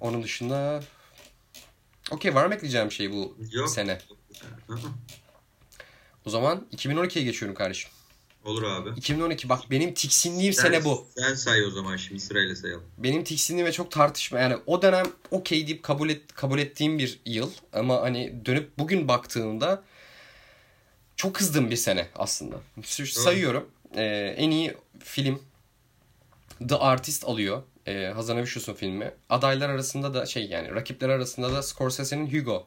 Onun 0.00 0.22
dışında 0.22 0.82
Okey 2.10 2.34
var 2.34 2.46
mı 2.46 2.54
ekleyeceğim 2.54 2.92
şey 2.92 3.12
bu 3.12 3.36
Yok. 3.52 3.70
sene? 3.70 3.98
O 6.26 6.30
zaman 6.30 6.66
2012'ye 6.72 7.24
geçiyorum 7.24 7.54
kardeşim. 7.54 7.90
Olur 8.44 8.62
abi. 8.62 8.90
2012 8.96 9.48
bak 9.48 9.60
benim 9.70 9.94
tiksindiğim 9.94 10.52
sen, 10.52 10.62
sene 10.62 10.84
bu. 10.84 11.06
Sen 11.16 11.34
say 11.34 11.64
o 11.64 11.70
zaman 11.70 11.96
şimdi 11.96 12.20
sırayla 12.20 12.56
sayalım. 12.56 12.84
Benim 12.98 13.24
tiksindiğim 13.24 13.66
ve 13.66 13.72
çok 13.72 13.90
tartışma 13.90 14.38
yani 14.38 14.56
o 14.66 14.82
dönem 14.82 15.06
okey 15.30 15.66
deyip 15.66 15.82
kabul 15.82 16.10
et, 16.10 16.32
kabul 16.34 16.58
ettiğim 16.58 16.98
bir 16.98 17.20
yıl 17.26 17.50
ama 17.72 18.00
hani 18.00 18.46
dönüp 18.46 18.78
bugün 18.78 19.08
baktığımda 19.08 19.82
çok 21.18 21.34
kızdım 21.34 21.70
bir 21.70 21.76
sene 21.76 22.06
aslında. 22.16 22.56
Sayıyorum. 23.22 23.70
Ee, 23.96 24.34
en 24.36 24.50
iyi 24.50 24.74
film 24.98 25.42
The 26.68 26.74
Artist 26.74 27.24
alıyor 27.24 27.62
e, 27.88 28.06
Hazan 28.06 28.36
Avishus'un 28.36 28.74
filmi. 28.74 29.10
Adaylar 29.28 29.68
arasında 29.68 30.14
da 30.14 30.26
şey 30.26 30.46
yani 30.46 30.74
rakipler 30.74 31.08
arasında 31.08 31.52
da 31.52 31.62
Scorsese'nin 31.62 32.32
Hugo. 32.32 32.66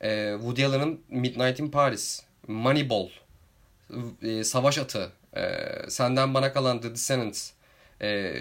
E, 0.00 0.32
Woody 0.36 0.64
Allen'ın 0.64 1.00
Midnight 1.08 1.60
in 1.60 1.70
Paris. 1.70 2.22
Moneyball. 2.48 3.08
E, 4.22 4.44
Savaş 4.44 4.78
Atı. 4.78 5.12
E, 5.36 5.42
Senden 5.88 6.34
Bana 6.34 6.52
Kalan 6.52 6.80
The 6.80 6.90
Descendants. 6.90 7.50
E, 8.02 8.34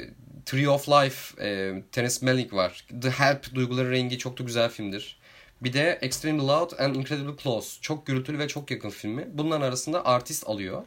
Tree 0.45 0.69
of 0.69 0.89
Life. 0.89 1.43
E, 1.45 1.81
Terence 1.91 2.15
Malick 2.21 2.53
var. 2.53 2.85
The 3.01 3.09
Help 3.09 3.55
Duyguları 3.55 3.91
Rengi 3.91 4.17
çok 4.17 4.39
da 4.39 4.43
güzel 4.43 4.69
filmdir. 4.69 5.18
Bir 5.61 5.73
de 5.73 5.99
Extremely 6.01 6.47
Loud 6.47 6.71
and 6.79 6.95
Incredibly 6.95 7.37
Close. 7.43 7.81
Çok 7.81 8.05
gürültülü 8.05 8.39
ve 8.39 8.47
çok 8.47 8.71
yakın 8.71 8.89
filmi. 8.89 9.27
Bunların 9.33 9.61
arasında 9.61 10.05
artist 10.05 10.49
alıyor. 10.49 10.83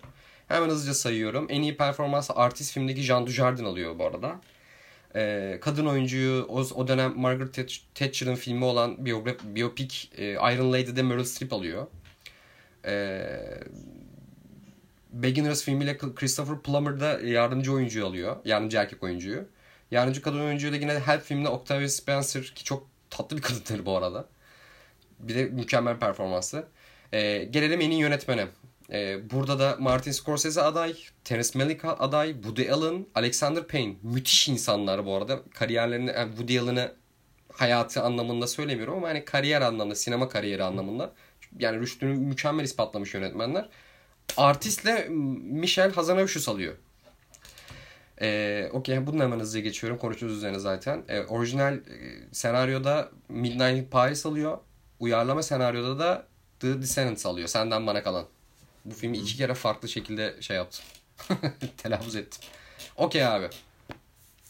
Hemen 0.49 0.69
hızlıca 0.69 0.95
sayıyorum. 0.95 1.47
En 1.49 1.63
iyi 1.63 1.77
performans 1.77 2.31
artist 2.35 2.73
filmdeki 2.73 3.03
Jean 3.03 3.27
Dujardin 3.27 3.65
alıyor 3.65 3.99
bu 3.99 4.07
arada. 4.07 4.41
Ee, 5.15 5.59
kadın 5.61 5.87
oyuncuyu 5.87 6.47
o, 6.49 6.61
o 6.61 6.89
dönem 6.89 7.19
Margaret 7.21 7.55
Thatcher'ın 7.95 8.35
filmi 8.35 8.65
olan 8.65 9.05
biyograf, 9.05 9.37
biyopik 9.45 10.13
e, 10.19 10.33
Iron 10.33 10.73
Lady'de 10.73 11.03
Meryl 11.03 11.25
Streep 11.25 11.53
alıyor. 11.53 11.87
E, 12.85 13.25
Beginners 15.13 15.65
filmiyle 15.65 15.99
Christopher 15.99 16.59
Plummer 16.59 17.01
da 17.01 17.21
yardımcı 17.21 17.73
oyuncuyu 17.73 18.07
alıyor. 18.07 18.37
Yardımcı 18.45 18.77
erkek 18.77 19.03
oyuncuyu. 19.03 19.45
Yardımcı 19.91 20.23
kadın 20.23 20.41
oyuncuyu 20.41 20.73
da 20.73 20.77
yine 20.77 20.99
Help 20.99 21.23
filminde 21.23 21.49
Octavia 21.49 21.89
Spencer 21.89 22.43
ki 22.43 22.65
çok 22.65 22.87
tatlı 23.11 23.37
bir 23.37 23.43
kadındır 23.43 23.87
bu 23.87 23.97
arada. 23.97 24.29
Bir 25.23 25.35
de 25.35 25.45
mükemmel 25.45 25.99
performansı. 25.99 26.65
Ee, 27.13 27.45
gelelim 27.45 27.81
en 27.81 27.91
iyi 27.91 28.01
yönetmene. 28.01 28.47
Ee, 28.93 29.31
burada 29.31 29.59
da 29.59 29.77
Martin 29.81 30.11
Scorsese 30.11 30.63
aday, 30.63 30.95
Terence 31.25 31.59
Malick 31.59 31.85
aday, 31.85 32.33
Woody 32.33 32.71
Allen, 32.71 33.07
Alexander 33.15 33.67
Payne. 33.67 33.95
Müthiş 34.03 34.49
insanlar 34.49 35.07
bu 35.07 35.17
arada. 35.17 35.41
Kariyerlerini, 35.55 36.11
yani 36.11 36.29
Woody 36.29 36.59
Allen'ı 36.59 36.95
hayatı 37.53 38.03
anlamında 38.03 38.47
söylemiyorum 38.47 38.95
ama 38.95 39.09
hani 39.09 39.25
kariyer 39.25 39.61
anlamında, 39.61 39.95
sinema 39.95 40.29
kariyeri 40.29 40.65
anlamında. 40.65 41.13
Yani 41.59 41.81
rüştünü 41.81 42.15
mükemmel 42.15 42.65
ispatlamış 42.65 43.15
yönetmenler. 43.15 43.69
Artistle 44.37 45.09
Michel 45.41 45.93
Hazanavicius 45.93 46.49
alıyor. 46.49 46.75
Ee, 48.23 48.69
Okey 48.73 49.07
bunun 49.07 49.21
hemen 49.21 49.41
hızlıca 49.41 49.61
geçiyorum. 49.61 49.99
Konuşuyoruz 49.99 50.37
üzerine 50.39 50.59
zaten. 50.59 51.05
Ee, 51.09 51.21
orijinal 51.21 51.75
e, 51.75 51.81
senaryoda 52.33 53.11
Midnight 53.29 53.91
Paris 53.91 54.27
alıyor. 54.27 54.59
Uyarlama 55.03 55.43
senaryoda 55.43 55.99
da 55.99 56.27
The 56.61 56.83
Descendants 56.83 57.27
alıyor. 57.27 57.49
Senden 57.49 57.87
bana 57.87 58.03
kalan. 58.03 58.27
Bu 58.85 58.95
filmi 58.95 59.19
iki 59.19 59.37
kere 59.37 59.55
farklı 59.55 59.89
şekilde 59.89 60.37
şey 60.41 60.57
yaptım. 60.57 60.85
Telaffuz 61.77 62.17
ettim. 62.17 62.41
Okey 62.97 63.27
abi. 63.27 63.49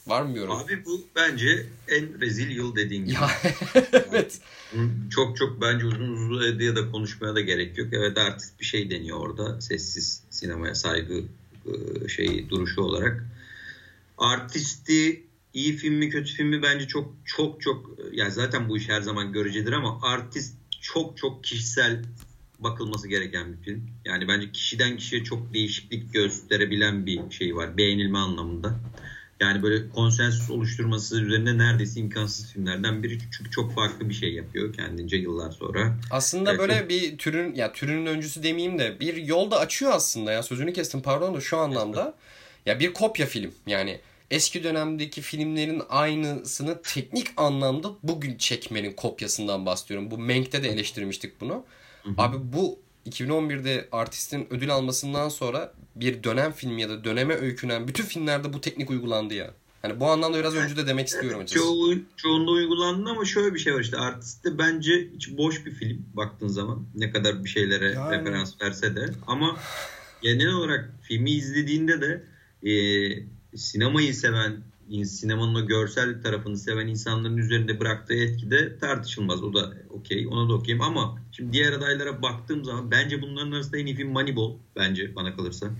Var 0.07 0.23
mı 0.23 0.39
yorum? 0.39 0.57
Abi 0.57 0.85
bu 0.85 1.05
bence 1.17 1.67
en 1.89 2.21
rezil 2.21 2.51
yıl 2.51 2.77
dediğin 2.77 3.05
gibi. 3.05 3.15
Ya, 3.15 3.31
evet. 3.93 4.41
Çok 5.11 5.37
çok 5.37 5.61
bence 5.61 5.87
uzun 5.87 6.13
uzun 6.13 6.61
ya 6.61 6.77
da 6.77 6.91
konuşmaya 6.91 7.35
da 7.35 7.41
gerek 7.41 7.79
yok. 7.79 7.89
Evet 7.93 8.19
artist 8.19 8.61
bir 8.61 8.65
şey 8.65 8.91
deniyor 8.91 9.19
orada. 9.19 9.61
Sessiz 9.61 10.23
sinemaya 10.31 10.75
saygı 10.75 11.23
e, 11.67 12.09
şeyi 12.09 12.51
duruşu 12.51 12.83
olarak. 12.83 13.25
Artisti 14.19 15.23
iyi 15.55 15.77
film 15.77 15.95
mi 15.95 16.11
kötü 16.11 16.33
film 16.33 16.49
mi 16.49 16.63
bence 16.63 16.87
çok 16.87 17.15
çok 17.25 17.61
çok 17.61 17.99
yani 18.13 18.33
zaten 18.33 18.69
bu 18.69 18.77
iş 18.77 18.89
her 18.89 19.01
zaman 19.01 19.33
görecedir 19.33 19.73
ama 19.73 19.99
artist 20.03 20.55
çok 20.81 21.17
çok 21.17 21.45
kişisel 21.45 22.03
bakılması 22.59 23.09
gereken 23.09 23.53
bir 23.53 23.65
film. 23.65 23.91
Yani 24.05 24.29
bence 24.29 24.53
kişiden 24.53 24.97
kişiye 24.97 25.25
çok 25.25 25.55
değişiklik 25.55 26.13
gösterebilen 26.13 27.07
bir 27.07 27.31
şey 27.31 27.57
var 27.57 27.77
beğenilme 27.77 28.19
anlamında. 28.19 28.81
Yani 29.41 29.63
böyle 29.63 29.89
konsensus 29.89 30.51
oluşturması 30.51 31.21
üzerinde 31.21 31.59
neredeyse 31.59 32.01
imkansız 32.01 32.53
filmlerden 32.53 33.03
biri. 33.03 33.19
Çünkü 33.39 33.51
çok 33.51 33.75
farklı 33.75 34.09
bir 34.09 34.15
şey 34.15 34.33
yapıyor 34.35 34.73
kendince 34.75 35.17
yıllar 35.17 35.51
sonra. 35.51 35.99
Aslında 36.11 36.51
evet, 36.51 36.61
böyle 36.61 36.89
bir 36.89 37.19
türün 37.19 37.55
ya 37.55 37.73
türünün 37.73 38.07
öncüsü 38.07 38.43
demeyeyim 38.43 38.79
de 38.79 39.01
bir 39.01 39.17
yolda 39.17 39.59
açıyor 39.59 39.93
aslında 39.95 40.33
ya 40.33 40.43
sözünü 40.43 40.73
kestim 40.73 41.03
pardon 41.03 41.35
da 41.35 41.41
şu 41.41 41.59
anlamda. 41.59 42.15
Ya 42.67 42.81
bir 42.81 42.93
kopya 42.93 43.27
film 43.27 43.51
yani 43.67 44.01
eski 44.33 44.65
dönemdeki 44.65 45.21
filmlerin 45.21 45.83
aynısını 45.89 46.83
teknik 46.83 47.27
anlamda 47.37 47.91
bugün 48.03 48.37
çekmenin 48.37 48.93
kopyasından 48.93 49.67
bahsediyorum. 49.67 50.11
Bu 50.11 50.19
Menk'te 50.19 50.63
de 50.63 50.69
eleştirmiştik 50.69 51.41
bunu. 51.41 51.65
Hı 52.03 52.11
hı. 52.11 52.15
Abi 52.19 52.37
bu 52.53 52.79
2011'de 53.07 53.89
artistin 53.93 54.47
ödül 54.51 54.71
almasından 54.71 55.29
sonra 55.29 55.73
bir 55.97 56.25
dönem 56.25 56.53
filmi 56.53 56.83
ya 56.83 56.89
da 56.89 57.05
döneme 57.05 57.35
öykünen 57.35 57.89
bütün 57.89 58.05
filmlerde 58.05 58.53
bu 58.53 58.61
teknik 58.61 58.91
uygulandı 58.91 59.35
ya. 59.35 59.55
Hani 59.83 60.01
bu 60.01 60.07
anlamda 60.07 60.39
biraz 60.39 60.55
önce 60.55 60.77
de 60.77 60.87
demek 60.87 61.09
istiyorum 61.09 61.41
açıkçası. 61.41 61.67
Çoğu, 61.67 61.95
çoğunda 62.17 62.51
uygulandı 62.51 63.11
ama 63.11 63.25
şöyle 63.25 63.55
bir 63.55 63.59
şey 63.59 63.75
var 63.75 63.81
işte 63.81 63.97
artiste 63.97 64.59
bence 64.59 65.09
hiç 65.15 65.37
boş 65.37 65.67
bir 65.67 65.71
film 65.71 66.07
baktığın 66.15 66.49
zaman. 66.49 66.87
Ne 66.95 67.11
kadar 67.11 67.45
bir 67.45 67.49
şeylere 67.49 67.93
yani. 67.93 68.19
referans 68.19 68.61
verse 68.63 68.97
de. 68.97 69.07
Ama 69.27 69.57
genel 70.23 70.53
olarak 70.53 70.91
filmi 71.03 71.31
izlediğinde 71.31 72.01
de 72.01 72.25
e, 72.71 72.73
sinemayı 73.57 74.15
seven, 74.15 74.63
sinemanın 75.05 75.55
o 75.55 75.67
görsel 75.67 76.23
tarafını 76.23 76.59
seven 76.59 76.87
insanların 76.87 77.37
üzerinde 77.37 77.81
bıraktığı 77.81 78.15
etki 78.15 78.51
de 78.51 78.79
tartışılmaz. 78.79 79.43
O 79.43 79.55
da 79.55 79.73
okey, 79.91 80.27
ona 80.27 80.49
da 80.49 80.55
okeyim 80.55 80.81
ama 80.81 81.19
şimdi 81.33 81.53
diğer 81.53 81.73
adaylara 81.73 82.23
baktığım 82.23 82.65
zaman 82.65 82.91
bence 82.91 83.23
bunların 83.23 83.53
arasında 83.53 83.79
en 83.79 83.87
iyi 83.87 83.97
film 83.97 84.11
Moneyball 84.11 84.53
bence 84.77 85.17
bana 85.17 85.37
kalırsa. 85.37 85.71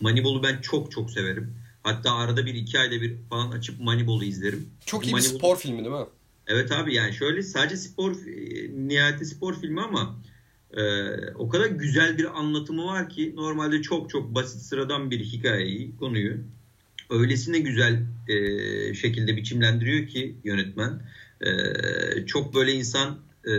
Moneyball'u 0.00 0.42
ben 0.42 0.60
çok 0.60 0.90
çok 0.90 1.10
severim. 1.10 1.54
Hatta 1.82 2.14
arada 2.14 2.46
bir 2.46 2.54
iki 2.54 2.78
ayda 2.78 3.00
bir 3.02 3.16
falan 3.30 3.50
açıp 3.50 3.80
Moneyball'u 3.80 4.24
izlerim. 4.24 4.68
Çok 4.86 5.06
iyi 5.06 5.10
Moneyball... 5.10 5.32
bir 5.32 5.38
spor 5.38 5.56
filmi 5.56 5.78
değil 5.78 5.96
mi? 5.96 6.06
Evet 6.46 6.72
abi 6.72 6.94
yani 6.94 7.14
şöyle 7.14 7.42
sadece 7.42 7.76
spor 7.76 8.12
e, 8.12 8.70
nihayeti 8.88 9.26
spor 9.26 9.60
filmi 9.60 9.80
ama 9.80 10.16
e, 10.76 10.82
o 11.34 11.48
kadar 11.48 11.66
güzel 11.66 12.18
bir 12.18 12.38
anlatımı 12.38 12.84
var 12.84 13.08
ki 13.08 13.32
normalde 13.36 13.82
çok 13.82 14.10
çok 14.10 14.34
basit 14.34 14.62
sıradan 14.62 15.10
bir 15.10 15.20
hikayeyi 15.20 15.96
konuyu 15.96 16.38
öylesine 17.10 17.58
güzel 17.58 18.02
e, 18.28 18.94
şekilde 18.94 19.36
biçimlendiriyor 19.36 20.06
ki 20.06 20.36
yönetmen. 20.44 21.02
E, 21.40 21.50
çok 22.26 22.54
böyle 22.54 22.72
insan 22.72 23.18
e, 23.44 23.52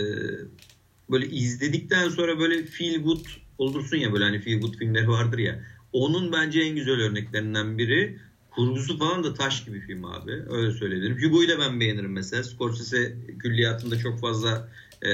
böyle 1.12 1.28
izledikten 1.28 2.10
sonra 2.10 2.40
böyle 2.40 2.66
feel 2.66 3.02
good 3.04 3.26
olursun 3.58 3.98
ya 3.98 4.14
böyle 4.14 4.24
hani 4.24 4.40
feel 4.40 4.60
good 4.60 4.78
filmleri 4.78 5.08
vardır 5.08 5.38
ya. 5.38 5.60
Onun 5.94 6.32
bence 6.32 6.62
en 6.62 6.76
güzel 6.76 7.02
örneklerinden 7.02 7.78
biri. 7.78 8.20
Kurgusu 8.52 8.98
falan 8.98 9.24
da 9.24 9.34
taş 9.34 9.66
gibi 9.66 9.80
film 9.82 10.06
abi. 10.06 10.32
Öyle 10.50 10.72
söyleyebilirim. 10.72 11.24
Hugo'yu 11.24 11.50
da 11.50 11.60
ben 11.60 11.80
beğenirim 11.80 12.12
mesela. 12.12 12.44
Scorsese 12.44 13.16
külliyatında 13.40 13.98
çok 13.98 14.20
fazla 14.20 14.70
e, 15.02 15.10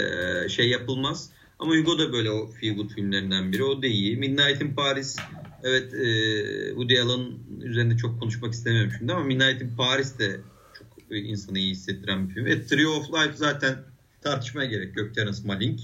şey 0.50 0.70
yapılmaz. 0.70 1.30
Ama 1.60 1.76
Hugo 1.76 2.00
da 2.00 2.14
böyle 2.14 2.32
o 2.32 2.52
feel 2.52 2.76
good 2.76 2.90
filmlerinden 2.90 3.52
biri. 3.52 3.64
O 3.64 3.82
da 3.82 3.88
iyi. 3.88 4.18
Midnight 4.18 4.62
in 4.62 4.74
Paris 4.76 5.18
Evet 5.64 5.94
e, 5.94 6.68
Woody 6.70 7.00
Allen 7.00 7.26
üzerinde 7.62 7.98
çok 7.98 8.20
konuşmak 8.20 8.54
istemiyorum 8.54 8.92
şimdi 8.98 9.14
ama 9.14 9.24
Midnight 9.24 9.62
in 9.62 9.76
Paris 9.78 10.20
de 10.20 10.40
çok 10.78 10.88
insanı 11.12 11.60
iyi 11.60 11.72
hissettiren 11.72 12.30
bir 12.30 12.34
film. 12.34 12.46
Ve 12.46 12.66
Tree 12.66 12.88
of 12.88 13.10
Life 13.10 13.36
zaten 13.36 13.76
tartışmaya 14.22 14.70
gerek 14.70 14.98
yok. 14.98 15.16
Terence 15.16 15.40
Malick. 15.46 15.84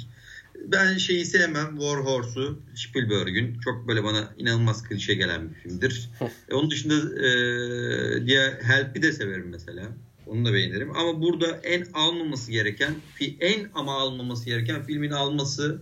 Ben 0.66 0.98
şeyi 0.98 1.26
sevmem. 1.26 1.70
War 1.80 2.00
Horse'u 2.00 2.60
Spielberg'ün. 2.76 3.60
Çok 3.60 3.88
böyle 3.88 4.04
bana 4.04 4.34
inanılmaz 4.38 4.84
klişe 4.84 5.14
gelen 5.14 5.50
bir 5.50 5.56
filmdir. 5.56 6.10
e, 6.50 6.54
onun 6.54 6.72
dışında 6.72 7.26
e, 7.26 8.26
diye 8.26 8.60
Help'i 8.62 9.02
de 9.02 9.12
severim 9.12 9.50
mesela. 9.50 9.88
Onu 10.28 10.46
da 10.46 10.54
beğenirim. 10.54 10.98
Ama 10.98 11.22
burada 11.22 11.58
en 11.64 11.86
almaması 11.94 12.52
gereken, 12.52 12.96
en 13.40 13.70
ama 13.76 13.94
almaması 13.94 14.46
gereken 14.46 14.84
filmin 14.84 15.12
alması 15.12 15.82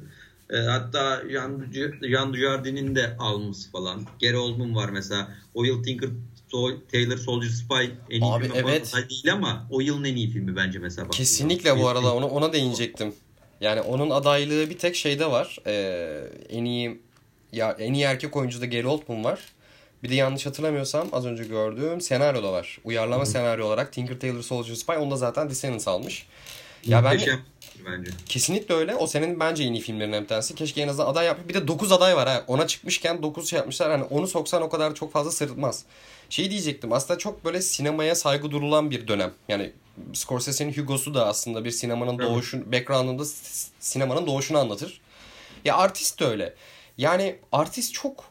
e, 0.49 0.57
hatta 0.57 1.23
Jean 2.01 2.33
Dujardin'in 2.33 2.95
de 2.95 3.17
alması 3.19 3.71
falan. 3.71 4.05
Gary 4.21 4.37
Oldman 4.37 4.75
var 4.75 4.89
mesela. 4.89 5.29
O 5.53 5.63
yıl 5.63 5.83
Tinker 5.83 6.09
Taylor 6.91 7.17
Soldier 7.17 7.49
Spy 7.49 7.91
en 8.09 8.21
iyi 8.21 8.33
Abi, 8.33 8.43
filmi 8.43 8.57
evet. 8.57 8.93
değil 9.09 9.33
ama 9.33 9.67
o 9.71 9.81
yılın 9.81 10.03
en 10.03 10.15
iyi 10.15 10.29
filmi 10.29 10.55
bence 10.55 10.79
mesela. 10.79 11.09
Kesinlikle 11.09 11.79
bu 11.79 11.87
arada 11.87 12.15
ona, 12.15 12.27
ona 12.27 12.53
değinecektim. 12.53 13.13
Yani 13.61 13.81
onun 13.81 14.09
adaylığı 14.09 14.69
bir 14.69 14.77
tek 14.77 14.95
şeyde 14.95 15.31
var. 15.31 15.57
Ee, 15.65 16.23
en 16.49 16.65
iyi 16.65 17.01
ya 17.51 17.75
en 17.79 17.93
iyi 17.93 18.03
erkek 18.03 18.35
oyuncuda 18.35 18.65
Gary 18.65 18.85
Oldman 18.85 19.23
var. 19.23 19.39
Bir 20.03 20.09
de 20.09 20.15
yanlış 20.15 20.45
hatırlamıyorsam 20.45 21.07
az 21.11 21.25
önce 21.25 21.43
gördüğüm 21.43 22.01
senaryoda 22.01 22.51
var. 22.51 22.79
Uyarlama 22.83 23.23
Hı. 23.23 23.27
senaryo 23.27 23.65
olarak 23.65 23.93
Tinker 23.93 24.19
Tailor 24.19 24.41
Soldier 24.41 24.75
Spy 24.75 24.91
onda 24.91 25.15
zaten 25.15 25.49
Descendants 25.49 25.87
almış. 25.87 26.27
Ya 26.85 27.03
ben 27.03 27.19
bence. 27.85 28.11
Kesinlikle 28.25 28.75
öyle. 28.75 28.95
O 28.95 29.07
senin 29.07 29.39
bence 29.39 29.63
en 29.63 29.73
iyi 29.73 29.81
filmlerinden 29.81 30.23
bir 30.23 30.27
tanesi. 30.27 30.55
Keşke 30.55 30.81
en 30.81 30.87
azından 30.87 31.07
aday 31.07 31.25
yap. 31.25 31.39
Bir 31.49 31.53
de 31.53 31.67
9 31.67 31.91
aday 31.91 32.15
var 32.15 32.27
ha. 32.27 32.43
Ona 32.47 32.67
çıkmışken 32.67 33.23
9 33.23 33.49
şey 33.49 33.57
yapmışlar. 33.57 33.91
Hani 33.91 34.03
onu 34.03 34.27
soksan 34.27 34.61
o 34.61 34.69
kadar 34.69 34.95
çok 34.95 35.11
fazla 35.11 35.31
sırıtmaz. 35.31 35.85
Şey 36.29 36.49
diyecektim. 36.49 36.93
Aslında 36.93 37.17
çok 37.17 37.45
böyle 37.45 37.61
sinemaya 37.61 38.15
saygı 38.15 38.51
durulan 38.51 38.91
bir 38.91 39.07
dönem. 39.07 39.33
Yani 39.47 39.71
Scorsese'nin 40.13 40.73
Hugo'su 40.73 41.13
da 41.13 41.27
aslında 41.27 41.65
bir 41.65 41.71
sinemanın 41.71 42.19
evet. 42.19 42.29
doğuşun 42.29 42.71
background'ında 42.71 43.25
sinemanın 43.79 44.27
doğuşunu 44.27 44.57
anlatır. 44.57 45.01
Ya 45.65 45.77
artist 45.77 46.19
de 46.19 46.25
öyle. 46.25 46.53
Yani 46.97 47.35
artist 47.51 47.93
çok 47.93 48.23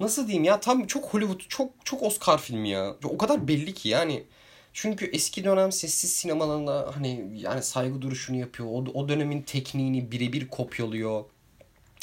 nasıl 0.00 0.26
diyeyim 0.26 0.44
ya 0.44 0.60
tam 0.60 0.86
çok 0.86 1.04
Hollywood 1.04 1.40
çok 1.48 1.70
çok 1.84 2.02
Oscar 2.02 2.38
filmi 2.38 2.68
ya. 2.68 2.94
O 3.04 3.18
kadar 3.18 3.48
belli 3.48 3.74
ki 3.74 3.88
yani 3.88 4.24
çünkü 4.72 5.06
eski 5.06 5.44
dönem 5.44 5.72
sessiz 5.72 6.12
sinemalarında 6.12 6.90
hani 6.94 7.30
yani 7.34 7.62
saygı 7.62 8.02
duruşunu 8.02 8.36
yapıyor. 8.36 8.68
O, 8.68 8.84
o 8.94 9.08
dönemin 9.08 9.42
tekniğini 9.42 10.12
birebir 10.12 10.48
kopyalıyor. 10.48 11.24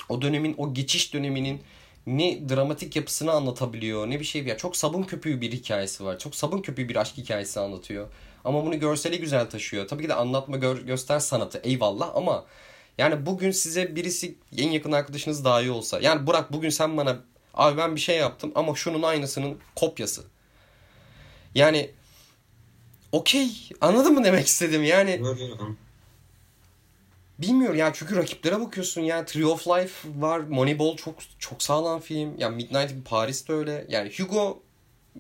O 0.10 0.22
dönemin 0.22 0.56
o 0.58 0.74
geçiş 0.74 1.14
döneminin 1.14 1.62
ne 2.08 2.50
dramatik 2.50 2.96
yapısını 2.96 3.32
anlatabiliyor 3.32 4.10
ne 4.10 4.20
bir 4.20 4.26
şey. 4.26 4.44
Ya 4.44 4.58
çok 4.58 4.78
sabun 4.78 5.04
köpüğü 5.04 5.42
bir 5.42 5.52
hikayesi 5.52 6.06
var. 6.06 6.20
Çok 6.20 6.36
sabun 6.36 6.62
köpüğü 6.62 6.90
bir 6.90 6.96
aşk 6.96 7.18
hikayesi 7.18 7.60
anlatıyor. 7.60 8.08
Ama 8.46 8.66
bunu 8.66 8.80
görseli 8.80 9.20
güzel 9.20 9.50
taşıyor. 9.50 9.88
Tabii 9.88 10.04
ki 10.04 10.10
de 10.10 10.14
anlatma 10.14 10.58
gör, 10.58 10.78
göster 10.78 11.20
sanatı 11.20 11.62
eyvallah 11.64 12.16
ama 12.16 12.46
yani 12.98 13.26
bugün 13.26 13.52
size 13.52 13.96
birisi 13.96 14.36
en 14.58 14.70
yakın 14.72 14.92
arkadaşınız 14.92 15.46
dahi 15.46 15.72
olsa. 15.72 16.00
Yani 16.00 16.28
Burak 16.28 16.54
bugün 16.54 16.70
sen 16.70 16.98
bana 16.98 17.20
abi 17.54 17.78
ben 17.78 17.96
bir 17.96 18.02
şey 18.02 18.18
yaptım 18.18 18.52
ama 18.56 18.76
şunun 18.76 19.02
aynısının 19.02 19.58
kopyası. 19.76 20.24
Yani 21.56 21.92
okey. 23.12 23.70
Anladın 23.82 24.14
mı 24.14 24.24
demek 24.24 24.48
istedim 24.48 24.84
yani. 24.84 25.20
bilmiyorum 27.40 27.78
ya 27.78 27.94
çünkü 27.94 28.16
rakiplere 28.16 28.60
bakıyorsun 28.60 29.02
ya 29.02 29.26
Tree 29.26 29.46
of 29.46 29.68
Life 29.68 30.10
var 30.16 30.40
Moneyball 30.40 30.96
çok 30.96 31.16
çok 31.40 31.64
sağlam 31.64 32.00
film 32.00 32.40
ya 32.40 32.50
Midnight 32.50 32.92
in 32.92 33.02
Paris 33.02 33.48
de 33.48 33.54
öyle 33.54 33.86
yani 33.90 34.12
Hugo 34.20 34.64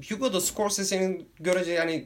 Hugo 0.09 0.33
da 0.33 0.41
Scorsese'nin 0.41 1.29
görece 1.39 1.71
yani 1.71 2.05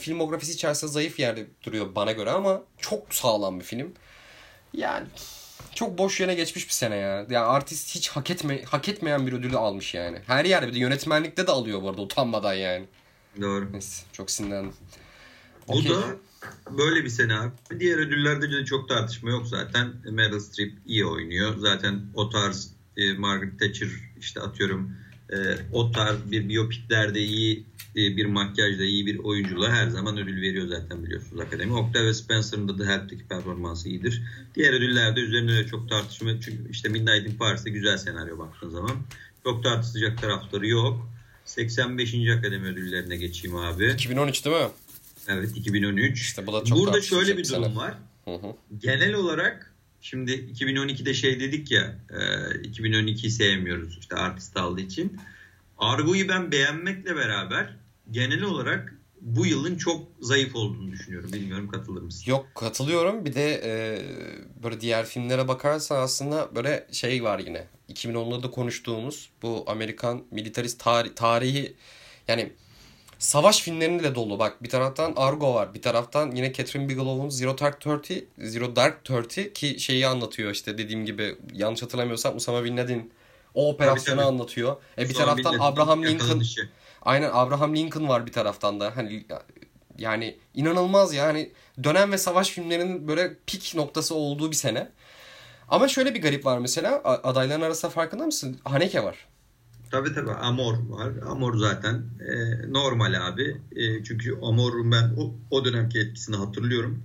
filmografisi 0.00 0.52
içerisinde 0.52 0.90
zayıf 0.90 1.18
yerde 1.18 1.46
duruyor 1.62 1.94
bana 1.94 2.12
göre 2.12 2.30
ama 2.30 2.62
çok 2.78 3.14
sağlam 3.14 3.60
bir 3.60 3.64
film. 3.64 3.94
Yani 4.72 5.06
çok 5.74 5.98
boş 5.98 6.20
yere 6.20 6.34
geçmiş 6.34 6.66
bir 6.68 6.72
sene 6.72 6.96
ya. 6.96 7.26
Yani 7.30 7.38
artist 7.38 7.94
hiç 7.94 8.08
hak 8.08 8.30
etme 8.30 8.62
hak 8.62 8.88
etmeyen 8.88 9.26
bir 9.26 9.32
ödülü 9.32 9.56
almış 9.56 9.94
yani. 9.94 10.18
Her 10.26 10.44
yerde 10.44 10.68
bir 10.68 10.74
de 10.74 10.78
yönetmenlikte 10.78 11.46
de 11.46 11.50
alıyor 11.52 11.82
bu 11.82 11.88
arada 11.88 12.02
utanmadan 12.02 12.54
yani. 12.54 12.86
Doğru. 13.40 13.72
Neyse 13.72 14.04
çok 14.12 14.30
sinirlendim. 14.30 14.72
Bu 15.68 15.72
okay. 15.72 15.90
da 15.90 16.16
böyle 16.78 17.04
bir 17.04 17.08
sene 17.08 17.34
abi. 17.34 17.52
Diğer 17.80 17.98
ödüllerde 17.98 18.50
de 18.50 18.64
çok 18.64 18.88
tartışma 18.88 19.30
yok 19.30 19.46
zaten. 19.46 19.92
Meryl 20.10 20.40
Streep 20.40 20.72
iyi 20.86 21.06
oynuyor. 21.06 21.58
Zaten 21.58 22.02
o 22.14 22.30
tarz 22.30 22.70
e, 22.96 23.12
Margaret 23.12 23.60
Thatcher 23.60 23.88
işte 24.20 24.40
atıyorum 24.40 24.96
e, 25.30 25.36
o 25.72 25.92
tarz 25.92 26.30
bir 26.30 26.48
biyopiklerde 26.48 27.20
iyi 27.20 27.64
e, 27.96 28.16
bir 28.16 28.26
makyajda 28.26 28.84
iyi 28.84 29.06
bir 29.06 29.18
oyunculuğa 29.18 29.70
her 29.70 29.88
zaman 29.88 30.18
ödül 30.18 30.42
veriyor 30.42 30.66
zaten 30.66 31.04
biliyorsunuz 31.04 31.40
akademi. 31.40 31.72
Octavia 31.72 32.14
Spencer'ın 32.14 32.68
da 32.68 32.76
The 32.76 32.84
Help'teki 32.84 33.28
performansı 33.28 33.88
iyidir. 33.88 34.22
Diğer 34.54 34.72
ödüllerde 34.72 35.20
üzerine 35.20 35.56
de 35.56 35.66
çok 35.66 35.88
tartışma 35.88 36.30
çünkü 36.40 36.70
işte 36.70 36.88
Midnight 36.88 37.28
in 37.28 37.36
Paris'te 37.36 37.70
güzel 37.70 37.96
senaryo 37.96 38.38
baktığın 38.38 38.70
zaman. 38.70 38.96
Çok 39.44 39.64
tartışacak 39.64 40.20
tarafları 40.20 40.66
yok. 40.66 41.08
85. 41.44 42.14
Akademi 42.38 42.66
ödüllerine 42.68 43.16
geçeyim 43.16 43.56
abi. 43.56 43.92
2013 43.92 44.44
değil 44.44 44.56
mi? 44.56 44.68
Evet 45.28 45.50
2013. 45.56 46.20
İşte 46.20 46.46
bu 46.46 46.52
da 46.52 46.64
çok 46.64 46.78
Burada 46.78 47.00
şöyle 47.00 47.36
bir 47.36 47.48
durum 47.48 47.64
sene. 47.64 47.76
var. 47.76 47.94
Hı 48.24 48.34
hı. 48.34 48.56
Genel 48.78 49.14
olarak 49.14 49.74
şimdi 50.00 50.32
2012'de 50.32 51.14
şey 51.14 51.40
dedik 51.40 51.70
ya 51.70 51.96
2012'yi 52.64 53.30
sevmiyoruz 53.30 53.98
işte 54.00 54.16
artist 54.16 54.56
aldığı 54.56 54.80
için. 54.80 55.16
Argo'yu 55.78 56.28
ben 56.28 56.52
beğenmekle 56.52 57.16
beraber 57.16 57.76
genel 58.10 58.42
olarak 58.42 58.94
bu 59.20 59.46
yılın 59.46 59.76
çok 59.76 60.06
zayıf 60.20 60.56
olduğunu 60.56 60.92
düşünüyorum. 60.92 61.32
Bilmiyorum 61.32 61.68
katılır 61.68 62.02
mısın? 62.02 62.30
Yok 62.30 62.46
katılıyorum. 62.54 63.24
Bir 63.24 63.34
de 63.34 63.60
e, 63.64 63.72
böyle 64.62 64.80
diğer 64.80 65.06
filmlere 65.06 65.48
bakarsan 65.48 65.96
aslında 66.02 66.54
böyle 66.54 66.86
şey 66.92 67.24
var 67.24 67.38
yine. 67.38 67.66
2010'larda 67.94 68.50
konuştuğumuz 68.50 69.30
bu 69.42 69.64
Amerikan 69.66 70.22
militarist 70.30 70.80
tarih, 70.80 71.10
tarihi 71.16 71.74
yani 72.28 72.52
savaş 73.18 73.60
filmlerinde 73.60 74.14
dolu. 74.14 74.38
Bak 74.38 74.62
bir 74.62 74.68
taraftan 74.68 75.12
Argo 75.16 75.54
var. 75.54 75.74
Bir 75.74 75.82
taraftan 75.82 76.30
yine 76.30 76.52
Catherine 76.52 76.88
Bigelow'un 76.88 77.28
Zero 77.28 77.58
Dark 77.58 77.80
Thirty, 77.80 78.18
Zero 78.38 78.76
Dark 78.76 79.04
Thirty 79.04 79.42
ki 79.42 79.80
şeyi 79.80 80.06
anlatıyor 80.06 80.50
işte 80.50 80.78
dediğim 80.78 81.06
gibi 81.06 81.36
yanlış 81.52 81.82
hatırlamıyorsam 81.82 82.36
Usama 82.36 82.64
Bin 82.64 82.76
Laden 82.76 83.10
o 83.54 83.68
operasyonu 83.68 84.16
tabii, 84.16 84.26
tabii. 84.26 84.34
anlatıyor. 84.34 84.76
E 84.98 85.08
bir 85.08 85.14
taraftan 85.14 85.56
Abraham 85.60 86.04
Lincoln 86.04 86.42
Aynen 87.02 87.30
Abraham 87.32 87.76
Lincoln 87.76 88.08
var 88.08 88.26
bir 88.26 88.32
taraftan 88.32 88.80
da. 88.80 88.96
Hani 88.96 89.24
yani 89.98 90.36
inanılmaz 90.54 91.14
ya. 91.14 91.26
Hani 91.26 91.52
dönem 91.84 92.12
ve 92.12 92.18
savaş 92.18 92.50
filmlerinin 92.50 93.08
böyle 93.08 93.36
pik 93.46 93.74
noktası 93.74 94.14
olduğu 94.14 94.50
bir 94.50 94.56
sene. 94.56 94.90
Ama 95.74 95.88
şöyle 95.88 96.14
bir 96.14 96.22
garip 96.22 96.44
var 96.44 96.58
mesela. 96.58 97.00
Adayların 97.04 97.62
arasında 97.62 97.90
farkında 97.90 98.26
mısın? 98.26 98.58
Haneke 98.64 99.04
var. 99.04 99.26
Tabii 99.90 100.14
tabii 100.14 100.30
Amor 100.30 100.74
var. 100.88 101.12
Amor 101.28 101.56
zaten 101.56 101.94
e, 102.20 102.72
normal 102.72 103.14
abi. 103.28 103.56
E, 103.76 104.04
çünkü 104.04 104.38
Amor'un 104.42 104.92
ben 104.92 105.14
o, 105.18 105.34
o 105.50 105.64
dönemki 105.64 105.98
etkisini 105.98 106.36
hatırlıyorum. 106.36 107.02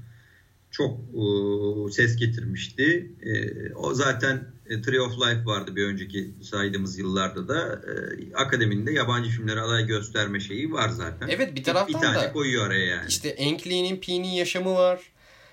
Çok 0.72 1.00
e, 1.00 1.92
ses 1.92 2.16
getirmişti. 2.16 3.12
E, 3.22 3.34
o 3.74 3.94
zaten 3.94 4.48
e, 4.70 4.82
Tree 4.82 5.02
of 5.02 5.14
Life 5.14 5.46
vardı 5.46 5.76
bir 5.76 5.86
önceki 5.86 6.34
saydığımız 6.42 6.98
yıllarda 7.00 7.48
da. 7.48 7.82
E, 7.88 8.36
akademinde 8.36 8.92
yabancı 8.92 9.30
filmlere 9.30 9.62
aday 9.62 9.88
gösterme 9.88 10.40
şeyi 10.40 10.72
var 10.72 10.90
zaten. 10.90 11.28
Evet 11.28 11.56
bir 11.56 11.64
taraftan 11.64 12.02
bir 12.02 12.08
tane 12.08 12.18
da. 12.18 12.34
koyuyor 12.34 12.68
araya 12.68 12.86
yani. 12.86 13.08
İşte 13.08 13.30
Enkli'nin 13.30 13.98
Pi'nin 13.98 14.28
yaşamı 14.28 14.74
var. 14.74 15.00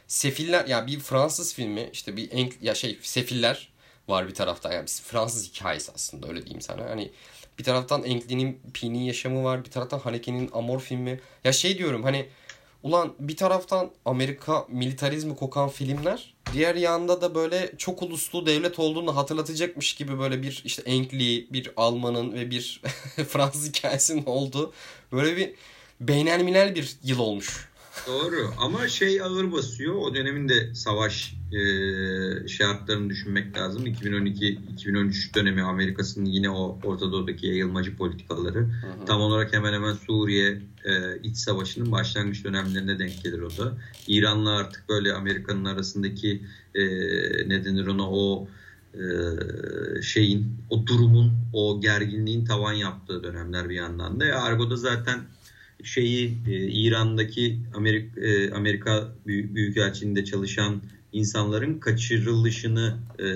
Sefiller 0.07 0.67
ya 0.67 0.87
bir 0.87 1.01
Fransız 1.01 1.55
filmi 1.55 1.91
işte 1.93 2.17
bir 2.17 2.33
Enk, 2.33 2.55
ya 2.63 2.75
şey 2.75 2.99
Sefiller 3.03 3.69
var 4.09 4.29
bir 4.29 4.35
taraftan 4.35 4.73
yani 4.73 4.87
Fransız 4.87 5.51
hikayesi 5.51 5.93
aslında 5.95 6.29
öyle 6.29 6.43
diyeyim 6.43 6.61
sana. 6.61 6.91
Hani 6.91 7.11
bir 7.59 7.65
taraftan 7.65 8.05
Enkli'nin 8.05 8.61
Pi'nin 8.75 8.99
yaşamı 8.99 9.45
var. 9.45 9.65
Bir 9.65 9.71
taraftan 9.71 9.99
Haneke'nin 9.99 10.51
Amor 10.53 10.81
filmi. 10.81 11.21
Ya 11.45 11.53
şey 11.53 11.79
diyorum 11.79 12.03
hani 12.03 12.29
ulan 12.83 13.15
bir 13.21 13.37
taraftan 13.37 13.91
Amerika 14.05 14.67
militarizmi 14.69 15.37
kokan 15.37 15.69
filmler 15.69 16.35
diğer 16.53 16.75
yanda 16.75 17.21
da 17.21 17.35
böyle 17.35 17.73
çok 17.79 18.03
uluslu 18.03 18.47
devlet 18.47 18.79
olduğunu 18.79 19.17
hatırlatacakmış 19.17 19.95
gibi 19.95 20.19
böyle 20.19 20.43
bir 20.43 20.63
işte 20.65 20.83
Enkli, 20.83 21.47
bir 21.53 21.71
Alman'ın 21.77 22.33
ve 22.33 22.51
bir 22.51 22.83
Fransız 23.29 23.69
hikayesinin 23.69 24.25
olduğu 24.27 24.73
böyle 25.13 25.37
bir 25.37 25.55
beynelminel 26.01 26.75
bir 26.75 26.97
yıl 27.03 27.19
olmuş. 27.19 27.69
Doğru 28.07 28.51
ama 28.61 28.89
şey 28.89 29.23
ağır 29.23 29.53
basıyor. 29.53 29.95
O 29.95 30.15
dönemin 30.15 30.49
de 30.49 30.75
savaş 30.75 31.37
e, 31.53 32.49
şartlarını 32.49 33.11
düşünmek 33.11 33.59
lazım. 33.59 33.87
2012-2013 33.87 35.35
dönemi 35.35 35.63
Amerika'sının 35.63 36.25
yine 36.25 36.51
o 36.51 36.79
Orta 36.85 37.13
Doğu'daki 37.13 37.47
yayılmacı 37.47 37.97
politikaları. 37.97 38.59
Hı 38.59 38.65
hı. 38.65 39.07
Tam 39.07 39.21
olarak 39.21 39.53
hemen 39.53 39.73
hemen 39.73 39.93
Suriye 39.93 40.63
e, 40.85 41.21
iç 41.23 41.37
savaşının 41.37 41.93
başlangıç 41.93 42.45
dönemlerine 42.45 42.99
denk 42.99 43.25
gelir 43.25 43.41
o 43.41 43.51
da. 43.51 43.79
İran'la 44.07 44.51
artık 44.51 44.89
böyle 44.89 45.13
Amerika'nın 45.13 45.65
arasındaki 45.65 46.43
e, 46.75 46.85
ne 47.49 47.65
denir 47.65 47.87
ona 47.87 48.11
o 48.11 48.49
e, 48.95 49.03
şeyin, 50.03 50.57
o 50.71 50.87
durumun, 50.87 51.33
o 51.53 51.81
gerginliğin 51.81 52.45
tavan 52.45 52.73
yaptığı 52.73 53.23
dönemler 53.23 53.69
bir 53.69 53.75
yandan 53.75 54.21
da. 54.21 54.27
E, 54.27 54.33
Argo'da 54.33 54.77
zaten 54.77 55.21
şeyi 55.83 56.39
e, 56.49 56.53
İran'daki 56.53 57.59
Amerika, 57.75 58.21
e, 58.21 58.51
Amerika 58.51 59.13
Büyükelçiliğinde 59.27 60.25
çalışan 60.25 60.83
insanların 61.13 61.79
kaçırılışını 61.79 62.99
e, 63.19 63.27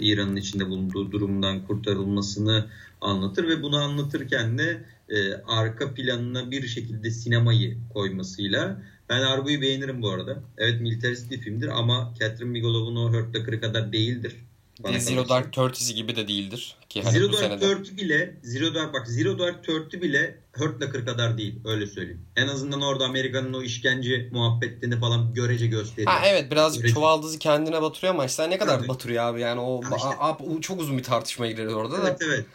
İran'ın 0.00 0.36
içinde 0.36 0.68
bulunduğu 0.68 1.12
durumdan 1.12 1.66
kurtarılmasını 1.66 2.66
anlatır 3.00 3.48
ve 3.48 3.62
bunu 3.62 3.76
anlatırken 3.76 4.58
de 4.58 4.84
e, 5.08 5.34
arka 5.34 5.94
planına 5.94 6.50
bir 6.50 6.66
şekilde 6.66 7.10
sinemayı 7.10 7.76
koymasıyla 7.94 8.82
ben 9.08 9.20
Argo'yu 9.20 9.60
beğenirim 9.60 10.02
bu 10.02 10.10
arada. 10.10 10.42
Evet 10.58 10.80
militarist 10.80 11.30
bir 11.30 11.38
filmdir 11.38 11.68
ama 11.68 12.14
Catherine 12.20 12.54
Bigelow'un 12.54 12.96
o 12.96 13.12
Hurt 13.12 13.36
Locker'ı 13.36 13.60
kadar 13.60 13.92
değildir. 13.92 14.36
Bana 14.80 14.98
Zero 14.98 15.28
Dark 15.28 15.52
Thirty'si 15.52 15.94
gibi 15.94 16.16
de 16.16 16.28
değildir. 16.28 16.76
Ki 16.88 17.02
hani 17.02 17.12
Zero 17.12 17.32
Dark 17.32 17.60
Thirty 17.60 17.96
bile 17.96 18.36
Zero 18.42 18.74
Dark 18.74 18.94
bak 18.94 19.08
Zero 19.08 19.38
Dark 19.38 19.64
Thirty 19.64 20.00
bile 20.00 20.38
Hurt 20.56 20.82
Locker 20.82 21.06
kadar 21.06 21.38
değil 21.38 21.54
öyle 21.64 21.86
söyleyeyim. 21.86 22.26
En 22.36 22.48
azından 22.48 22.82
orada 22.82 23.04
Amerika'nın 23.04 23.52
o 23.52 23.62
işkence 23.62 24.28
muhabbetlerini 24.32 25.00
falan 25.00 25.34
görece 25.34 25.66
gösteriyor. 25.66 26.12
Ha 26.12 26.26
evet 26.26 26.50
birazcık 26.50 26.82
görece. 26.82 26.94
çuvaldızı 26.94 27.38
kendine 27.38 27.82
batırıyor 27.82 28.14
ama 28.14 28.24
işte 28.24 28.50
ne 28.50 28.58
kadar 28.58 28.78
Tabii. 28.78 28.88
batırıyor 28.88 29.24
abi 29.24 29.40
yani 29.40 29.60
o 29.60 29.80
işte. 29.96 30.08
a, 30.08 30.38
çok 30.60 30.80
uzun 30.80 30.98
bir 30.98 31.02
tartışma 31.02 31.46
girer 31.46 31.66
orada 31.66 31.94
evet, 31.96 32.06
da. 32.06 32.08
Evet 32.08 32.22
evet. 32.26 32.46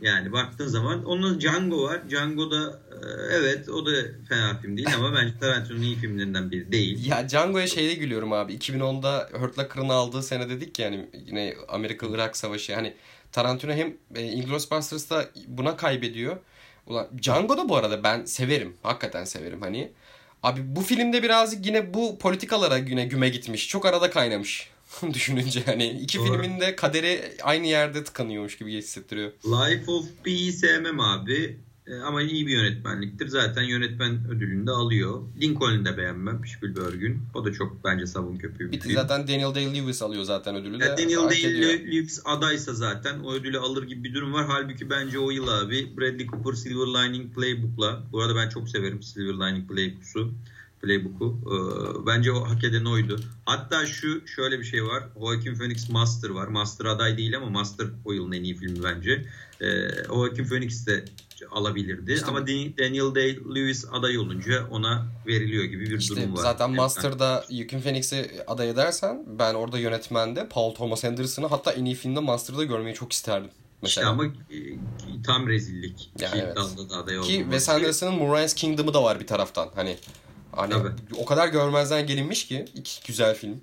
Yani 0.00 0.32
baktığın 0.32 0.66
zaman 0.66 1.04
onun 1.04 1.40
Django 1.40 1.82
var. 1.82 2.10
Django 2.10 2.50
da 2.50 2.80
e, 2.92 3.34
evet 3.34 3.68
o 3.68 3.86
da 3.86 3.90
fena 4.28 4.58
film 4.58 4.76
değil 4.76 4.94
ama 4.94 5.14
bence 5.14 5.38
Tarantino'nun 5.40 5.82
iyi 5.82 5.96
filmlerinden 5.96 6.50
biri 6.50 6.72
değil. 6.72 7.06
Ya 7.06 7.28
Django'ya 7.28 7.66
şeyde 7.66 7.94
gülüyorum 7.94 8.32
abi. 8.32 8.54
2010'da 8.54 9.28
Hurt 9.32 9.58
Locker'ın 9.58 9.88
aldığı 9.88 10.22
sene 10.22 10.48
dedik 10.48 10.78
ya 10.78 10.84
yani 10.84 11.10
yine 11.26 11.54
Amerika-Irak 11.68 12.36
savaşı. 12.36 12.74
Hani 12.74 12.94
Tarantino 13.32 13.72
hem 13.72 13.96
e, 14.14 14.22
Inglourious 14.22 14.70
Basterds'da 14.70 15.26
buna 15.46 15.76
kaybediyor. 15.76 16.36
Ulan 16.86 17.08
Django 17.22 17.56
da 17.56 17.68
bu 17.68 17.76
arada 17.76 18.02
ben 18.02 18.24
severim. 18.24 18.74
Hakikaten 18.82 19.24
severim 19.24 19.62
hani. 19.62 19.92
Abi 20.42 20.60
bu 20.76 20.82
filmde 20.82 21.22
birazcık 21.22 21.66
yine 21.66 21.94
bu 21.94 22.18
politikalara 22.18 22.76
yine 22.78 23.04
güme 23.04 23.28
gitmiş. 23.28 23.68
Çok 23.68 23.86
arada 23.86 24.10
kaynamış. 24.10 24.70
düşününce 25.14 25.62
hani 25.66 25.88
iki 25.88 26.18
Doğru. 26.18 26.32
filmin 26.32 26.60
de 26.60 26.76
kaderi 26.76 27.32
aynı 27.42 27.66
yerde 27.66 28.04
tıkanıyormuş 28.04 28.58
gibi 28.58 28.72
hissettiriyor. 28.72 29.32
Life 29.44 29.90
of 29.90 30.04
Pi'yi 30.24 30.52
sevmem 30.52 31.00
abi. 31.00 31.56
E, 31.86 31.94
ama 31.94 32.22
iyi 32.22 32.46
bir 32.46 32.52
yönetmenliktir. 32.52 33.28
Zaten 33.28 33.62
yönetmen 33.62 34.28
ödülünü 34.30 34.66
de 34.66 34.70
alıyor. 34.70 35.22
Lincoln'u 35.40 35.84
da 35.84 35.96
beğenmem 35.96 36.40
Spielberg'ün. 36.46 37.22
O 37.34 37.44
da 37.44 37.52
çok 37.52 37.84
bence 37.84 38.06
sabun 38.06 38.36
köpüğü 38.36 38.72
bir. 38.72 38.94
Zaten 38.94 39.28
Daniel 39.28 39.46
Day-Lewis 39.46 40.04
alıyor 40.04 40.22
zaten 40.22 40.54
ödülü 40.56 40.80
de. 40.80 40.84
Yani 40.84 40.98
Daniel 40.98 41.18
Day-Lewis 41.18 42.20
adaysa 42.24 42.74
zaten 42.74 43.18
o 43.18 43.32
ödülü 43.32 43.58
alır 43.58 43.82
gibi 43.82 44.04
bir 44.04 44.14
durum 44.14 44.32
var. 44.32 44.44
Halbuki 44.48 44.90
bence 44.90 45.18
o 45.18 45.30
yıl 45.30 45.48
abi 45.48 45.96
Bradley 45.96 46.26
Cooper 46.26 46.52
Silver 46.52 46.86
Lining 46.86 47.34
Playbook'la. 47.34 48.02
Bu 48.12 48.22
arada 48.22 48.36
ben 48.36 48.48
çok 48.48 48.68
severim 48.68 49.02
Silver 49.02 49.48
Lining 49.48 49.68
Playbook'su. 49.68 50.32
Playbook'u. 50.82 51.38
Ee, 51.46 52.06
bence 52.06 52.32
o 52.32 52.48
hak 52.48 52.64
eden 52.64 52.84
oydu. 52.84 53.20
Hatta 53.44 53.86
şu 53.86 54.26
şöyle 54.26 54.58
bir 54.58 54.64
şey 54.64 54.84
var. 54.84 55.02
Joaquin 55.20 55.54
Phoenix 55.54 55.88
Master 55.88 56.30
var. 56.30 56.46
Master 56.46 56.84
aday 56.84 57.16
değil 57.16 57.36
ama 57.36 57.50
Master 57.50 57.86
o 58.04 58.12
yılın 58.12 58.32
en 58.32 58.42
iyi 58.42 58.56
filmi 58.56 58.84
bence. 58.84 59.26
Ee, 59.60 59.66
Joaquin 60.06 60.44
Phoenix 60.44 60.86
de 60.86 61.04
alabilirdi. 61.50 62.12
İşte, 62.12 62.26
ama 62.26 62.46
Daniel 62.46 63.14
Day-Lewis 63.14 63.90
aday 63.90 64.18
olunca 64.18 64.66
ona 64.70 65.06
veriliyor 65.26 65.64
gibi 65.64 65.90
bir 65.90 65.98
işte 65.98 66.16
durum 66.16 66.36
var. 66.36 66.42
Zaten 66.42 66.70
Master'da 66.70 67.44
Joaquin 67.50 67.80
Phoenix'i 67.80 68.30
aday 68.46 68.70
edersen 68.70 69.24
ben 69.38 69.54
orada 69.54 69.78
yönetmende 69.78 70.48
Paul 70.48 70.74
Thomas 70.74 71.04
Anderson'ı 71.04 71.46
hatta 71.46 71.72
en 71.72 71.84
iyi 71.84 71.94
filmde 71.94 72.20
Master'da 72.20 72.64
görmeyi 72.64 72.94
çok 72.94 73.12
isterdim. 73.12 73.50
Mesela. 73.82 74.04
İşte 74.04 74.10
ama 74.10 74.24
e, 74.24 75.22
tam 75.26 75.48
rezillik. 75.48 76.10
Yani 76.20 76.32
Ki 76.32 76.38
evet. 76.44 76.56
da 76.56 76.96
aday 76.96 77.20
Ki 77.20 77.38
Wes 77.42 77.68
Anderson'ın 77.68 78.14
Moonrise 78.14 78.56
Kingdom'ı 78.56 78.94
da 78.94 79.02
var 79.02 79.20
bir 79.20 79.26
taraftan. 79.26 79.70
Hani 79.74 79.96
hani 80.56 80.72
Tabii. 80.72 80.90
o 81.16 81.24
kadar 81.24 81.48
görmezden 81.48 82.06
gelinmiş 82.06 82.46
ki 82.46 82.64
iki 82.74 83.06
güzel 83.06 83.34
film. 83.34 83.60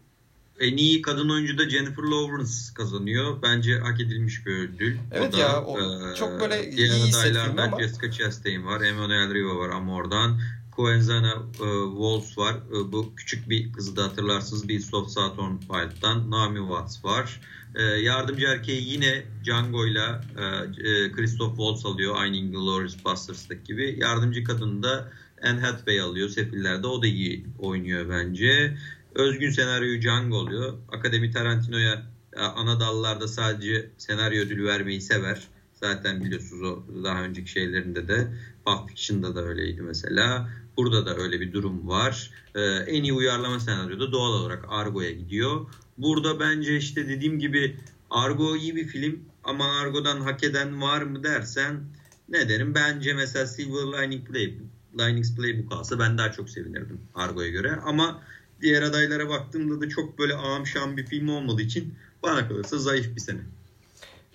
En 0.59 0.77
iyi 0.77 1.01
kadın 1.01 1.29
oyuncu 1.29 1.57
da 1.57 1.69
Jennifer 1.69 2.03
Lawrence 2.03 2.51
kazanıyor. 2.75 3.41
Bence 3.41 3.79
hak 3.79 4.01
edilmiş 4.01 4.45
bir 4.45 4.51
ödül. 4.51 4.97
Evet 5.11 5.35
o 5.35 5.37
ya 5.37 5.63
o 5.63 5.79
e, 5.79 6.15
çok 6.15 6.39
böyle 6.39 6.69
iyi 6.71 6.89
hissettim 6.89 7.59
ama. 7.59 7.79
Jessica 7.79 8.11
Chastain 8.11 8.65
var, 8.65 8.81
Emmanuel 8.81 9.33
Riva 9.33 9.55
var 9.55 9.69
Amor'dan. 9.69 10.39
Coenzana 10.75 11.33
e, 11.53 11.67
Walls 11.91 12.37
var. 12.37 12.55
E, 12.55 12.91
bu 12.91 13.15
küçük 13.15 13.49
bir 13.49 13.73
kızı 13.73 13.95
da 13.95 14.03
hatırlarsınız. 14.03 14.69
Beast 14.69 14.93
of 14.93 15.09
Saturn 15.09 15.57
Wild'dan. 15.59 16.31
Naomi 16.31 16.59
Watts 16.59 17.05
var. 17.05 17.41
E, 17.75 17.83
yardımcı 17.83 18.45
erkeği 18.45 18.91
yine 18.91 19.23
Django 19.45 19.85
ile 19.85 20.05
e, 20.37 21.11
Christoph 21.11 21.55
Waltz 21.57 21.85
alıyor. 21.85 22.15
Aynı 22.17 22.35
Inglourious 22.35 23.05
Basterds'daki 23.05 23.63
gibi. 23.63 23.95
Yardımcı 23.99 24.43
kadını 24.43 24.83
da 24.83 25.11
Anne 25.43 25.61
Hathaway 25.61 25.99
alıyor 25.99 26.29
Sefiller'de. 26.29 26.87
O 26.87 27.01
da 27.01 27.07
iyi 27.07 27.45
oynuyor 27.59 28.09
bence. 28.09 28.77
Özgün 29.15 29.49
senaryoyu 29.49 30.01
Django 30.01 30.37
oluyor. 30.37 30.73
Akademi 30.91 31.31
Tarantino'ya 31.31 32.05
e, 32.33 32.39
ana 32.39 32.79
dallarda 32.79 33.27
sadece 33.27 33.89
senaryo 33.97 34.43
ödülü 34.43 34.65
vermeyi 34.65 35.01
sever. 35.01 35.47
Zaten 35.73 36.23
biliyorsunuz 36.23 36.63
o 36.63 37.03
daha 37.03 37.23
önceki 37.23 37.51
şeylerinde 37.51 38.07
de 38.07 38.27
Pulp 38.65 38.89
Fiction'da 38.89 39.35
da 39.35 39.43
öyleydi 39.43 39.81
mesela. 39.81 40.49
Burada 40.77 41.05
da 41.05 41.15
öyle 41.15 41.41
bir 41.41 41.53
durum 41.53 41.87
var. 41.87 42.31
Ee, 42.55 42.61
en 42.61 43.03
iyi 43.03 43.13
uyarlama 43.13 43.59
senaryoda 43.59 44.11
doğal 44.11 44.33
olarak 44.33 44.65
Argo'ya 44.69 45.11
gidiyor. 45.11 45.67
Burada 45.97 46.39
bence 46.39 46.77
işte 46.77 47.07
dediğim 47.07 47.39
gibi 47.39 47.77
Argo 48.09 48.55
iyi 48.55 48.75
bir 48.75 48.87
film 48.87 49.19
ama 49.43 49.79
Argo'dan 49.79 50.21
hak 50.21 50.43
eden 50.43 50.81
var 50.81 51.01
mı 51.01 51.23
dersen 51.23 51.83
ne 52.29 52.49
derim? 52.49 52.75
Bence 52.75 53.13
mesela 53.13 53.47
Silver 53.47 54.03
Lining 54.03 54.27
Play, 54.27 54.53
Linings 54.99 55.35
Playbook 55.35 55.73
alsa 55.73 55.99
ben 55.99 56.17
daha 56.17 56.31
çok 56.31 56.49
sevinirdim 56.49 57.01
Argo'ya 57.15 57.49
göre. 57.49 57.71
Ama 57.85 58.23
diğer 58.61 58.81
adaylara 58.81 59.29
baktığımda 59.29 59.81
da 59.81 59.89
çok 59.89 60.19
böyle 60.19 60.35
ağam 60.35 60.67
şam 60.67 60.97
bir 60.97 61.05
film 61.05 61.29
olmadığı 61.29 61.61
için 61.61 61.95
bana 62.23 62.47
kalırsa 62.47 62.77
zayıf 62.77 63.15
bir 63.15 63.21
sene. 63.21 63.39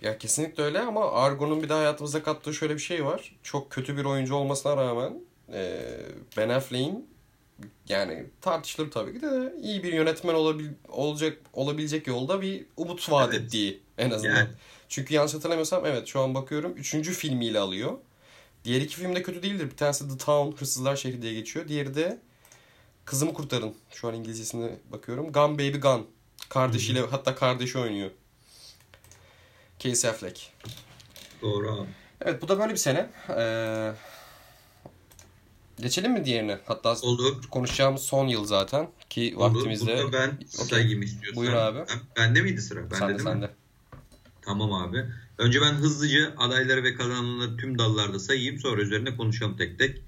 Ya 0.03 0.19
kesinlikle 0.19 0.63
öyle 0.63 0.81
ama 0.81 1.13
Argo'nun 1.13 1.63
bir 1.63 1.69
daha 1.69 1.79
hayatımıza 1.79 2.23
kattığı 2.23 2.55
şöyle 2.55 2.75
bir 2.75 2.81
şey 2.81 3.05
var. 3.05 3.37
Çok 3.43 3.71
kötü 3.71 3.97
bir 3.97 4.05
oyuncu 4.05 4.35
olmasına 4.35 4.77
rağmen 4.77 5.15
e, 5.53 5.81
Ben 6.37 6.49
Affleck'in 6.49 7.07
yani 7.89 8.27
tartışılır 8.41 8.91
tabii 8.91 9.13
ki 9.13 9.23
de 9.23 9.55
iyi 9.63 9.83
bir 9.83 9.93
yönetmen 9.93 10.35
olabil, 10.35 10.67
olacak 10.89 11.39
olabilecek 11.53 12.07
yolda 12.07 12.43
bir 12.43 12.67
umut 12.77 13.11
vaat 13.11 13.35
evet. 13.35 13.45
ettiği 13.45 13.81
en 13.99 14.11
azından. 14.11 14.37
Yani. 14.37 14.49
Çünkü 14.89 15.15
yanlış 15.15 15.35
hatırlamıyorsam 15.35 15.87
evet 15.87 16.07
şu 16.07 16.21
an 16.21 16.35
bakıyorum 16.35 16.73
üçüncü 16.77 17.13
filmiyle 17.13 17.59
alıyor. 17.59 17.99
Diğer 18.65 18.81
iki 18.81 18.97
film 18.97 19.15
de 19.15 19.23
kötü 19.23 19.43
değildir. 19.43 19.71
Bir 19.71 19.77
tanesi 19.77 20.09
The 20.09 20.19
Town, 20.19 20.61
Hırsızlar 20.61 20.97
Şehri 20.97 21.23
diye 21.23 21.35
geçiyor. 21.35 21.69
Diğeri 21.69 21.95
de 21.95 22.19
Kızımı 23.05 23.35
Kurtarın. 23.35 23.75
Şu 23.91 24.09
an 24.09 24.15
İngilizcesine 24.15 24.79
bakıyorum. 24.93 25.33
Gun 25.33 25.55
Baby 25.55 25.79
Gun. 25.79 26.07
Kardeşiyle 26.49 27.01
Hı-hı. 27.01 27.11
hatta 27.11 27.35
kardeşi 27.35 27.79
oynuyor. 27.79 28.11
Casey 29.79 30.11
Affleck. 30.11 30.53
Doğru 31.43 31.73
abi. 31.73 31.89
Evet 32.21 32.43
bu 32.43 32.49
da 32.49 32.59
böyle 32.59 32.73
bir 32.73 32.79
sene. 32.79 33.11
Ee, 33.37 33.93
geçelim 35.81 36.13
mi 36.13 36.25
diğerine? 36.25 36.59
Hatta 36.67 36.97
Olur. 37.03 37.49
konuşacağımız 37.51 38.03
son 38.03 38.27
yıl 38.27 38.45
zaten 38.45 38.89
ki 39.11 39.35
Olur. 39.37 39.55
vaktimizde. 39.55 39.97
Burada 39.97 40.13
ben 40.13 40.29
okay. 40.29 40.67
sayayım 40.69 41.03
istiyorsan. 41.03 41.37
Buyur 41.37 41.53
abi. 41.53 41.79
Ben, 41.79 41.99
bende 42.17 42.43
miydi 42.43 42.63
sıra? 42.63 42.81
Bende 42.81 42.95
sende, 42.95 43.13
değil 43.13 43.29
sende. 43.29 43.47
mi? 43.47 43.53
Tamam 44.43 44.73
abi. 44.73 45.07
Önce 45.39 45.61
ben 45.61 45.73
hızlıca 45.73 46.35
adayları 46.37 46.85
ve 46.85 46.95
kazananları 46.95 47.57
tüm 47.57 47.79
dallarda 47.79 48.19
sayayım. 48.19 48.59
Sonra 48.59 48.83
üzerine 48.83 49.17
konuşalım 49.17 49.57
tek 49.57 49.79
tek. 49.79 50.03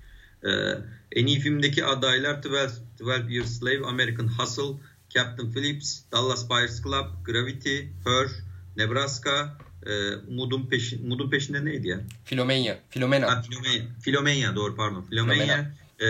Ee, 0.44 0.50
en 1.12 1.26
iyi 1.26 1.40
filmdeki 1.40 1.84
adaylar 1.84 2.40
12, 2.98 3.04
12 3.04 3.34
Years 3.34 3.58
Slave, 3.58 3.86
American 3.86 4.28
Hustle, 4.28 4.74
Captain 5.10 5.52
Phillips, 5.52 6.00
Dallas 6.12 6.50
Buyers 6.50 6.82
Club, 6.82 7.06
Gravity, 7.24 7.76
Her, 8.04 8.28
Nebraska, 8.76 9.58
e, 9.86 10.16
Umudun, 10.16 10.66
peşin, 10.66 11.04
Umudun 11.04 11.30
peşinde 11.30 11.64
neydi 11.64 11.88
ya? 11.88 12.00
Filomenya. 12.24 12.78
Filomena. 12.90 13.30
Ha, 13.30 13.42
Filomenya. 13.42 13.82
Filomenya 14.02 14.56
doğru 14.56 14.76
pardon. 14.76 15.06
Filomenya. 15.10 15.44
Filomena. 15.44 15.70
E, 15.98 16.08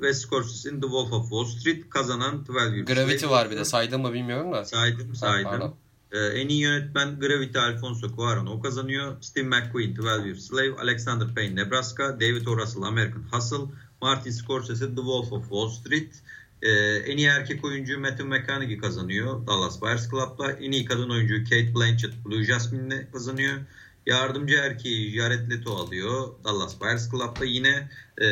ve 0.00 0.14
Scorsese'nin 0.14 0.80
The 0.80 0.86
Wolf 0.86 1.12
of 1.12 1.22
Wall 1.22 1.44
Street 1.44 1.90
kazanan 1.90 2.46
12 2.48 2.76
Years 2.76 2.86
Gravity 2.86 3.18
Slave. 3.18 3.30
var 3.30 3.50
bir 3.50 3.56
de 3.56 3.64
saydım 3.64 4.02
mı 4.02 4.12
bilmiyorum 4.12 4.52
da. 4.52 4.64
Saydım 4.64 5.14
saydım. 5.14 5.60
Ha, 5.60 5.74
ee, 6.16 6.40
en 6.40 6.48
iyi 6.48 6.60
yönetmen 6.60 7.20
Gravity 7.20 7.58
Alfonso 7.58 8.06
Cuarón 8.06 8.46
o 8.46 8.60
kazanıyor. 8.60 9.16
Steve 9.20 9.48
McQueen 9.48 9.94
12 9.94 10.26
Years 10.26 10.46
Slave, 10.46 10.74
Alexander 10.78 11.34
Payne 11.34 11.54
Nebraska, 11.54 12.20
David 12.20 12.46
O. 12.46 12.56
Russell 12.56 12.82
American 12.82 13.22
Hustle, 13.32 13.74
Martin 14.02 14.30
Scorsese 14.30 14.86
The 14.86 15.02
Wolf 15.02 15.32
of 15.32 15.42
Wall 15.42 15.68
Street. 15.68 16.14
Ee, 16.62 16.70
en 16.96 17.16
iyi 17.16 17.26
erkek 17.26 17.64
oyuncu 17.64 18.00
Matthew 18.00 18.24
McConaughey 18.24 18.78
kazanıyor 18.78 19.46
Dallas 19.46 19.82
Buyers 19.82 20.10
Club'la. 20.10 20.52
En 20.52 20.72
iyi 20.72 20.84
kadın 20.84 21.10
oyuncu 21.10 21.44
Kate 21.44 21.74
Blanchett 21.74 22.24
Blue 22.24 22.44
Jasmine'le 22.44 23.10
kazanıyor. 23.12 23.58
Yardımcı 24.06 24.54
erkeği 24.54 25.16
Jared 25.16 25.50
Leto 25.50 25.76
alıyor 25.76 26.28
Dallas 26.44 26.80
Buyers 26.80 27.10
Club'da. 27.10 27.44
Yine 27.44 27.88
e, 28.18 28.26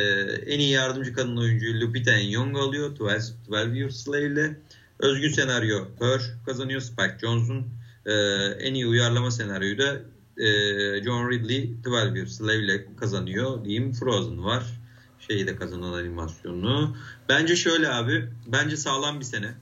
en 0.45 0.59
iyi 0.59 0.71
yardımcı 0.71 1.13
kadın 1.13 1.37
oyuncu 1.37 1.65
Lupita 1.81 2.17
Nyong'o 2.17 2.59
alıyor 2.59 2.99
12, 2.99 3.23
12 3.49 3.77
Years 3.77 3.95
Slave'le. 3.95 4.55
Özgün 4.99 5.31
senaryo 5.31 5.85
Her 5.99 6.21
kazanıyor 6.45 6.81
Spike 6.81 7.17
Jonze'un. 7.21 7.67
E, 8.05 8.13
en 8.59 8.73
iyi 8.73 8.87
uyarlama 8.87 9.31
senaryoyu 9.31 9.77
da 9.77 10.01
e, 10.37 10.47
John 11.03 11.29
Ridley 11.29 11.75
12 11.87 12.17
Years 12.17 12.37
Slave 12.37 12.63
ile 12.63 12.85
kazanıyor 12.99 13.65
diyeyim. 13.65 13.93
Frozen 13.93 14.43
var. 14.43 14.63
Şeyi 15.27 15.47
de 15.47 15.55
kazanan 15.55 15.93
animasyonunu. 15.93 16.97
Bence 17.29 17.55
şöyle 17.55 17.89
abi. 17.89 18.29
Bence 18.47 18.77
sağlam 18.77 19.19
bir 19.19 19.25
sene. 19.25 19.53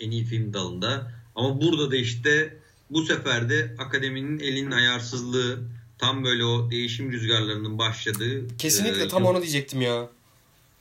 En 0.00 0.10
iyi 0.10 0.24
film 0.24 0.52
dalında. 0.52 1.12
Ama 1.34 1.60
burada 1.60 1.90
da 1.90 1.96
işte 1.96 2.56
bu 2.90 3.02
sefer 3.02 3.50
de 3.50 3.74
akademinin 3.78 4.38
elinin 4.38 4.70
ayarsızlığı 4.70 5.58
tam 5.98 6.24
böyle 6.24 6.44
o 6.44 6.70
değişim 6.70 7.12
rüzgarlarının 7.12 7.78
başladığı. 7.78 8.56
Kesinlikle 8.56 9.02
e, 9.02 9.08
tam 9.08 9.24
onu 9.24 9.42
diyecektim 9.42 9.80
ya. 9.80 10.08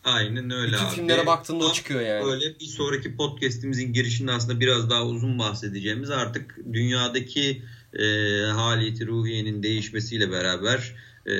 Aynen 0.08 0.52
öyle 0.52 0.74
Bütün 0.74 0.86
abi. 0.86 0.96
filmlere 0.96 1.26
baktığında 1.26 1.66
o 1.66 1.74
çıkıyor 1.74 2.02
yani. 2.02 2.26
Öyle 2.26 2.60
bir 2.60 2.66
sonraki 2.66 3.16
podcast'imizin 3.16 3.94
girişinde 3.94 4.32
aslında 4.32 4.60
biraz 4.60 4.90
daha 4.90 5.06
uzun 5.06 5.40
bahsedeceğimiz 5.40 6.10
artık 6.10 6.60
dünyadaki 6.74 7.62
e, 7.94 8.06
haliyeti 8.46 9.08
ruhiyenin 9.08 9.64
değişmesiyle 9.64 10.32
beraber 10.32 10.96
e, 11.26 11.36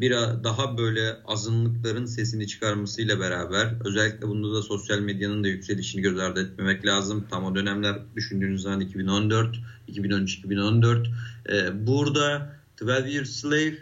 bir 0.00 0.10
daha 0.44 0.78
böyle 0.78 1.16
azınlıkların 1.26 2.06
sesini 2.06 2.46
çıkarmasıyla 2.46 3.20
beraber 3.20 3.74
özellikle 3.84 4.28
bunda 4.28 4.54
da 4.54 4.62
sosyal 4.62 4.98
medyanın 4.98 5.44
da 5.44 5.48
yükselişini 5.48 6.02
göz 6.02 6.18
ardı 6.18 6.46
etmemek 6.46 6.86
lazım. 6.86 7.26
Tam 7.30 7.44
o 7.44 7.54
dönemler 7.54 7.98
düşündüğünüz 8.16 8.62
zaman 8.62 8.80
2014, 8.80 9.56
2013-2014. 9.88 11.06
E, 11.52 11.86
burada 11.86 12.56
12 12.82 13.10
Years 13.10 13.30
Slave 13.30 13.74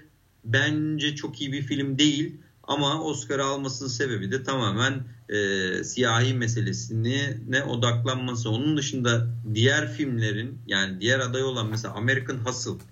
bence 0.45 1.17
çok 1.17 1.41
iyi 1.41 1.53
bir 1.53 1.63
film 1.63 1.99
değil 1.99 2.37
ama 2.63 3.03
Oscar 3.05 3.39
almasının 3.39 3.89
sebebi 3.89 4.33
de 4.33 4.43
tamamen 4.43 5.05
e, 5.29 5.85
siyahi 5.85 6.35
meselesine 6.35 7.39
ne 7.49 7.63
odaklanması. 7.63 8.51
Onun 8.51 8.77
dışında 8.77 9.27
diğer 9.55 9.93
filmlerin 9.93 10.59
yani 10.67 11.01
diğer 11.01 11.21
aday 11.21 11.43
olan 11.43 11.67
mesela 11.71 11.95
American 11.95 12.37
Hustle, 12.37 12.85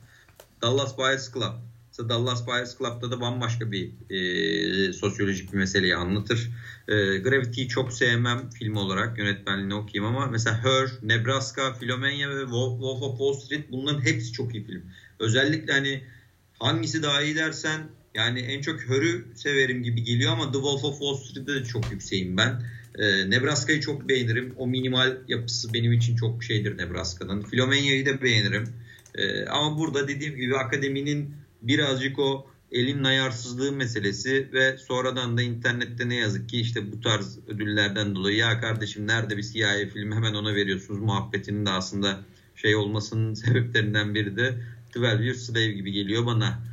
Dallas 0.62 0.98
Buyers 0.98 1.32
Club. 1.32 1.52
Mesela 1.88 2.08
Dallas 2.08 2.46
Buyers 2.46 2.78
Club'da 2.78 3.10
da 3.10 3.20
bambaşka 3.20 3.72
bir 3.72 3.90
e, 4.10 4.92
sosyolojik 4.92 5.52
bir 5.52 5.58
meseleyi 5.58 5.96
anlatır. 5.96 6.50
E, 6.88 7.18
Gravity'yi 7.18 7.68
çok 7.68 7.92
sevmem 7.92 8.50
film 8.50 8.76
olarak 8.76 9.18
yönetmenliğini 9.18 9.74
okuyayım 9.74 10.16
ama 10.16 10.26
mesela 10.26 10.64
Her, 10.64 10.88
Nebraska, 11.02 11.74
Philomania 11.74 12.30
ve 12.30 12.40
Wolf 12.40 13.02
of 13.02 13.18
Wall 13.18 13.32
Street 13.32 13.72
bunların 13.72 14.00
hepsi 14.00 14.32
çok 14.32 14.54
iyi 14.54 14.64
film. 14.64 14.82
Özellikle 15.18 15.72
hani 15.72 16.04
hangisi 16.58 17.02
daha 17.02 17.22
iyi 17.22 17.36
dersen 17.36 17.88
yani 18.18 18.40
en 18.40 18.60
çok 18.60 18.80
Hör'ü 18.80 19.24
severim 19.34 19.82
gibi 19.82 20.04
geliyor 20.04 20.32
ama 20.32 20.44
The 20.44 20.58
Wolf 20.58 20.84
of 20.84 20.98
Wall 20.98 21.14
Street'te 21.14 21.54
de 21.54 21.64
çok 21.64 21.92
yükseğim 21.92 22.36
ben. 22.36 22.62
Ee, 22.98 23.30
Nebraska'yı 23.30 23.80
çok 23.80 24.08
beğenirim. 24.08 24.54
O 24.56 24.66
minimal 24.66 25.16
yapısı 25.28 25.74
benim 25.74 25.92
için 25.92 26.16
çok 26.16 26.44
şeydir 26.44 26.78
Nebraska'nın. 26.78 27.42
Filomenia'yı 27.42 28.06
da 28.06 28.22
beğenirim. 28.22 28.64
Ee, 29.14 29.46
ama 29.46 29.78
burada 29.78 30.08
dediğim 30.08 30.36
gibi 30.36 30.56
akademinin 30.56 31.34
birazcık 31.62 32.18
o 32.18 32.46
elin 32.72 33.04
ayarsızlığı 33.04 33.72
meselesi 33.72 34.48
ve 34.52 34.78
sonradan 34.78 35.38
da 35.38 35.42
internette 35.42 36.08
ne 36.08 36.14
yazık 36.14 36.48
ki 36.48 36.60
işte 36.60 36.92
bu 36.92 37.00
tarz 37.00 37.38
ödüllerden 37.48 38.14
dolayı 38.14 38.36
ya 38.36 38.60
kardeşim 38.60 39.06
nerede 39.06 39.36
bir 39.36 39.42
CIA 39.42 39.88
filmi 39.92 40.14
hemen 40.14 40.34
ona 40.34 40.54
veriyorsunuz 40.54 41.00
muhabbetinin 41.00 41.66
de 41.66 41.70
aslında 41.70 42.20
şey 42.56 42.76
olmasının 42.76 43.34
sebeplerinden 43.44 44.14
biri 44.14 44.36
de 44.36 44.54
12 44.96 45.24
Years 45.24 45.38
Slave 45.38 45.72
gibi 45.72 45.92
geliyor 45.92 46.26
bana. 46.26 46.67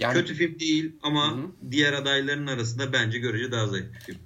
Yani, 0.00 0.14
Kötü 0.14 0.34
film 0.34 0.58
değil 0.60 0.92
ama 1.02 1.32
hı. 1.32 1.70
diğer 1.70 1.92
adayların 1.92 2.46
arasında 2.46 2.92
bence 2.92 3.18
görece 3.18 3.52
daha 3.52 3.66
zayıf 3.66 3.86
bir 3.94 4.00
film. 4.00 4.18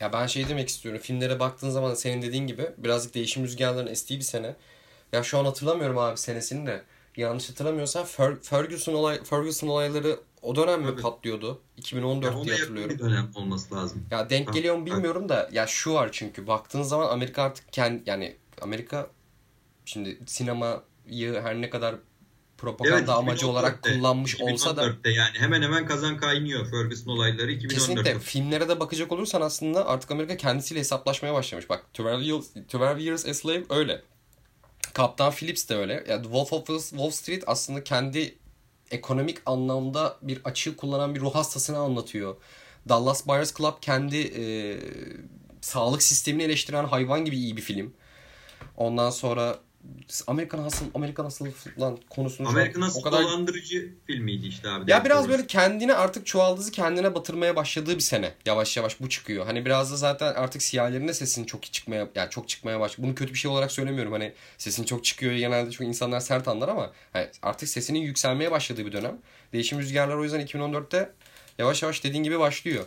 Ya 0.00 0.12
ben 0.12 0.26
şey 0.26 0.48
demek 0.48 0.68
istiyorum. 0.68 1.00
Filmlere 1.04 1.40
baktığın 1.40 1.70
zaman 1.70 1.94
senin 1.94 2.22
dediğin 2.22 2.46
gibi 2.46 2.70
birazcık 2.78 3.14
değişim 3.14 3.44
rüzgarlarının 3.44 3.90
estiği 3.90 4.18
bir 4.18 4.24
sene. 4.24 4.56
Ya 5.12 5.22
şu 5.22 5.38
an 5.38 5.44
hatırlamıyorum 5.44 5.98
abi 5.98 6.18
senesini 6.18 6.66
de. 6.66 6.82
Yanlış 7.16 7.50
hatırlamıyorsam 7.50 8.06
Ferguson 8.42 8.94
olay 8.94 9.24
Ferguson 9.24 9.68
olayları 9.68 10.20
o 10.42 10.56
dönem 10.56 10.80
mi 10.80 10.86
Tabii. 10.90 11.02
patlıyordu? 11.02 11.60
2014 11.76 12.36
ya 12.36 12.44
diye 12.44 12.56
hatırlıyorum. 12.56 12.94
bir 12.94 12.98
dönem 12.98 13.30
olması 13.34 13.74
lazım. 13.74 14.06
Ya 14.10 14.30
denk 14.30 14.52
geliyor 14.52 14.76
mu 14.76 14.86
bilmiyorum 14.86 15.28
da 15.28 15.48
ya 15.52 15.66
şu 15.66 15.94
var 15.94 16.08
çünkü 16.12 16.46
baktığın 16.46 16.82
zaman 16.82 17.08
Amerika 17.08 17.42
artık 17.42 17.72
kendi 17.72 18.02
yani 18.06 18.36
Amerika 18.60 19.10
şimdi 19.84 20.18
sinemayı 20.26 21.40
her 21.42 21.60
ne 21.60 21.70
kadar 21.70 21.94
propaganda 22.62 22.98
evet, 22.98 23.08
amacı 23.08 23.48
olarak 23.48 23.82
kullanmış 23.82 24.40
olsa 24.40 24.76
da 24.76 24.82
yani 25.04 25.38
hemen 25.38 25.62
hemen 25.62 25.86
kazan 25.86 26.16
kaynıyor 26.16 26.70
Ferguson 26.70 27.12
olayları 27.12 27.52
2014'te. 27.52 27.74
Kesinlikle 27.74 28.18
filmlere 28.18 28.68
de 28.68 28.80
bakacak 28.80 29.12
olursan 29.12 29.40
aslında 29.40 29.86
artık 29.86 30.10
Amerika 30.10 30.36
kendisiyle 30.36 30.80
hesaplaşmaya 30.80 31.34
başlamış. 31.34 31.68
Bak 31.70 31.84
12 32.00 32.28
Years, 32.28 32.46
12 32.74 33.02
Years 33.02 33.26
a 33.26 33.34
Slave 33.34 33.64
öyle. 33.70 34.02
Kaptan 34.94 35.32
Phillips 35.32 35.68
de 35.68 35.76
öyle. 35.76 36.04
Yani 36.08 36.22
Wolf 36.22 36.52
of 36.52 36.66
Wall 36.66 37.10
Street 37.10 37.44
aslında 37.46 37.84
kendi 37.84 38.34
ekonomik 38.90 39.38
anlamda 39.46 40.16
bir 40.22 40.40
açığı 40.44 40.76
kullanan 40.76 41.14
bir 41.14 41.20
ruh 41.20 41.34
hastasını 41.34 41.78
anlatıyor. 41.78 42.36
Dallas 42.88 43.26
Buyers 43.26 43.54
Club 43.54 43.74
kendi 43.80 44.16
e, 44.16 44.44
sağlık 45.60 46.02
sistemini 46.02 46.42
eleştiren 46.42 46.84
hayvan 46.84 47.24
gibi 47.24 47.36
iyi 47.36 47.56
bir 47.56 47.62
film. 47.62 47.94
Ondan 48.76 49.10
sonra 49.10 49.58
Amerikan 50.26 50.58
Hustle, 50.58 50.86
Amerikan 50.94 51.24
Hustle 51.24 51.52
lan 51.80 51.98
konusunu 52.10 52.48
Amerikan 52.48 52.82
Hustle 52.82 53.00
o 53.00 53.02
kadar... 53.02 53.22
dolandırıcı 53.22 53.94
filmiydi 54.06 54.46
işte 54.46 54.68
abi. 54.68 54.90
Ya 54.90 55.04
biraz 55.04 55.28
böyle 55.28 55.46
kendine 55.46 55.94
artık 55.94 56.26
çuvaldızı 56.26 56.70
kendine 56.70 57.14
batırmaya 57.14 57.56
başladığı 57.56 57.94
bir 57.94 58.00
sene. 58.00 58.34
Yavaş 58.46 58.76
yavaş 58.76 59.00
bu 59.00 59.08
çıkıyor. 59.08 59.46
Hani 59.46 59.64
biraz 59.64 59.92
da 59.92 59.96
zaten 59.96 60.34
artık 60.34 60.62
siyahlerin 60.62 61.08
de 61.08 61.14
sesin 61.14 61.44
çok 61.44 61.62
çıkmaya 61.62 62.08
yani 62.14 62.30
çok 62.30 62.48
çıkmaya 62.48 62.80
başladı. 62.80 63.06
Bunu 63.06 63.14
kötü 63.14 63.32
bir 63.32 63.38
şey 63.38 63.50
olarak 63.50 63.72
söylemiyorum. 63.72 64.12
Hani 64.12 64.32
sesin 64.58 64.84
çok 64.84 65.04
çıkıyor 65.04 65.32
genelde 65.32 65.70
çünkü 65.70 65.84
insanlar 65.84 66.20
sert 66.20 66.48
anlar 66.48 66.68
ama 66.68 66.92
hani 67.12 67.28
artık 67.42 67.68
sesinin 67.68 68.00
yükselmeye 68.00 68.50
başladığı 68.50 68.86
bir 68.86 68.92
dönem. 68.92 69.18
Değişim 69.52 69.78
rüzgarları 69.78 70.20
o 70.20 70.24
yüzden 70.24 70.46
2014'te 70.46 71.12
yavaş 71.58 71.82
yavaş 71.82 72.04
dediğin 72.04 72.24
gibi 72.24 72.38
başlıyor. 72.38 72.86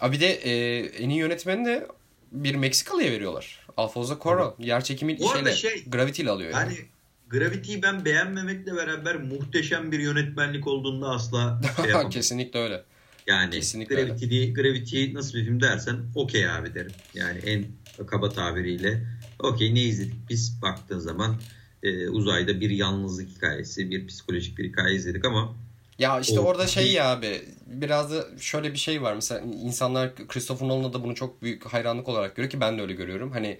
Abi 0.00 0.20
de 0.20 0.26
e, 0.26 0.78
en 0.86 1.08
iyi 1.08 1.18
yönetmeni 1.18 1.64
de 1.64 1.86
bir 2.34 2.54
Meksikalı'ya 2.54 3.12
veriyorlar. 3.12 3.66
Alfonso 3.76 4.14
Cuarón. 4.14 4.52
Yer 4.58 4.84
çekimi 4.84 5.18
şeyle, 5.32 5.54
şey, 5.54 5.84
Gravity 5.86 6.22
ile 6.22 6.30
alıyor 6.30 6.50
yani. 6.50 6.74
yani 6.74 6.88
Gravity'yi 7.28 7.82
ben 7.82 8.04
beğenmemekle 8.04 8.76
beraber 8.76 9.16
muhteşem 9.16 9.92
bir 9.92 9.98
yönetmenlik 9.98 10.66
olduğunda 10.66 11.08
asla 11.08 11.60
şey 11.76 11.84
yapamam. 11.90 12.10
Kesinlikle 12.10 12.58
öyle. 12.58 12.82
Yani 13.26 13.50
Kesinlikle 13.50 13.94
Gravity, 13.94 14.24
öyle. 14.24 14.50
Gravity 14.50 15.14
nasıl 15.14 15.38
bir 15.38 15.44
film 15.44 15.60
dersen 15.60 15.96
okey 16.14 16.50
abi 16.50 16.74
derim. 16.74 16.92
Yani 17.14 17.38
en 17.38 17.66
kaba 18.06 18.30
tabiriyle 18.30 19.06
okey 19.38 19.74
ne 19.74 19.82
izledik 19.82 20.14
biz 20.30 20.62
baktığın 20.62 20.98
zaman 20.98 21.40
e, 21.82 22.08
uzayda 22.08 22.60
bir 22.60 22.70
yalnızlık 22.70 23.28
hikayesi, 23.28 23.90
bir 23.90 24.06
psikolojik 24.06 24.58
bir 24.58 24.64
hikaye 24.64 24.94
izledik 24.96 25.24
ama 25.24 25.56
ya 25.98 26.20
işte 26.20 26.40
o, 26.40 26.44
orada 26.44 26.66
şey 26.66 26.92
ya 26.92 27.10
abi 27.10 27.42
biraz 27.66 28.12
da 28.12 28.24
şöyle 28.40 28.72
bir 28.72 28.78
şey 28.78 29.02
var. 29.02 29.14
Mesela 29.14 29.40
insanlar 29.40 30.14
Christopher 30.28 30.68
Nolan'a 30.68 30.92
da 30.92 31.04
bunu 31.04 31.14
çok 31.14 31.42
büyük 31.42 31.66
hayranlık 31.66 32.08
olarak 32.08 32.36
görüyor 32.36 32.50
ki 32.50 32.60
ben 32.60 32.78
de 32.78 32.82
öyle 32.82 32.92
görüyorum. 32.92 33.32
Hani 33.32 33.58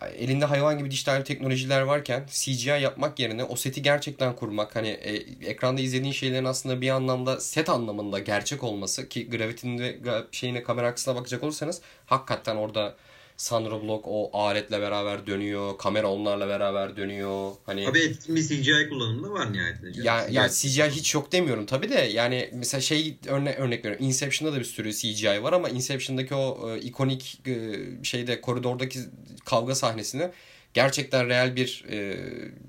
elinde 0.00 0.44
hayvan 0.44 0.78
gibi 0.78 0.90
dijital 0.90 1.22
teknolojiler 1.24 1.80
varken 1.80 2.26
CGI 2.30 2.68
yapmak 2.68 3.18
yerine 3.18 3.44
o 3.44 3.56
seti 3.56 3.82
gerçekten 3.82 4.36
kurmak 4.36 4.76
hani 4.76 4.88
e, 4.88 5.12
ekranda 5.50 5.80
izlediğin 5.80 6.12
şeylerin 6.12 6.44
aslında 6.44 6.80
bir 6.80 6.90
anlamda 6.90 7.40
set 7.40 7.68
anlamında 7.68 8.18
gerçek 8.18 8.64
olması 8.64 9.08
ki 9.08 9.30
Gravity'nin 9.30 9.78
de 9.78 9.98
şeyine 10.32 10.62
kamera 10.62 10.86
arkasına 10.86 11.14
bakacak 11.14 11.42
olursanız 11.42 11.80
hakikaten 12.06 12.56
orada 12.56 12.94
Sandra 13.42 13.82
Block 13.82 14.04
o 14.08 14.30
aletle 14.32 14.80
beraber 14.80 15.26
dönüyor. 15.26 15.78
Kamera 15.78 16.10
onlarla 16.10 16.48
beraber 16.48 16.96
dönüyor. 16.96 17.52
Hani 17.66 17.88
Abi 17.88 17.98
etkin 17.98 18.36
bir 18.36 18.42
CGI 18.42 18.88
kullanımı 18.88 19.28
da 19.28 19.30
var 19.30 19.52
nihayetinde. 19.52 20.02
Ya, 20.02 20.26
ya 20.30 20.48
CGI 20.48 20.82
hiç 20.82 21.14
yok 21.14 21.32
demiyorum 21.32 21.66
tabi 21.66 21.90
de 21.90 21.94
yani 21.94 22.50
mesela 22.52 22.80
şey 22.80 23.16
örne 23.26 23.54
örnek 23.54 23.84
veriyorum. 23.84 24.06
Inception'da 24.06 24.56
da 24.56 24.60
bir 24.60 24.64
sürü 24.64 24.92
CGI 24.92 25.42
var 25.42 25.52
ama 25.52 25.68
Inception'daki 25.68 26.34
o 26.34 26.70
e, 26.70 26.80
ikonik 26.80 27.40
e, 27.46 27.80
şeyde 28.02 28.40
koridordaki 28.40 28.98
kavga 29.44 29.74
sahnesini 29.74 30.30
gerçekten 30.74 31.28
real 31.28 31.56
bir 31.56 31.84
e, 31.90 32.16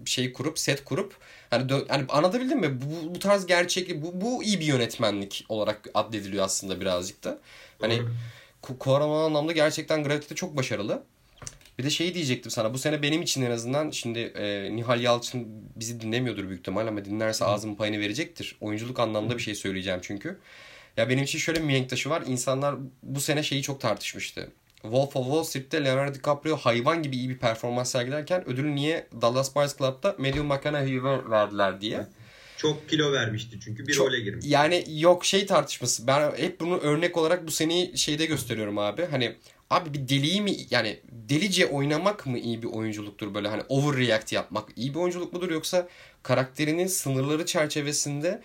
şey 0.05 0.33
kurup 0.33 0.59
set 0.59 0.83
kurup 0.83 1.17
hani 1.49 1.71
hani 1.87 2.05
anlatabildim 2.09 2.59
mi? 2.59 2.81
Bu, 2.81 3.15
bu 3.15 3.19
tarz 3.19 3.45
gerçeklik 3.45 4.01
bu, 4.01 4.21
bu 4.21 4.43
iyi 4.43 4.59
bir 4.59 4.65
yönetmenlik 4.65 5.45
olarak 5.49 5.89
addediliyor 5.93 6.45
aslında 6.45 6.81
birazcık 6.81 7.23
da. 7.23 7.39
Hani 7.79 7.99
Doğru 7.99 8.09
Kuaraman 8.63 9.23
anlamda 9.23 9.51
gerçekten 9.51 10.03
Gravity'de 10.03 10.35
çok 10.35 10.57
başarılı. 10.57 11.03
Bir 11.79 11.83
de 11.83 11.89
şeyi 11.89 12.13
diyecektim 12.13 12.51
sana. 12.51 12.73
Bu 12.73 12.77
sene 12.77 13.01
benim 13.01 13.21
için 13.21 13.41
en 13.41 13.51
azından 13.51 13.89
şimdi 13.89 14.19
e, 14.19 14.75
Nihal 14.75 15.01
Yalçın 15.01 15.47
bizi 15.75 16.01
dinlemiyordur 16.01 16.47
büyük 16.47 16.59
ihtimal 16.59 16.87
ama 16.87 17.05
dinlerse 17.05 17.45
ağzımın 17.45 17.75
payını 17.75 17.99
verecektir. 17.99 18.57
Oyunculuk 18.61 18.99
anlamda 18.99 19.37
bir 19.37 19.41
şey 19.41 19.55
söyleyeceğim 19.55 19.99
çünkü. 20.01 20.39
Ya 20.97 21.09
benim 21.09 21.23
için 21.23 21.39
şöyle 21.39 21.59
bir 21.59 21.65
mihenk 21.65 21.89
taşı 21.89 22.09
var. 22.09 22.23
İnsanlar 22.27 22.75
bu 23.03 23.21
sene 23.21 23.43
şeyi 23.43 23.61
çok 23.61 23.81
tartışmıştı. 23.81 24.51
Wolf 24.81 25.15
of 25.15 25.25
Wall 25.25 25.43
Street'te 25.43 25.83
Leonardo 25.83 26.13
DiCaprio 26.13 26.57
hayvan 26.57 27.03
gibi 27.03 27.17
iyi 27.17 27.29
bir 27.29 27.37
performans 27.37 27.91
sergilerken 27.91 28.49
ödülü 28.49 28.75
niye 28.75 29.07
Dallas 29.21 29.55
Buyers 29.55 29.77
Club'da 29.77 30.15
Matthew 30.17 30.43
McConaughey'e 30.43 31.03
verdiler 31.03 31.81
diye. 31.81 32.07
Çok 32.63 32.89
kilo 32.89 33.11
vermişti 33.11 33.59
çünkü 33.63 33.87
bir 33.87 33.93
Çok, 33.93 34.07
role 34.07 34.19
girmiş. 34.19 34.45
Yani 34.49 34.83
yok 34.87 35.25
şey 35.25 35.45
tartışması. 35.45 36.07
Ben 36.07 36.37
hep 36.37 36.59
bunu 36.59 36.77
örnek 36.77 37.17
olarak 37.17 37.47
bu 37.47 37.51
seneyi 37.51 37.97
şeyde 37.97 38.25
gösteriyorum 38.25 38.77
abi. 38.77 39.05
Hani 39.05 39.35
abi 39.69 39.93
bir 39.93 40.07
deliği 40.09 40.41
mi 40.41 40.55
yani 40.69 40.99
delice 41.11 41.65
oynamak 41.65 42.25
mı 42.25 42.39
iyi 42.39 42.61
bir 42.61 42.67
oyunculuktur 42.67 43.33
böyle 43.33 43.47
hani 43.47 43.63
overreact 43.69 44.31
yapmak 44.31 44.69
iyi 44.75 44.93
bir 44.93 44.99
oyunculuk 44.99 45.33
mudur 45.33 45.51
yoksa 45.51 45.87
karakterinin 46.23 46.87
sınırları 46.87 47.45
çerçevesinde 47.45 48.41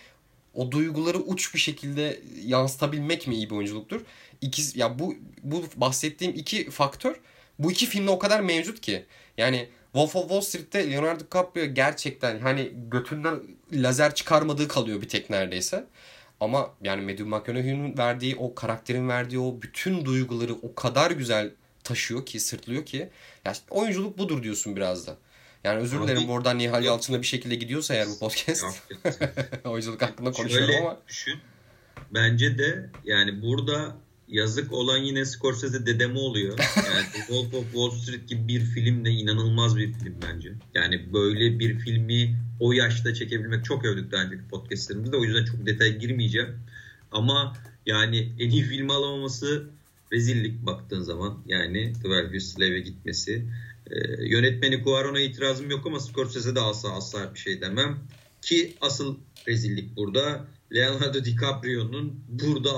o 0.55 0.73
duyguları 0.73 1.19
uç 1.19 1.55
bir 1.55 1.59
şekilde 1.59 2.21
yansıtabilmek 2.45 3.27
mi 3.27 3.35
iyi 3.35 3.51
bir 3.51 3.55
oyunculuktur? 3.55 4.01
İki, 4.41 4.79
ya 4.79 4.99
bu 4.99 5.14
bu 5.43 5.64
bahsettiğim 5.77 6.35
iki 6.35 6.71
faktör 6.71 7.14
bu 7.59 7.73
iki 7.73 7.87
filmde 7.87 8.11
o 8.11 8.19
kadar 8.19 8.41
mevcut 8.41 8.81
ki. 8.81 9.05
Yani 9.39 9.69
Wolf 9.99 10.16
of 10.16 10.22
Wall 10.22 10.40
Street'te 10.40 10.90
Leonardo 10.90 11.24
DiCaprio 11.24 11.64
gerçekten 11.64 12.38
hani 12.40 12.72
götünden 12.90 13.40
lazer 13.72 14.14
çıkarmadığı 14.14 14.68
kalıyor 14.68 15.03
bir 15.03 15.09
tek 15.09 15.30
neredeyse. 15.30 15.86
Ama 16.40 16.74
yani 16.82 17.03
Matthew 17.03 17.24
McConaughey'nin 17.24 17.99
verdiği 17.99 18.36
o 18.36 18.55
karakterin 18.55 19.09
verdiği 19.09 19.38
o 19.38 19.62
bütün 19.62 20.05
duyguları 20.05 20.55
o 20.55 20.74
kadar 20.74 21.11
güzel 21.11 21.51
taşıyor 21.84 22.26
ki 22.26 22.40
sırtlıyor 22.40 22.86
ki. 22.86 23.11
Ya 23.44 23.53
işte 23.53 23.64
oyunculuk 23.70 24.18
budur 24.18 24.42
diyorsun 24.42 24.76
biraz 24.76 25.07
da. 25.07 25.16
Yani 25.64 25.80
özür 25.80 26.03
dilerim 26.03 26.28
buradan 26.28 26.59
Nihal 26.59 26.84
Yalçın'la 26.84 27.22
bir 27.22 27.26
şekilde 27.26 27.55
gidiyorsa 27.55 27.94
eğer 27.94 28.07
bu 28.07 28.18
podcast. 28.18 28.64
oyunculuk 29.64 30.03
hakkında 30.03 30.32
konuşuyorum 30.32 30.74
ama. 30.80 31.01
Düşün. 31.09 31.38
Bence 32.11 32.59
de 32.59 32.90
yani 33.05 33.42
burada 33.42 33.96
yazık 34.29 34.72
olan 34.72 34.99
yine 34.99 35.24
Scorsese 35.24 35.87
dedeme 35.87 36.18
oluyor. 36.18 36.59
Yani 36.76 37.07
Wolf 37.12 37.55
of 37.55 37.64
Wall 37.64 37.91
Street 37.91 38.29
gibi 38.29 38.49
bir 38.49 38.61
film 38.61 39.05
de 39.05 39.11
inanılmaz 39.11 39.76
bir 39.76 39.93
film 39.93 40.14
bence. 40.22 40.53
Yani 40.74 41.12
böyle 41.12 41.59
bir 41.59 41.79
filmi 41.79 42.37
o 42.61 42.72
yaşta 42.72 43.14
çekebilmek 43.14 43.64
çok 43.64 43.85
övdük 43.85 44.12
daha 44.12 44.22
önceki 44.22 44.49
podcastlerimizde. 44.49 45.16
O 45.16 45.24
yüzden 45.24 45.45
çok 45.45 45.66
detay 45.66 45.99
girmeyeceğim. 45.99 46.59
Ama 47.12 47.57
yani 47.87 48.33
en 48.39 48.51
iyi 48.51 48.62
film 48.62 48.91
alamaması 48.91 49.66
rezillik 50.12 50.66
baktığın 50.66 51.03
zaman. 51.03 51.39
Yani 51.47 51.93
Twelve 51.93 52.29
Years 52.31 52.45
Slave'e 52.45 52.81
gitmesi. 52.81 53.45
Ee, 53.91 54.26
yönetmeni 54.26 54.85
Cuaron'a 54.85 55.20
itirazım 55.20 55.70
yok 55.70 55.87
ama 55.87 56.01
Scorsese 56.01 56.55
de 56.55 56.61
asla 56.61 56.93
asla 56.93 57.35
bir 57.35 57.39
şey 57.39 57.61
demem. 57.61 57.99
Ki 58.43 58.74
asıl 58.81 59.16
rezillik 59.49 59.97
burada 59.97 60.47
Leonardo 60.75 61.25
DiCaprio'nun 61.25 62.21
burada 62.29 62.71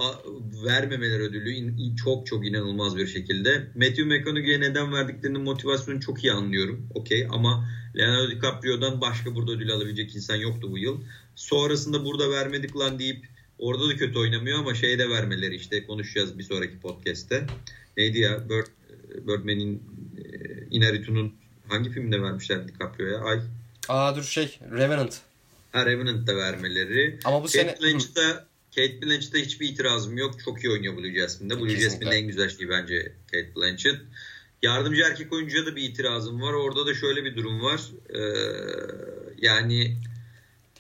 vermemeler 0.67 1.21
ödülü 1.21 1.97
çok 1.97 2.27
çok 2.27 2.47
inanılmaz 2.47 2.97
bir 2.97 3.07
şekilde. 3.07 3.67
Matthew 3.75 4.05
McConaughey'e 4.05 4.61
neden 4.61 4.93
verdiklerinin 4.93 5.41
motivasyonu 5.41 6.01
çok 6.01 6.25
iyi 6.25 6.33
anlıyorum. 6.33 6.87
Okey 6.95 7.27
ama 7.31 7.69
Leonardo 7.97 8.31
DiCaprio'dan 8.31 9.01
başka 9.01 9.35
burada 9.35 9.53
ödül 9.53 9.73
alabilecek 9.73 10.17
insan 10.17 10.37
yoktu 10.37 10.71
bu 10.71 10.79
yıl. 10.79 11.01
Sonrasında 11.35 12.05
burada 12.05 12.31
vermedik 12.31 12.77
lan 12.77 12.99
deyip 12.99 13.27
orada 13.59 13.89
da 13.89 13.97
kötü 13.97 14.19
oynamıyor 14.19 14.59
ama 14.59 14.75
şeye 14.75 14.99
de 14.99 15.11
vermeleri 15.11 15.55
işte 15.55 15.87
konuşacağız 15.87 16.39
bir 16.39 16.45
sonraki 16.45 16.81
podcast'te. 16.81 17.47
Neydi 17.97 18.19
ya 18.19 18.49
Bird, 18.49 18.67
Birdman'in 19.27 19.83
e, 20.19 20.23
Inarritu'nun 20.71 21.35
hangi 21.69 21.91
filmde 21.91 22.23
vermişler 22.23 22.69
DiCaprio'ya? 22.69 23.19
Ay. 23.21 23.41
Aa 23.89 24.17
dur 24.17 24.23
şey 24.23 24.59
Revenant. 24.71 25.30
Ha 25.73 25.87
Revenant'da 25.87 26.37
vermeleri. 26.37 27.19
Ama 27.25 27.43
bu 27.43 27.47
Kate 27.47 27.59
sene... 27.59 27.77
Blanchett'da 27.83 28.47
Kate 28.77 29.03
Blanchett'da 29.03 29.39
hiçbir 29.39 29.69
itirazım 29.69 30.19
yok. 30.19 30.35
Çok 30.45 30.65
iyi 30.65 30.71
oynuyor 30.71 30.97
Blue 30.97 31.15
Jasmine'de. 31.15 31.61
Blue 31.61 31.81
Jasmine'in 31.81 32.17
en 32.17 32.27
güzel 32.27 32.49
şeyi 32.49 32.69
bence 32.69 33.13
Kate 33.31 33.55
Blanchett. 33.57 33.97
Yardımcı 34.63 35.03
erkek 35.03 35.33
oyuncuya 35.33 35.67
da 35.67 35.77
bir 35.77 35.83
itirazım 35.83 36.41
var. 36.43 36.53
Orada 36.53 36.87
da 36.87 36.95
şöyle 36.95 37.25
bir 37.25 37.37
durum 37.37 37.63
var. 37.63 37.81
Ee, 38.09 38.21
yani 39.39 39.97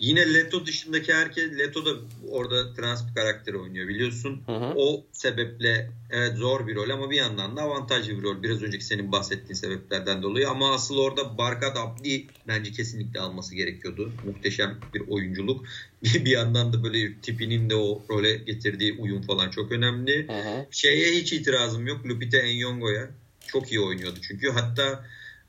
Yine 0.01 0.35
Leto 0.35 0.67
dışındaki 0.67 1.15
herkes 1.15 1.59
Leto 1.59 1.87
da 1.87 1.91
orada 2.31 2.75
trans 2.75 3.09
bir 3.09 3.15
karakter 3.15 3.55
oynuyor 3.55 3.89
biliyorsun. 3.89 4.43
Hı 4.47 4.53
hı. 4.53 4.73
O 4.77 5.07
sebeple 5.13 5.91
evet 6.11 6.37
zor 6.37 6.67
bir 6.67 6.75
rol 6.75 6.91
ama 6.91 7.11
bir 7.11 7.17
yandan 7.17 7.57
da 7.57 7.63
avantajlı 7.63 8.19
bir 8.19 8.23
rol. 8.23 8.43
Biraz 8.43 8.63
önceki 8.63 8.85
senin 8.85 9.13
bahsettiğin 9.13 9.55
sebeplerden 9.55 10.23
dolayı 10.23 10.49
ama 10.49 10.75
asıl 10.75 10.99
orada 10.99 11.39
Barkat 11.39 11.77
Abdi 11.77 12.27
bence 12.49 12.73
kesinlikle 12.73 13.21
alması 13.21 13.55
gerekiyordu. 13.55 14.13
Muhteşem 14.27 14.79
bir 14.95 15.03
oyunculuk. 15.09 15.65
Bir, 16.05 16.25
bir 16.25 16.31
yandan 16.31 16.73
da 16.73 16.85
böyle 16.85 17.21
tipinin 17.21 17.71
de 17.71 17.75
o 17.75 18.03
role 18.11 18.35
getirdiği 18.35 18.93
uyum 18.93 19.23
falan 19.23 19.51
çok 19.51 19.73
önemli. 19.73 20.29
Hı 20.29 20.33
hı. 20.33 20.67
Şeye 20.71 21.13
hiç 21.13 21.33
itirazım 21.33 21.87
yok. 21.87 22.07
Lupita 22.07 22.43
Nyong'o'ya. 22.43 23.11
Çok 23.47 23.73
iyi 23.73 23.81
oynuyordu 23.81 24.19
çünkü. 24.23 24.51
Hatta 24.51 25.05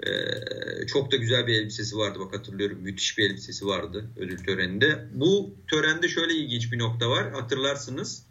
ee, 0.08 0.88
çok 0.88 1.12
da 1.12 1.16
güzel 1.16 1.48
bir 1.48 1.54
elbisesi 1.54 1.98
vardı 1.98 2.20
bak 2.20 2.34
hatırlıyorum. 2.34 2.80
Müthiş 2.82 3.18
bir 3.18 3.30
elbisesi 3.30 3.66
vardı 3.66 4.10
ödül 4.18 4.38
töreninde. 4.38 5.06
Bu 5.14 5.56
törende 5.68 6.08
şöyle 6.08 6.34
ilginç 6.34 6.72
bir 6.72 6.80
nokta 6.80 7.10
var. 7.10 7.32
Hatırlarsınız. 7.32 8.24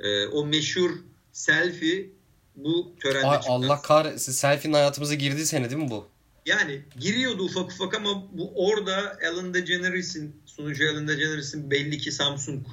Ee, 0.00 0.26
o 0.26 0.46
meşhur 0.46 0.90
selfie 1.32 2.10
bu 2.56 2.92
törende 3.02 3.26
Ay, 3.26 3.40
Allah 3.46 3.82
kahretsin. 3.82 4.32
Selfie'nin 4.32 4.74
hayatımıza 4.74 5.14
girdiği 5.14 5.46
sene 5.46 5.70
değil 5.70 5.82
mi 5.82 5.90
bu? 5.90 6.06
Yani 6.46 6.80
giriyordu 7.00 7.42
ufak 7.42 7.70
ufak 7.70 7.94
ama 7.94 8.24
bu 8.32 8.52
orada 8.54 9.18
Ellen 9.20 9.54
DeGeneres'in 9.54 10.36
sunucu 10.58 10.84
Ellen 10.84 11.08
DeGeneres'in 11.08 11.70
belli 11.70 11.98
ki 11.98 12.12
Samsung 12.12 12.66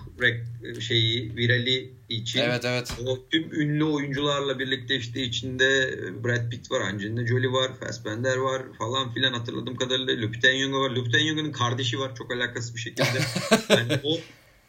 şeyi 0.79 1.35
virali 1.35 1.93
için. 2.09 2.39
Evet 2.39 2.65
evet. 2.65 2.93
O 3.05 3.29
tüm 3.29 3.61
ünlü 3.61 3.83
oyuncularla 3.83 4.59
birlikte 4.59 4.95
işte 4.95 5.21
içinde 5.21 5.99
Brad 6.23 6.49
Pitt 6.49 6.71
var, 6.71 6.81
Angelina 6.81 7.27
Jolie 7.27 7.51
var, 7.51 7.71
Fassbender 7.79 8.37
var 8.37 8.61
falan 8.77 9.13
filan 9.13 9.33
hatırladığım 9.33 9.75
kadarıyla 9.75 10.21
Lupita 10.21 10.51
Nyong'o 10.51 10.81
var. 10.81 10.89
Lupita 10.89 11.17
Nyong'o'nun 11.17 11.51
kardeşi 11.51 11.99
var 11.99 12.15
çok 12.15 12.33
alakası 12.33 12.75
bir 12.75 12.79
şekilde. 12.79 13.19
yani 13.69 13.99
o 14.03 14.19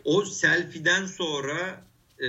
o 0.04 0.24
selfie'den 0.24 1.06
sonra 1.06 1.84
e, 2.18 2.28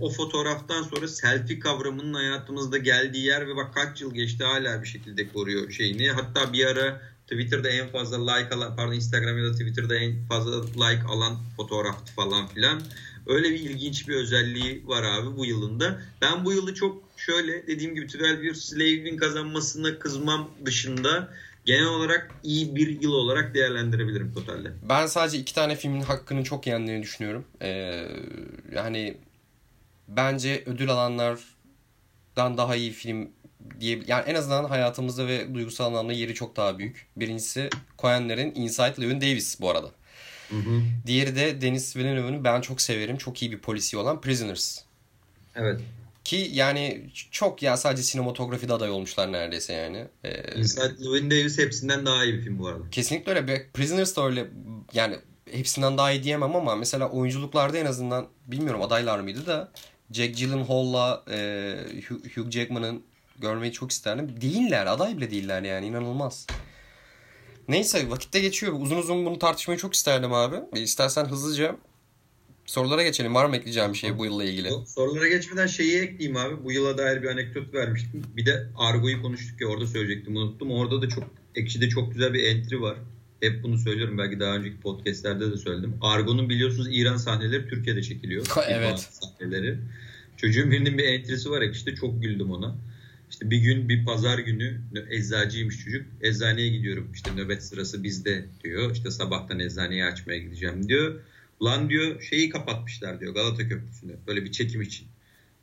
o 0.00 0.10
fotoğraftan 0.10 0.82
sonra 0.82 1.08
selfie 1.08 1.58
kavramının 1.58 2.14
hayatımızda 2.14 2.78
geldiği 2.78 3.24
yer 3.24 3.48
ve 3.48 3.56
bak 3.56 3.74
kaç 3.74 4.00
yıl 4.00 4.14
geçti 4.14 4.44
hala 4.44 4.82
bir 4.82 4.88
şekilde 4.88 5.28
koruyor 5.28 5.70
şeyini. 5.70 6.10
Hatta 6.10 6.52
bir 6.52 6.66
ara 6.66 7.17
Twitter'da 7.28 7.68
en 7.68 7.88
fazla 7.88 8.34
like 8.34 8.54
alan 8.54 8.76
pardon 8.76 8.92
Instagram 8.92 9.38
ya 9.38 9.44
da 9.44 9.52
Twitter'da 9.52 9.96
en 9.96 10.26
fazla 10.26 10.64
like 10.64 11.02
alan 11.08 11.36
fotoğraftı 11.56 12.12
falan 12.12 12.46
filan. 12.46 12.82
Öyle 13.26 13.50
bir 13.50 13.60
ilginç 13.60 14.08
bir 14.08 14.14
özelliği 14.14 14.82
var 14.86 15.02
abi 15.02 15.36
bu 15.36 15.46
yılında. 15.46 16.00
Ben 16.22 16.44
bu 16.44 16.52
yılı 16.52 16.74
çok 16.74 17.02
şöyle 17.16 17.66
dediğim 17.66 17.94
gibi 17.94 18.04
12 18.04 18.44
Years 18.44 18.58
Slave'in 18.58 19.16
kazanmasına 19.16 19.98
kızmam 19.98 20.50
dışında 20.64 21.28
genel 21.64 21.86
olarak 21.86 22.30
iyi 22.42 22.76
bir 22.76 23.02
yıl 23.02 23.12
olarak 23.12 23.54
değerlendirebilirim 23.54 24.34
totalde. 24.34 24.72
Ben 24.88 25.06
sadece 25.06 25.38
iki 25.38 25.54
tane 25.54 25.76
filmin 25.76 26.00
hakkının 26.00 26.42
çok 26.42 26.66
yendiğini 26.66 27.02
düşünüyorum. 27.02 27.44
Ee, 27.62 28.08
yani 28.74 29.16
bence 30.08 30.62
ödül 30.66 30.90
alanlardan 30.90 32.58
daha 32.58 32.76
iyi 32.76 32.90
film 32.90 33.30
diye 33.80 34.02
yani 34.06 34.24
en 34.26 34.34
azından 34.34 34.64
hayatımızda 34.64 35.26
ve 35.26 35.54
duygusal 35.54 35.84
anlamda 35.84 36.12
yeri 36.12 36.34
çok 36.34 36.56
daha 36.56 36.78
büyük. 36.78 37.06
Birincisi 37.16 37.70
Coen'lerin 37.98 38.54
Inside 38.54 38.94
Llewyn 39.00 39.20
Davis 39.20 39.60
bu 39.60 39.70
arada. 39.70 39.90
Hı 40.50 40.56
hı. 40.56 40.82
Diğeri 41.06 41.36
de 41.36 41.60
Denis 41.60 41.96
Villeneuve'ın 41.96 42.44
ben 42.44 42.60
çok 42.60 42.80
severim. 42.80 43.16
Çok 43.16 43.42
iyi 43.42 43.52
bir 43.52 43.58
polisi 43.58 43.96
olan 43.96 44.20
Prisoners. 44.20 44.80
Evet. 45.56 45.80
Ki 46.24 46.50
yani 46.52 47.10
çok 47.30 47.62
ya 47.62 47.76
sadece 47.76 48.02
sinematografide 48.02 48.72
aday 48.72 48.90
olmuşlar 48.90 49.32
neredeyse 49.32 49.72
yani. 49.72 50.04
Ee, 50.24 50.58
Inside 50.60 51.04
Llewyn 51.04 51.30
Davis 51.30 51.58
hepsinden 51.58 52.06
daha 52.06 52.24
iyi 52.24 52.34
bir 52.34 52.42
film 52.42 52.58
bu 52.58 52.68
arada. 52.68 52.90
Kesinlikle 52.90 53.32
öyle. 53.32 53.66
Prisoners 53.74 54.16
da 54.16 54.26
öyle 54.26 54.46
yani 54.94 55.16
hepsinden 55.50 55.98
daha 55.98 56.12
iyi 56.12 56.22
diyemem 56.22 56.56
ama 56.56 56.76
mesela 56.76 57.08
oyunculuklarda 57.08 57.78
en 57.78 57.86
azından 57.86 58.28
bilmiyorum 58.46 58.82
adaylar 58.82 59.20
mıydı 59.20 59.46
da 59.46 59.72
Jack 60.12 60.36
Gyllenhaal'la 60.36 61.24
e, 61.30 61.74
Hugh 62.34 62.50
Jackman'ın 62.50 63.02
görmeyi 63.38 63.72
çok 63.72 63.90
isterdim. 63.90 64.40
Değiller. 64.40 64.86
Aday 64.86 65.16
bile 65.16 65.30
değiller 65.30 65.62
yani. 65.62 65.86
inanılmaz. 65.86 66.46
Neyse 67.68 68.10
vakitte 68.10 68.40
geçiyor. 68.40 68.72
Uzun 68.80 68.96
uzun 68.96 69.26
bunu 69.26 69.38
tartışmayı 69.38 69.78
çok 69.80 69.94
isterdim 69.94 70.32
abi. 70.32 70.56
E, 70.76 70.80
istersen 70.80 71.24
hızlıca 71.24 71.76
sorulara 72.66 73.02
geçelim. 73.02 73.34
Var 73.34 73.46
mı 73.46 73.56
ekleyeceğim 73.56 73.92
bir 73.92 73.98
şey 73.98 74.18
bu 74.18 74.24
yılla 74.24 74.44
ilgili? 74.44 74.70
Sorulara 74.86 75.28
geçmeden 75.28 75.66
şeyi 75.66 76.00
ekleyeyim 76.00 76.36
abi. 76.36 76.64
Bu 76.64 76.72
yıla 76.72 76.98
dair 76.98 77.22
bir 77.22 77.28
anekdot 77.28 77.74
vermiştim. 77.74 78.22
Bir 78.36 78.46
de 78.46 78.66
Argo'yu 78.76 79.22
konuştuk 79.22 79.60
ya 79.60 79.68
orada 79.68 79.86
söyleyecektim 79.86 80.36
unuttum. 80.36 80.70
Orada 80.70 81.02
da 81.02 81.08
çok 81.08 81.24
Ekşi'de 81.54 81.88
çok 81.88 82.12
güzel 82.12 82.34
bir 82.34 82.44
entry 82.44 82.80
var. 82.80 82.96
Hep 83.40 83.62
bunu 83.62 83.78
söylüyorum. 83.78 84.18
Belki 84.18 84.40
daha 84.40 84.54
önceki 84.54 84.80
podcastlerde 84.80 85.52
de 85.52 85.56
söyledim. 85.56 85.94
Argo'nun 86.00 86.48
biliyorsunuz 86.48 86.88
İran 86.90 87.16
sahneleri 87.16 87.68
Türkiye'de 87.68 88.02
çekiliyor. 88.02 88.46
evet. 88.68 89.08
Sahneleri. 89.10 89.78
Çocuğun 90.36 90.70
birinin 90.70 90.98
bir 90.98 91.04
entrisi 91.04 91.50
var 91.50 91.62
işte 91.62 91.94
çok 91.94 92.22
güldüm 92.22 92.50
ona. 92.50 92.76
İşte 93.30 93.50
bir 93.50 93.58
gün 93.58 93.88
bir 93.88 94.04
pazar 94.04 94.38
günü 94.38 94.80
eczacıymış 95.10 95.84
çocuk. 95.84 96.06
Eczaneye 96.20 96.68
gidiyorum. 96.68 97.10
İşte 97.14 97.30
nöbet 97.36 97.62
sırası 97.62 98.02
bizde 98.02 98.46
diyor. 98.64 98.92
İşte 98.92 99.10
sabahtan 99.10 99.60
eczaneyi 99.60 100.04
açmaya 100.04 100.38
gideceğim 100.38 100.88
diyor. 100.88 101.20
Ulan 101.60 101.90
diyor 101.90 102.22
şeyi 102.22 102.50
kapatmışlar 102.50 103.20
diyor 103.20 103.34
Galata 103.34 103.68
Köprüsü'nü. 103.68 104.16
Böyle 104.26 104.44
bir 104.44 104.52
çekim 104.52 104.82
için. 104.82 105.06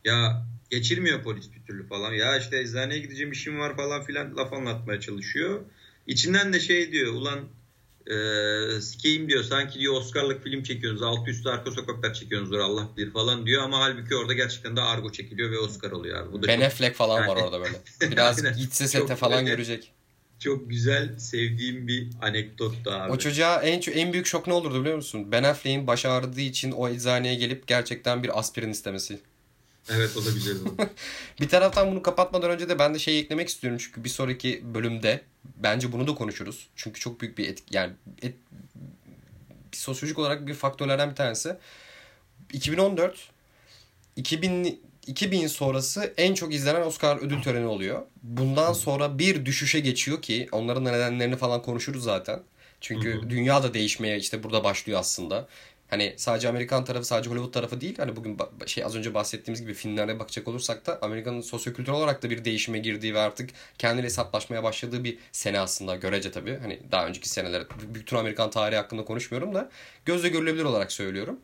Ya 0.06 0.46
geçirmiyor 0.70 1.24
polis 1.24 1.54
bir 1.54 1.64
türlü 1.68 1.88
falan. 1.88 2.14
Ya 2.14 2.38
işte 2.38 2.60
eczaneye 2.60 3.00
gideceğim 3.00 3.32
işim 3.32 3.60
var 3.60 3.76
falan 3.76 4.04
filan 4.04 4.38
laf 4.38 4.54
anlatmaya 4.54 5.00
çalışıyor. 5.00 5.62
İçinden 6.08 6.54
de 6.54 6.60
şey 6.60 6.92
diyor 6.92 7.14
ulan 7.14 7.40
e, 8.08 8.82
sikeyim 8.82 9.30
diyor 9.30 9.44
sanki 9.44 9.80
diyor 9.80 9.94
Oscar'lık 9.94 10.44
film 10.44 10.64
çekiyorsunuz 10.64 11.04
altı 11.04 11.32
üstü 11.32 11.50
arka 11.50 11.72
sokaklar 11.72 12.14
çekiyorsunuz 12.14 12.60
Allah 12.62 12.90
bilir 12.98 13.12
falan 13.12 13.46
diyor 13.46 13.64
ama 13.64 13.80
halbuki 13.80 14.16
orada 14.16 14.34
gerçekten 14.34 14.76
de 14.76 14.82
Argo 14.82 15.12
çekiliyor 15.12 15.52
ve 15.52 15.60
Oscar 15.60 15.92
oluyor 15.92 16.18
abi. 16.24 16.34
Bu 16.34 16.44
da 16.44 16.48
ben 16.48 16.56
çok... 16.56 16.66
Affleck 16.66 16.96
falan 16.96 17.22
yani... 17.22 17.28
var 17.28 17.36
orada 17.36 17.62
böyle. 17.62 17.82
Biraz 18.12 18.58
gitse 18.58 18.88
sete 18.88 19.16
falan 19.16 19.38
böyle, 19.38 19.50
görecek. 19.50 19.92
Çok 20.40 20.70
güzel 20.70 21.18
sevdiğim 21.20 21.88
bir 21.88 22.10
anekdot 22.22 22.86
da 22.86 23.02
abi. 23.02 23.12
O 23.12 23.18
çocuğa 23.18 23.62
en, 23.62 23.82
en 23.92 24.14
büyük 24.14 24.26
şok 24.26 24.48
ne 24.48 24.54
olurdu 24.54 24.82
biliyor 24.82 24.96
musun? 24.96 25.32
Ben 25.32 25.44
Affleck'in 25.44 25.88
baş 25.88 26.06
ağrıdığı 26.06 26.42
için 26.42 26.72
o 26.72 26.90
eczaneye 26.90 27.36
gelip 27.36 27.68
gerçekten 27.68 28.24
bir 28.24 28.40
aspirin 28.40 28.72
istemesi. 28.72 29.20
Evet 29.90 30.18
o 30.18 30.26
da 30.26 30.32
güzel 30.32 30.62
oldu. 30.62 30.76
bir 31.42 31.50
taraftan 31.50 31.92
bunu 31.92 32.02
kapatmadan 32.02 32.52
önce 32.52 32.70
de 32.70 32.80
ben 32.80 32.94
de 32.94 33.00
şey 33.00 33.20
eklemek 33.20 33.50
istiyorum. 33.50 33.80
Çünkü 33.84 34.04
bir 34.04 34.10
sonraki 34.10 34.62
bölümde 34.74 35.22
bence 35.44 35.92
bunu 35.92 36.08
da 36.08 36.16
konuşuruz. 36.16 36.68
Çünkü 36.76 37.00
çok 37.00 37.22
büyük 37.22 37.38
bir 37.38 37.50
etki 37.50 37.76
yani 37.78 37.94
et, 38.22 38.36
bir 39.72 39.78
sosyolojik 39.78 40.20
olarak 40.20 40.48
bir 40.48 40.54
faktörlerden 40.54 41.10
bir 41.10 41.16
tanesi. 41.16 41.58
2014 42.54 43.30
2000 44.16 44.82
2000 45.08 45.48
sonrası 45.48 46.14
en 46.18 46.34
çok 46.34 46.54
izlenen 46.54 46.82
Oscar 46.82 47.18
ödül 47.18 47.42
töreni 47.42 47.66
oluyor. 47.66 48.02
Bundan 48.24 48.74
sonra 48.74 49.20
bir 49.20 49.46
düşüşe 49.46 49.80
geçiyor 49.80 50.22
ki 50.22 50.48
onların 50.52 50.86
nedenlerini 50.86 51.36
falan 51.36 51.62
konuşuruz 51.62 52.04
zaten. 52.04 52.40
Çünkü 52.82 53.14
hı 53.14 53.22
hı. 53.22 53.30
dünya 53.30 53.64
da 53.64 53.74
değişmeye 53.74 54.18
işte 54.18 54.44
burada 54.44 54.64
başlıyor 54.64 55.00
aslında. 55.00 55.48
Hani 55.90 56.14
sadece 56.18 56.50
Amerikan 56.50 56.86
tarafı 56.86 57.06
sadece 57.06 57.30
Hollywood 57.30 57.54
tarafı 57.54 57.82
değil. 57.82 57.98
Hani 57.98 58.16
bugün 58.16 58.38
şey 58.66 58.84
az 58.84 58.96
önce 58.96 59.14
bahsettiğimiz 59.14 59.62
gibi 59.62 59.74
filmlere 59.74 60.20
bakacak 60.20 60.48
olursak 60.48 60.86
da 60.86 61.00
Amerika'nın 61.02 61.42
sosyokültürel 61.42 61.98
olarak 61.98 62.24
da 62.24 62.30
bir 62.30 62.46
değişime 62.46 62.80
girdiği 62.80 63.14
ve 63.14 63.20
artık 63.20 63.50
kendiyle 63.78 64.06
hesaplaşmaya 64.06 64.64
başladığı 64.64 65.04
bir 65.04 65.18
sene 65.32 65.60
aslında 65.60 65.96
görece 65.96 66.32
tabii. 66.32 66.58
Hani 66.58 66.80
daha 66.92 67.08
önceki 67.08 67.30
seneler 67.30 67.64
bütün 67.94 68.18
Amerikan 68.18 68.50
tarihi 68.50 68.78
hakkında 68.78 69.06
konuşmuyorum 69.06 69.56
da 69.56 69.70
gözle 70.06 70.30
görülebilir 70.30 70.64
olarak 70.64 70.92
söylüyorum. 70.92 71.40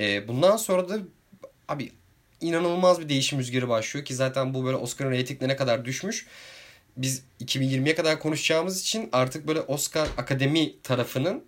Ee, 0.00 0.28
bundan 0.28 0.56
sonra 0.56 0.88
da 0.88 0.98
abi 1.68 1.92
inanılmaz 2.40 3.00
bir 3.00 3.08
değişim 3.08 3.38
rüzgarı 3.38 3.68
başlıyor 3.68 4.06
ki 4.06 4.14
zaten 4.14 4.54
bu 4.54 4.64
böyle 4.64 4.76
Oscar'ın 4.76 5.10
reytinglerine 5.10 5.56
kadar 5.56 5.84
düşmüş. 5.84 6.26
Biz 6.96 7.22
2020'ye 7.40 7.94
kadar 7.94 8.18
konuşacağımız 8.18 8.80
için 8.80 9.08
artık 9.12 9.48
böyle 9.48 9.60
Oscar 9.60 10.08
Akademi 10.16 10.82
tarafının 10.82 11.44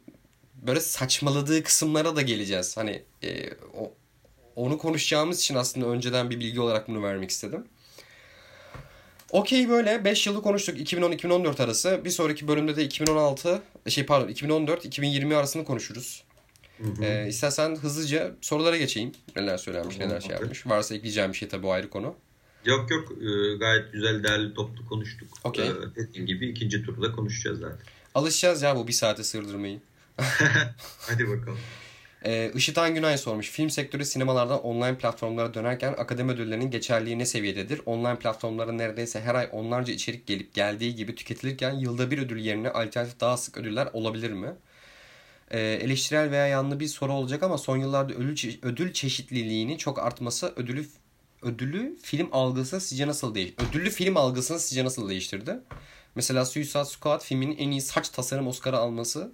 böyle 0.62 0.80
saçmaladığı 0.80 1.62
kısımlara 1.62 2.16
da 2.16 2.22
geleceğiz. 2.22 2.76
Hani 2.76 3.02
e, 3.22 3.50
o, 3.54 3.92
onu 4.56 4.78
konuşacağımız 4.78 5.40
için 5.40 5.54
aslında 5.54 5.86
önceden 5.86 6.30
bir 6.30 6.40
bilgi 6.40 6.60
olarak 6.60 6.88
bunu 6.88 7.02
vermek 7.02 7.30
istedim. 7.30 7.64
Okey 9.30 9.68
böyle 9.68 10.04
5 10.04 10.26
yılı 10.26 10.42
konuştuk 10.42 10.78
2010-2014 10.78 11.62
arası. 11.62 12.00
Bir 12.04 12.10
sonraki 12.10 12.48
bölümde 12.48 12.76
de 12.76 12.84
2016 12.84 13.62
şey 13.88 14.06
pardon 14.06 14.28
2014-2020 14.28 15.36
arasını 15.36 15.64
konuşuruz. 15.64 16.24
Hı 16.78 16.84
hı. 16.84 17.04
Ee, 17.04 17.28
istersen 17.28 17.76
hızlıca 17.76 18.32
sorulara 18.40 18.76
geçeyim. 18.76 19.12
Neler 19.36 19.56
söylenmiş, 19.56 19.98
neler 19.98 20.20
şey 20.20 20.30
yapmış. 20.30 20.66
Varsa 20.66 20.94
ekleyeceğim 20.94 21.32
bir 21.32 21.36
şey 21.36 21.48
tabii 21.48 21.66
o 21.66 21.70
ayrı 21.70 21.90
konu. 21.90 22.14
Yok 22.64 22.90
yok 22.90 23.12
ee, 23.12 23.56
gayet 23.56 23.92
güzel 23.92 24.24
derli 24.24 24.54
toplu 24.54 24.88
konuştuk. 24.88 25.28
Okay. 25.44 25.68
Ee, 25.68 25.72
dediğim 25.96 26.26
gibi 26.26 26.48
ikinci 26.48 26.82
turda 26.82 27.12
konuşacağız 27.12 27.60
zaten. 27.60 27.86
Alışacağız 28.14 28.62
ya 28.62 28.76
bu 28.76 28.88
bir 28.88 28.92
saate 28.92 29.24
sığdırmayı. 29.24 29.80
Hadi 30.98 31.28
bakalım. 31.28 31.58
Ee, 32.24 32.52
Işıtan 32.54 32.94
Günay 32.94 33.18
sormuş. 33.18 33.50
Film 33.50 33.70
sektörü 33.70 34.04
sinemalardan 34.04 34.62
online 34.62 34.98
platformlara 34.98 35.54
dönerken 35.54 35.92
akademi 35.92 36.32
ödüllerinin 36.32 36.70
geçerliği 36.70 37.18
ne 37.18 37.26
seviyededir? 37.26 37.80
Online 37.86 38.18
platformlara 38.18 38.72
neredeyse 38.72 39.20
her 39.20 39.34
ay 39.34 39.48
onlarca 39.52 39.92
içerik 39.92 40.26
gelip 40.26 40.54
geldiği 40.54 40.94
gibi 40.94 41.14
tüketilirken 41.14 41.72
yılda 41.72 42.10
bir 42.10 42.18
ödül 42.18 42.38
yerine 42.38 42.70
alternatif 42.70 43.20
daha 43.20 43.36
sık 43.36 43.56
ödüller 43.56 43.88
olabilir 43.92 44.30
mi? 44.30 44.54
Ee, 45.50 45.60
eleştirel 45.60 46.30
veya 46.30 46.46
yanlı 46.46 46.80
bir 46.80 46.86
soru 46.86 47.12
olacak 47.12 47.42
ama 47.42 47.58
son 47.58 47.76
yıllarda 47.76 48.12
ödül, 48.12 48.58
ödül 48.62 48.92
çeşitliliğinin 48.92 49.76
çok 49.76 49.98
artması 49.98 50.52
ödülü 50.56 50.86
ödülü 51.42 51.96
film 52.02 52.28
algısını 52.32 52.80
sizce 52.80 53.06
nasıl 53.06 53.34
değiş 53.34 53.54
ödüllü 53.68 53.90
film 53.90 54.16
algısını 54.16 54.58
sizce 54.60 54.84
nasıl 54.84 55.08
değiştirdi? 55.08 55.58
Mesela 56.14 56.44
Suicide 56.44 56.84
Squad 56.84 57.20
filminin 57.20 57.56
en 57.56 57.70
iyi 57.70 57.80
saç 57.80 58.08
tasarım 58.08 58.46
Oscar'ı 58.46 58.76
alması 58.76 59.32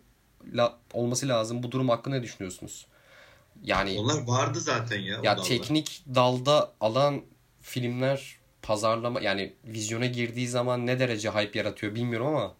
la, 0.55 0.79
olması 0.93 1.29
lazım. 1.29 1.63
Bu 1.63 1.73
durum 1.73 1.89
hakkında 1.89 2.17
ne 2.17 2.23
düşünüyorsunuz? 2.23 2.87
Yani 3.65 3.97
Onlar 3.99 4.27
vardı 4.27 4.61
zaten 4.61 5.01
ya. 5.01 5.21
ya 5.23 5.37
teknik 5.43 6.05
dalda 6.15 6.73
alan 6.81 7.23
filmler 7.61 8.37
pazarlama 8.63 9.21
yani 9.21 9.55
vizyona 9.65 10.07
girdiği 10.07 10.49
zaman 10.49 10.87
ne 10.87 10.99
derece 10.99 11.31
hype 11.31 11.59
yaratıyor 11.59 11.95
bilmiyorum 11.95 12.27
ama 12.27 12.55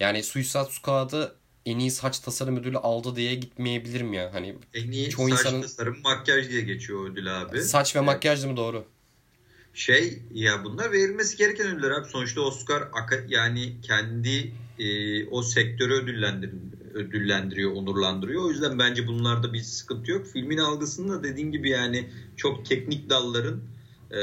yani 0.00 0.22
Suicide 0.22 0.64
Squad'ı 0.70 1.34
en 1.66 1.78
iyi 1.78 1.90
saç 1.90 2.18
tasarım 2.18 2.56
ödülü 2.56 2.78
aldı 2.78 3.16
diye 3.16 3.34
gitmeyebilirim 3.34 4.12
ya. 4.12 4.34
Hani 4.34 4.56
En 4.74 4.90
iyi 4.90 5.10
çoğu 5.10 5.28
saç 5.30 5.40
insanın- 5.40 5.62
tasarım 5.62 5.96
makyaj 6.04 6.48
diye 6.48 6.60
geçiyor 6.60 7.10
ödül 7.10 7.40
abi. 7.42 7.60
saç 7.60 7.96
ve 7.96 8.00
makyaj 8.00 8.44
mı 8.44 8.56
doğru? 8.56 8.84
Şey 9.74 10.22
ya 10.34 10.64
bunlar 10.64 10.92
verilmesi 10.92 11.36
gereken 11.36 11.66
ödüller 11.66 11.90
abi. 11.90 12.08
Sonuçta 12.08 12.40
Oscar 12.40 12.88
yani 13.28 13.72
kendi 13.82 14.52
e, 14.78 15.26
o 15.28 15.42
sektörü 15.42 15.94
ödüllendir, 15.94 16.50
ödüllendiriyor, 16.96 17.72
onurlandırıyor. 17.72 18.44
O 18.44 18.50
yüzden 18.50 18.78
bence 18.78 19.06
bunlarda 19.06 19.52
bir 19.52 19.60
sıkıntı 19.60 20.10
yok. 20.10 20.26
Filmin 20.26 20.58
algısında 20.58 21.24
dediğin 21.24 21.52
gibi 21.52 21.70
yani 21.70 22.10
çok 22.36 22.66
teknik 22.66 23.10
dalların 23.10 23.60
e, 24.10 24.20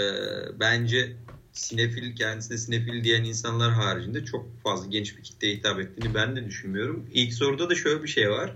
bence 0.59 1.17
sinefil 1.51 2.15
kendisine 2.15 2.57
sinefil 2.57 3.03
diyen 3.03 3.23
insanlar 3.23 3.71
haricinde 3.71 4.25
çok 4.25 4.61
fazla 4.63 4.87
genç 4.89 5.17
bir 5.17 5.23
kitleye 5.23 5.55
hitap 5.55 5.79
ettiğini 5.79 6.13
ben 6.13 6.35
de 6.35 6.45
düşünmüyorum. 6.45 7.05
İlk 7.13 7.33
soruda 7.33 7.69
da 7.69 7.75
şöyle 7.75 8.03
bir 8.03 8.07
şey 8.07 8.29
var. 8.29 8.55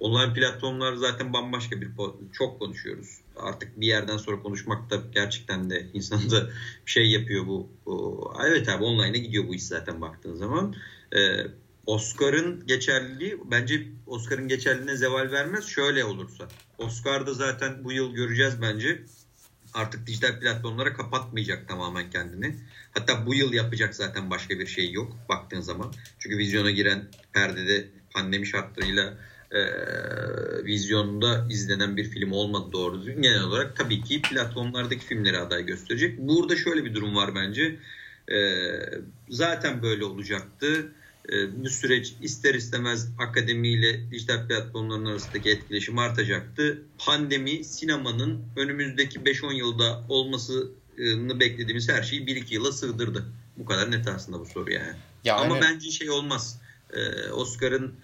Online 0.00 0.34
platformlar 0.34 0.94
zaten 0.94 1.32
bambaşka 1.32 1.80
bir 1.80 1.88
çok 2.32 2.58
konuşuyoruz. 2.58 3.20
Artık 3.36 3.80
bir 3.80 3.86
yerden 3.86 4.16
sonra 4.16 4.42
konuşmak 4.42 4.90
da 4.90 4.96
gerçekten 5.14 5.70
de 5.70 5.86
insanı 5.94 6.30
da 6.30 6.50
bir 6.86 6.90
şey 6.90 7.10
yapıyor 7.10 7.46
bu. 7.46 7.68
Evet 8.46 8.68
abi 8.68 8.84
online'a 8.84 9.16
gidiyor 9.16 9.48
bu 9.48 9.54
iş 9.54 9.62
zaten 9.62 10.00
baktığın 10.00 10.34
zaman. 10.34 10.74
Ee, 11.16 11.46
Oscar'ın 11.86 12.66
geçerliliği 12.66 13.38
bence 13.50 13.82
Oscar'ın 14.06 14.48
geçerliliğine 14.48 14.96
zeval 14.96 15.30
vermez. 15.32 15.66
Şöyle 15.66 16.04
olursa. 16.04 16.48
Oscar'da 16.78 17.34
zaten 17.34 17.84
bu 17.84 17.92
yıl 17.92 18.14
göreceğiz 18.14 18.62
bence. 18.62 19.02
Artık 19.74 20.06
dijital 20.06 20.40
platformlara 20.40 20.92
kapatmayacak 20.92 21.68
tamamen 21.68 22.10
kendini. 22.10 22.56
Hatta 22.92 23.26
bu 23.26 23.34
yıl 23.34 23.52
yapacak 23.52 23.94
zaten 23.94 24.30
başka 24.30 24.58
bir 24.58 24.66
şey 24.66 24.92
yok 24.92 25.16
baktığın 25.28 25.60
zaman. 25.60 25.92
Çünkü 26.18 26.38
vizyona 26.38 26.70
giren 26.70 27.08
perdede 27.32 27.88
pandemi 28.10 28.46
şartlarıyla 28.46 29.14
e, 29.50 29.60
vizyonda 30.64 31.46
izlenen 31.50 31.96
bir 31.96 32.04
film 32.04 32.32
olmadı 32.32 32.72
doğru 32.72 32.98
düzgün. 32.98 33.22
Genel 33.22 33.42
olarak 33.42 33.76
tabii 33.76 34.02
ki 34.02 34.22
platformlardaki 34.22 35.04
filmleri 35.04 35.38
aday 35.38 35.66
gösterecek. 35.66 36.18
Burada 36.18 36.56
şöyle 36.56 36.84
bir 36.84 36.94
durum 36.94 37.16
var 37.16 37.34
bence. 37.34 37.76
E, 38.28 38.38
zaten 39.28 39.82
böyle 39.82 40.04
olacaktı. 40.04 40.92
E, 41.32 41.64
bu 41.64 41.70
süreç 41.70 42.14
ister 42.20 42.54
istemez 42.54 43.08
akademiyle 43.18 44.10
dijital 44.10 44.48
platformların 44.48 45.04
arasındaki 45.04 45.50
etkileşim 45.50 45.98
artacaktı. 45.98 46.82
Pandemi 46.98 47.64
sinemanın 47.64 48.42
önümüzdeki 48.56 49.18
5-10 49.18 49.54
yılda 49.54 50.04
olmasını 50.08 51.40
beklediğimiz 51.40 51.88
her 51.88 52.02
şeyi 52.02 52.24
1-2 52.26 52.54
yıla 52.54 52.72
sığdırdı. 52.72 53.24
Bu 53.56 53.64
kadar 53.64 53.90
net 53.90 54.08
aslında 54.08 54.40
bu 54.40 54.46
soru 54.46 54.72
yani. 54.72 54.96
Ya 55.24 55.36
Ama 55.36 55.60
bence 55.60 55.90
şey 55.90 56.10
olmaz. 56.10 56.60
Ee, 56.92 57.30
Oscar'ın 57.30 57.94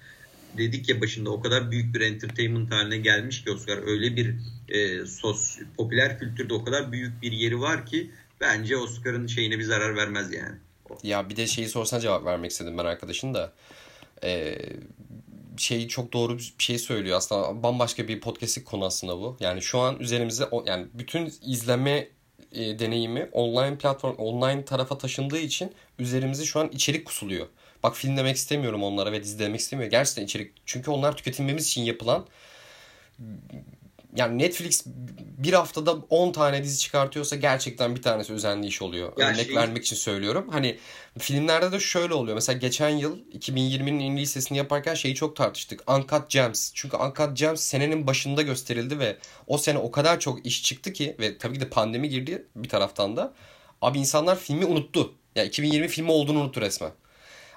dedik 0.58 0.88
ya 0.88 1.00
başında 1.00 1.30
o 1.30 1.40
kadar 1.40 1.70
büyük 1.70 1.94
bir 1.94 2.00
entertainment 2.00 2.72
haline 2.72 2.98
gelmiş 2.98 3.44
ki 3.44 3.50
Oscar 3.50 3.86
öyle 3.86 4.16
bir 4.16 4.34
e, 4.68 5.06
sos 5.06 5.58
popüler 5.76 6.18
kültürde 6.18 6.54
o 6.54 6.64
kadar 6.64 6.92
büyük 6.92 7.22
bir 7.22 7.32
yeri 7.32 7.60
var 7.60 7.86
ki 7.86 8.10
bence 8.40 8.76
Oscar'ın 8.76 9.26
şeyine 9.26 9.58
bir 9.58 9.64
zarar 9.64 9.96
vermez 9.96 10.32
yani. 10.32 10.56
Ya 11.02 11.28
bir 11.28 11.36
de 11.36 11.46
şeyi 11.46 11.68
sorsana 11.68 12.00
cevap 12.00 12.24
vermek 12.24 12.50
istedim 12.50 12.78
ben 12.78 12.84
arkadaşın 12.84 13.34
da. 13.34 13.52
Ee, 14.24 14.58
şey 15.56 15.88
çok 15.88 16.12
doğru 16.12 16.38
bir 16.38 16.54
şey 16.58 16.78
söylüyor. 16.78 17.16
Aslında 17.16 17.62
bambaşka 17.62 18.08
bir 18.08 18.20
podcast'lik 18.20 18.66
konu 18.66 18.84
aslında 18.84 19.18
bu. 19.18 19.36
Yani 19.40 19.62
şu 19.62 19.78
an 19.78 20.00
üzerimize 20.00 20.44
o- 20.44 20.64
yani 20.66 20.86
bütün 20.94 21.32
izleme 21.42 22.08
e, 22.52 22.78
deneyimi 22.78 23.28
online 23.32 23.78
platform 23.78 24.14
online 24.16 24.64
tarafa 24.64 24.98
taşındığı 24.98 25.38
için 25.38 25.72
üzerimize 25.98 26.44
şu 26.44 26.60
an 26.60 26.68
içerik 26.68 27.04
kusuluyor. 27.04 27.46
Bak 27.82 27.96
film 27.96 28.16
demek 28.16 28.36
istemiyorum 28.36 28.82
onlara 28.82 29.12
ve 29.12 29.22
dizi 29.22 29.38
demek 29.38 29.60
istemiyorum. 29.60 29.90
Gerçekten 29.90 30.24
içerik. 30.24 30.52
Çünkü 30.66 30.90
onlar 30.90 31.16
tüketilmemiz 31.16 31.66
için 31.66 31.82
yapılan 31.82 32.26
yani 34.16 34.38
Netflix 34.38 34.82
bir 35.38 35.52
haftada 35.52 35.92
10 35.92 36.32
tane 36.32 36.64
dizi 36.64 36.78
çıkartıyorsa 36.78 37.36
gerçekten 37.36 37.96
bir 37.96 38.02
tanesi 38.02 38.32
özenli 38.32 38.66
iş 38.66 38.82
oluyor. 38.82 39.12
Ya 39.18 39.28
Örnek 39.28 39.46
şey- 39.46 39.56
vermek 39.56 39.84
için 39.84 39.96
söylüyorum. 39.96 40.48
Hani 40.50 40.78
filmlerde 41.18 41.72
de 41.72 41.80
şöyle 41.80 42.14
oluyor. 42.14 42.34
Mesela 42.34 42.58
geçen 42.58 42.88
yıl 42.88 43.18
2020'nin 43.32 44.00
en 44.00 44.16
listesini 44.16 44.58
yaparken 44.58 44.94
şeyi 44.94 45.14
çok 45.14 45.36
tartıştık. 45.36 45.90
Uncut 45.90 46.30
Gems. 46.30 46.70
Çünkü 46.74 46.96
Uncut 46.96 47.36
Gems 47.36 47.60
senenin 47.60 48.06
başında 48.06 48.42
gösterildi 48.42 48.98
ve 48.98 49.16
o 49.46 49.58
sene 49.58 49.78
o 49.78 49.90
kadar 49.90 50.20
çok 50.20 50.46
iş 50.46 50.62
çıktı 50.62 50.92
ki 50.92 51.16
ve 51.20 51.38
tabii 51.38 51.54
ki 51.54 51.60
de 51.60 51.68
pandemi 51.68 52.08
girdi 52.08 52.46
bir 52.56 52.68
taraftan 52.68 53.16
da. 53.16 53.34
Abi 53.82 53.98
insanlar 53.98 54.38
filmi 54.38 54.64
unuttu. 54.64 55.14
Ya 55.34 55.44
2020 55.44 55.88
filmi 55.88 56.10
olduğunu 56.10 56.40
unuttu 56.40 56.60
resmen. 56.60 56.90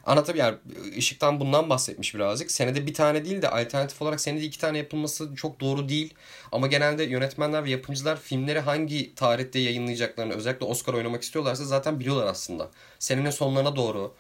Anlatabiliyor 0.03 0.45
yani 0.45 0.57
Işık'tan 0.95 1.39
bundan 1.39 1.69
bahsetmiş 1.69 2.15
birazcık. 2.15 2.51
Senede 2.51 2.87
bir 2.87 2.93
tane 2.93 3.25
değil 3.25 3.41
de 3.41 3.49
alternatif 3.49 4.01
olarak 4.01 4.21
senede 4.21 4.43
iki 4.45 4.59
tane 4.59 4.77
yapılması 4.77 5.35
çok 5.35 5.59
doğru 5.59 5.89
değil. 5.89 6.13
Ama 6.51 6.67
genelde 6.67 7.03
yönetmenler 7.03 7.63
ve 7.63 7.69
yapımcılar 7.69 8.19
filmleri 8.19 8.59
hangi 8.59 9.15
tarihte 9.15 9.59
yayınlayacaklarını 9.59 10.33
özellikle 10.33 10.65
Oscar 10.65 10.93
oynamak 10.93 11.23
istiyorlarsa 11.23 11.65
zaten 11.65 11.99
biliyorlar 11.99 12.27
aslında. 12.27 12.71
Senenin 12.99 13.29
sonlarına 13.29 13.75
doğru 13.75 14.13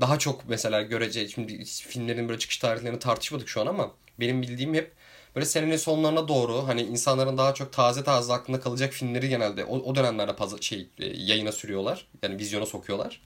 daha 0.00 0.18
çok 0.18 0.48
mesela 0.48 0.82
görece 0.82 1.28
şimdi 1.28 1.64
filmlerin 1.64 2.28
böyle 2.28 2.38
çıkış 2.38 2.58
tarihlerini 2.58 2.98
tartışmadık 2.98 3.48
şu 3.48 3.60
an 3.60 3.66
ama 3.66 3.90
benim 4.20 4.42
bildiğim 4.42 4.74
hep 4.74 4.92
böyle 5.34 5.46
senenin 5.46 5.76
sonlarına 5.76 6.28
doğru 6.28 6.68
hani 6.68 6.82
insanların 6.82 7.38
daha 7.38 7.54
çok 7.54 7.72
taze 7.72 8.04
taze 8.04 8.32
aklında 8.32 8.60
kalacak 8.60 8.92
filmleri 8.92 9.28
genelde 9.28 9.64
o, 9.64 9.78
o 9.78 9.94
dönemlerde 9.94 10.32
paz- 10.32 10.62
şey 10.62 10.88
e, 10.98 11.06
yayına 11.06 11.52
sürüyorlar. 11.52 12.06
Yani 12.22 12.38
vizyona 12.38 12.66
sokuyorlar. 12.66 13.20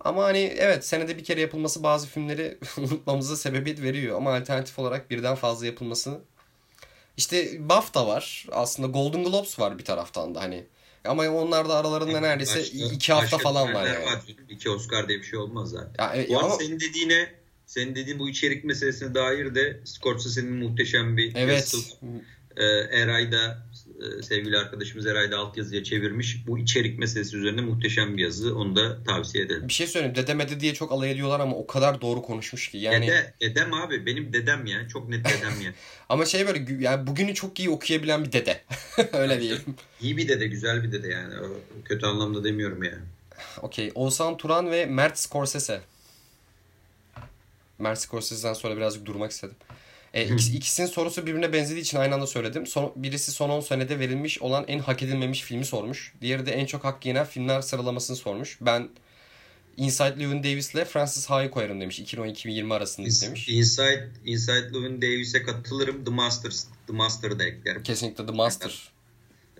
Ama 0.00 0.24
hani 0.24 0.38
evet 0.38 0.86
senede 0.86 1.18
bir 1.18 1.24
kere 1.24 1.40
yapılması 1.40 1.82
bazı 1.82 2.06
filmleri 2.06 2.58
unutmamıza 2.78 3.36
sebebiyet 3.36 3.82
veriyor. 3.82 4.16
Ama 4.16 4.34
alternatif 4.34 4.78
olarak 4.78 5.10
birden 5.10 5.34
fazla 5.34 5.66
yapılması 5.66 6.20
işte 7.16 7.68
BAFTA 7.68 8.06
var. 8.06 8.46
Aslında 8.52 8.88
Golden 8.88 9.24
Globes 9.24 9.58
var 9.58 9.78
bir 9.78 9.84
taraftan 9.84 10.34
da 10.34 10.40
hani. 10.40 10.64
Ama 11.04 11.28
onlar 11.28 11.68
da 11.68 11.76
aralarında 11.76 12.20
neredeyse 12.28 12.60
Başka- 12.60 12.94
iki 12.94 13.12
hafta 13.12 13.36
başka 13.36 13.38
falan 13.38 13.74
var 13.74 13.86
yani. 13.86 14.36
İki 14.48 14.70
Oscar 14.70 15.08
diye 15.08 15.18
bir 15.18 15.24
şey 15.24 15.38
olmaz 15.38 15.70
zaten. 15.70 16.04
Ya, 16.04 16.14
e, 16.14 16.28
Bu 16.28 16.38
ama 16.38 16.54
senin 16.54 16.80
dediğine 16.80 17.34
senin 17.66 17.94
dediğin 17.94 18.18
bu 18.18 18.28
içerik 18.28 18.64
meselesine 18.64 19.14
dair 19.14 19.54
de 19.54 19.80
Scorsese'nin 19.84 20.52
muhteşem 20.52 21.16
bir 21.16 21.34
evet 21.34 21.58
yazısı 21.58 21.96
e, 22.56 22.64
Eray'da 23.00 23.66
sevgili 24.22 24.58
arkadaşımız 24.58 25.06
Eray'da 25.06 25.38
altyazıya 25.38 25.84
çevirmiş. 25.84 26.46
Bu 26.46 26.58
içerik 26.58 26.98
meselesi 26.98 27.36
üzerine 27.36 27.60
muhteşem 27.60 28.16
bir 28.16 28.22
yazı. 28.22 28.56
Onu 28.56 28.76
da 28.76 29.04
tavsiye 29.04 29.44
edelim. 29.44 29.68
bir 29.68 29.72
şey 29.72 29.86
söyleyeyim 29.86 30.16
dedemedi 30.16 30.60
diye 30.60 30.74
çok 30.74 30.92
alay 30.92 31.10
ediyorlar 31.10 31.40
ama 31.40 31.56
o 31.56 31.66
kadar 31.66 32.00
doğru 32.00 32.22
konuşmuş 32.22 32.68
ki 32.68 32.78
yani 32.78 33.06
Dede, 33.06 33.34
dedem 33.40 33.74
abi 33.74 34.06
benim 34.06 34.32
dedem 34.32 34.66
ya. 34.66 34.88
Çok 34.88 35.08
net 35.08 35.24
dedem 35.24 35.60
ya. 35.64 35.72
ama 36.08 36.24
şey 36.24 36.46
böyle 36.46 36.84
yani 36.84 37.06
bugünü 37.06 37.34
çok 37.34 37.58
iyi 37.58 37.70
okuyabilen 37.70 38.24
bir 38.24 38.32
dede 38.32 38.60
öyle 39.12 39.40
diyelim. 39.40 39.76
İyi 40.00 40.16
bir 40.16 40.28
dede, 40.28 40.46
güzel 40.46 40.82
bir 40.82 40.92
dede 40.92 41.08
yani. 41.08 41.34
Kötü 41.84 42.06
anlamda 42.06 42.44
demiyorum 42.44 42.82
yani. 42.82 43.02
Okey. 43.62 43.92
Oğuzhan 43.94 44.36
Turan 44.36 44.70
ve 44.70 44.86
Mert 44.86 45.18
Scorsese. 45.18 45.80
Mert 47.78 47.98
Scorsese'den 47.98 48.54
sonra 48.54 48.76
birazcık 48.76 49.06
durmak 49.06 49.30
istedim. 49.30 49.56
E, 50.14 50.24
ikisi- 50.28 50.56
ikisinin 50.56 50.86
sorusu 50.86 51.26
birbirine 51.26 51.52
benzediği 51.52 51.82
için 51.82 51.98
aynı 51.98 52.14
anda 52.14 52.26
söyledim. 52.26 52.66
Son, 52.66 52.92
birisi 52.96 53.32
son 53.32 53.50
10 53.50 53.60
senede 53.60 53.98
verilmiş 53.98 54.42
olan 54.42 54.64
en 54.68 54.78
hak 54.78 55.02
edilmemiş 55.02 55.42
filmi 55.42 55.64
sormuş. 55.64 56.14
Diğeri 56.20 56.46
de 56.46 56.52
en 56.52 56.66
çok 56.66 56.84
hak 56.84 57.06
yenen 57.06 57.26
filmler 57.26 57.60
sıralamasını 57.60 58.16
sormuş. 58.16 58.58
Ben 58.60 58.88
Inside 59.76 60.08
Llewyn 60.18 60.42
Davis 60.42 60.74
ile 60.74 60.84
Francis 60.84 61.26
Ha'yı 61.26 61.50
koyarım 61.50 61.80
demiş. 61.80 62.00
2010-2020 62.00 62.74
arasında 62.74 63.06
demiş. 63.22 63.48
Inside, 63.48 64.08
Inside 64.24 64.68
Llewyn 64.72 65.02
Davis'e 65.02 65.42
katılırım. 65.42 66.04
The 66.04 66.10
Masters, 66.10 66.64
The 66.86 66.92
Master'ı 66.92 67.38
da 67.38 67.44
eklerim. 67.44 67.82
Kesinlikle 67.82 68.26
The 68.26 68.32
Master. 68.32 68.90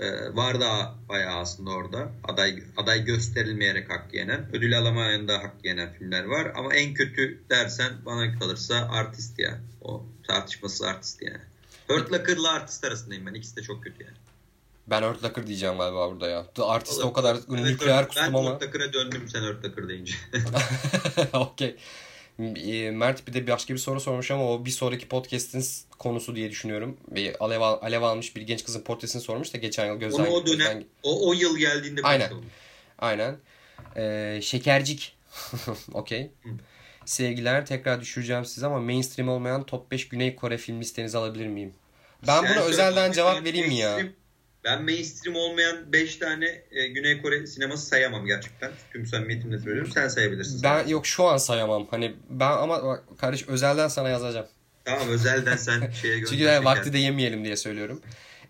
Ee, 0.00 0.36
var 0.36 0.60
da 0.60 0.94
bayağı 1.08 1.36
aslında 1.36 1.70
orada. 1.70 2.12
Aday 2.24 2.62
aday 2.76 3.04
gösterilmeyerek 3.04 3.90
hak 3.90 4.14
yenen. 4.14 4.48
Ödül 4.52 4.78
alamayan 4.78 5.28
da 5.28 5.38
hak 5.38 5.54
yenen 5.64 5.92
filmler 5.92 6.24
var. 6.24 6.52
Ama 6.56 6.74
en 6.74 6.94
kötü 6.94 7.40
dersen 7.50 7.92
bana 8.06 8.38
kalırsa 8.38 8.88
artist 8.90 9.38
ya. 9.38 9.60
O 9.80 10.04
tartışması 10.26 10.88
artist 10.88 11.22
yani. 11.22 11.40
Hurt 11.88 12.12
Locker'la 12.12 12.52
artist 12.52 12.84
arasındayım 12.84 13.26
ben. 13.26 13.34
İkisi 13.34 13.56
de 13.56 13.62
çok 13.62 13.84
kötü 13.84 14.04
yani. 14.04 14.16
Ben 14.86 15.02
Hurt 15.02 15.24
Locker 15.24 15.46
diyeceğim 15.46 15.78
galiba 15.78 16.10
burada 16.10 16.28
ya. 16.28 16.46
The 16.54 16.62
Artist 16.62 17.04
o 17.04 17.12
kadar 17.12 17.34
evet, 17.34 17.48
nükleer 17.48 18.08
kustum 18.08 18.36
ama. 18.36 18.50
Ben 18.50 18.54
Hurt 18.54 18.62
Locker'a 18.62 18.92
döndüm 18.92 19.28
sen 19.28 19.42
Hurt 19.42 19.64
Locker 19.64 19.88
deyince. 19.88 20.14
Okey. 21.32 21.76
E, 22.40 22.90
Mert 22.90 23.26
bir 23.26 23.32
de 23.32 23.46
başka 23.46 23.74
bir 23.74 23.78
soru 23.78 24.00
sormuş 24.00 24.30
ama 24.30 24.52
o 24.52 24.64
bir 24.64 24.70
sonraki 24.70 25.08
podcast'in 25.08 25.64
konusu 25.98 26.36
diye 26.36 26.50
düşünüyorum. 26.50 26.96
Bir 27.08 27.44
alev, 27.44 27.60
alev 27.60 28.02
almış 28.02 28.36
bir 28.36 28.42
genç 28.42 28.64
kızın 28.64 28.80
portresini 28.80 29.22
sormuş 29.22 29.54
da 29.54 29.58
geçen 29.58 29.86
yıl 29.86 29.96
gözden... 29.96 30.22
Onu 30.22 30.30
o 30.30 30.46
dönem, 30.46 30.58
gözden... 30.58 30.84
o, 31.02 31.28
o 31.28 31.32
yıl 31.32 31.58
geldiğinde 31.58 32.00
Aynen. 32.02 32.30
Aynen. 32.98 33.36
Ee, 33.96 34.40
şekercik. 34.42 35.16
Okey. 35.92 36.30
Sevgiler 37.04 37.66
tekrar 37.66 38.00
düşüreceğim 38.00 38.44
size 38.44 38.66
ama 38.66 38.80
mainstream 38.80 39.28
olmayan 39.28 39.66
top 39.66 39.90
5 39.90 40.08
Güney 40.08 40.36
Kore 40.36 40.58
film 40.58 40.80
listenizi 40.80 41.18
alabilir 41.18 41.46
miyim? 41.46 41.74
Ben 42.26 42.42
Sen 42.42 42.50
buna 42.50 42.64
özelden 42.64 43.12
cevap 43.12 43.44
vereyim 43.44 43.68
mi 43.68 43.74
ya? 43.74 44.00
Ben 44.64 44.82
mainstream 44.82 45.36
olmayan 45.36 45.92
5 45.92 46.16
tane 46.16 46.62
e, 46.70 46.88
Güney 46.88 47.22
Kore 47.22 47.46
sineması 47.46 47.86
sayamam 47.86 48.26
gerçekten. 48.26 48.70
Tüm 48.92 49.06
samimiyetimle 49.06 49.58
söylüyorum. 49.58 49.92
Sen 49.94 50.08
sayabilirsin. 50.08 50.62
Ben 50.62 50.86
yok 50.88 51.06
şu 51.06 51.24
an 51.24 51.36
sayamam. 51.36 51.86
Hani 51.90 52.14
ben 52.30 52.50
ama 52.50 52.84
bak, 52.84 53.04
kardeş 53.18 53.48
özelden 53.48 53.88
sana 53.88 54.08
yazacağım. 54.08 54.46
Tamam 54.84 55.08
özelden 55.08 55.56
sen 55.56 55.90
şeye 56.02 56.14
gönder. 56.14 56.30
Çünkü 56.30 56.44
yani 56.44 56.64
vakti 56.64 56.92
de 56.92 56.98
yemeyelim 56.98 57.44
diye 57.44 57.56
söylüyorum. 57.56 58.00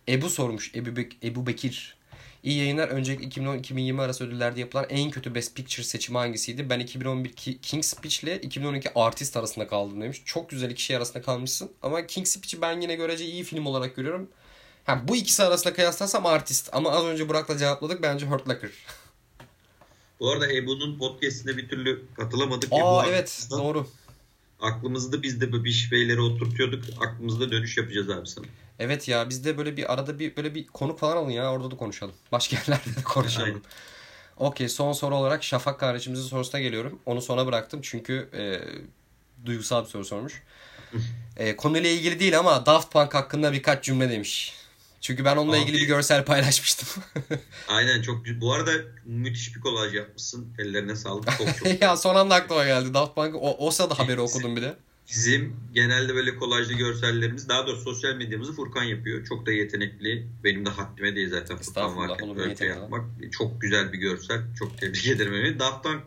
Ebu 0.09 0.31
sormuş. 0.31 0.75
Ebu, 0.75 0.97
Bek 0.97 1.17
Ebu 1.25 1.47
Bekir. 1.47 1.97
İyi 2.43 2.59
yayınlar. 2.59 2.89
Önceki 2.89 3.41
2010-2020 3.41 4.03
arası 4.03 4.27
ödüllerde 4.27 4.61
yapılan 4.61 4.87
en 4.89 5.11
kötü 5.11 5.35
Best 5.35 5.57
Picture 5.57 5.83
seçimi 5.83 6.19
hangisiydi? 6.19 6.71
Ben 6.71 6.81
2011 6.81 7.33
King's 7.63 7.87
Speech 7.87 8.25
ile 8.25 8.41
2012 8.41 8.91
Artist 8.95 9.37
arasında 9.37 9.69
kaldım 9.69 10.01
demiş. 10.01 10.23
Çok 10.25 10.51
güzel 10.51 10.71
iki 10.71 10.83
şey 10.83 10.97
arasında 10.97 11.23
kalmışsın. 11.23 11.73
Ama 11.83 12.07
King's 12.07 12.31
Speech'i 12.31 12.63
ben 12.63 12.81
yine 12.81 12.95
görece 12.95 13.25
iyi 13.25 13.45
film 13.45 13.67
olarak 13.67 13.97
görüyorum. 13.97 14.31
Ha, 14.85 15.09
bu 15.09 15.17
ikisi 15.17 15.43
arasında 15.43 15.73
kıyaslarsam 15.73 16.27
artist. 16.27 16.69
Ama 16.73 16.91
az 16.91 17.05
önce 17.05 17.29
Burak'la 17.29 17.59
cevapladık. 17.59 18.03
Bence 18.03 18.27
Hurt 18.27 18.49
Locker. 18.49 18.71
Bu 20.21 20.31
arada 20.31 20.53
Ebu'nun 20.53 20.99
podcastine 20.99 21.57
bir 21.57 21.69
türlü 21.69 22.03
katılamadık. 22.17 22.73
Aa 22.73 22.77
Ebu 22.77 23.03
evet 23.09 23.47
doğru. 23.51 23.87
Aklımızda 24.61 25.23
biz 25.23 25.41
de 25.41 25.65
bir 25.65 25.73
şeyleri 25.73 26.21
oturtuyorduk. 26.21 26.85
Aklımızda 27.01 27.51
dönüş 27.51 27.77
yapacağız 27.77 28.11
abi 28.11 28.27
sana. 28.27 28.47
Evet 28.79 29.09
ya 29.09 29.29
biz 29.29 29.45
de 29.45 29.59
böyle 29.59 29.77
bir 29.77 29.93
arada 29.93 30.19
bir 30.19 30.37
böyle 30.37 30.55
bir 30.55 30.67
konuk 30.67 30.99
falan 30.99 31.17
alın 31.17 31.31
ya 31.31 31.53
orada 31.53 31.71
da 31.71 31.77
konuşalım. 31.77 32.15
Başka 32.33 32.57
yerlerde 32.57 32.97
de 32.97 33.03
konuşalım. 33.03 33.63
Okey 34.37 34.69
son 34.69 34.93
soru 34.93 35.17
olarak 35.17 35.45
Şafak 35.45 35.81
kardeşimizin 35.81 36.25
sorusuna 36.25 36.61
geliyorum. 36.61 36.99
Onu 37.07 37.23
sona 37.23 37.47
bıraktım 37.47 37.81
çünkü 37.83 38.29
e, 38.35 38.61
duygusal 39.47 39.85
bir 39.85 39.89
soru 39.89 40.05
sormuş. 40.05 40.43
e, 41.37 41.57
konuyla 41.57 41.91
ilgili 41.91 42.21
değil 42.21 42.39
ama 42.39 42.67
Daft 42.67 42.93
Punk 42.93 43.15
hakkında 43.15 43.53
birkaç 43.53 43.85
cümle 43.85 44.11
demiş. 44.11 44.55
Çünkü 45.01 45.25
ben 45.25 45.37
onunla 45.37 45.57
Abi, 45.57 45.63
ilgili 45.63 45.77
bir 45.77 45.87
görsel 45.87 46.25
paylaşmıştım. 46.25 47.03
aynen 47.69 48.03
çok 48.03 48.27
bu 48.41 48.53
arada 48.53 48.73
müthiş 49.05 49.57
bir 49.57 49.61
kolaj 49.61 49.95
yapmışsın. 49.95 50.49
Ellerine 50.59 50.97
sağlık. 50.97 51.29
Çok 51.39 51.57
çok. 51.59 51.81
ya 51.83 51.97
son 51.97 52.15
anda 52.15 52.35
aklıma 52.35 52.65
geldi. 52.65 52.95
Daft 52.95 53.15
Punk 53.15 53.35
o, 53.35 53.57
o 53.67 53.71
sırada 53.71 53.99
haberi 53.99 54.21
okudum 54.21 54.57
bir 54.57 54.63
de. 54.63 54.77
Bizim 55.11 55.57
genelde 55.75 56.15
böyle 56.15 56.37
kolajlı 56.37 56.73
görsellerimiz 56.73 57.49
daha 57.49 57.67
doğrusu 57.67 57.83
sosyal 57.83 58.15
medyamızı 58.15 58.53
Furkan 58.53 58.83
yapıyor. 58.83 59.27
Çok 59.27 59.47
da 59.47 59.53
yetenekli. 59.53 60.27
Benim 60.45 60.67
de 60.67 60.71
haddime 60.71 61.17
değil 61.17 61.31
zaten 61.31 61.57
Furkan 61.57 61.97
varken 61.97 62.37
böyle 62.37 62.67
yapmak. 62.67 63.05
Çok 63.31 63.61
güzel 63.61 63.93
bir 63.93 63.99
görsel. 63.99 64.41
Çok 64.59 64.79
tebrik 64.79 65.07
ederim. 65.07 65.59
Daft 65.59 65.85
Punk 65.85 66.03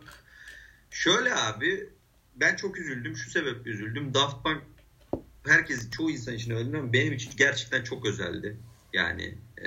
şöyle 0.90 1.34
abi 1.34 1.88
ben 2.36 2.56
çok 2.56 2.78
üzüldüm. 2.78 3.16
Şu 3.16 3.30
sebeple 3.30 3.70
üzüldüm. 3.70 4.14
Daft 4.14 4.44
Punk 4.44 4.62
herkes 5.46 5.90
çoğu 5.90 6.10
insan 6.10 6.34
için 6.34 6.50
öyle 6.50 6.78
ama 6.78 6.92
benim 6.92 7.12
için 7.12 7.32
gerçekten 7.36 7.82
çok 7.82 8.06
özeldi. 8.06 8.56
Yani 8.94 9.34
e, 9.58 9.66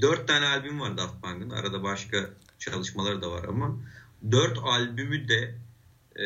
dört 0.00 0.28
tane 0.28 0.46
albüm 0.46 0.80
var 0.80 0.98
Daft 0.98 1.22
Punk'ın. 1.22 1.50
Arada 1.50 1.82
başka 1.82 2.30
çalışmaları 2.58 3.22
da 3.22 3.30
var 3.30 3.44
ama 3.44 3.76
dört 4.32 4.58
albümü 4.58 5.28
de 5.28 5.54
e, 6.16 6.24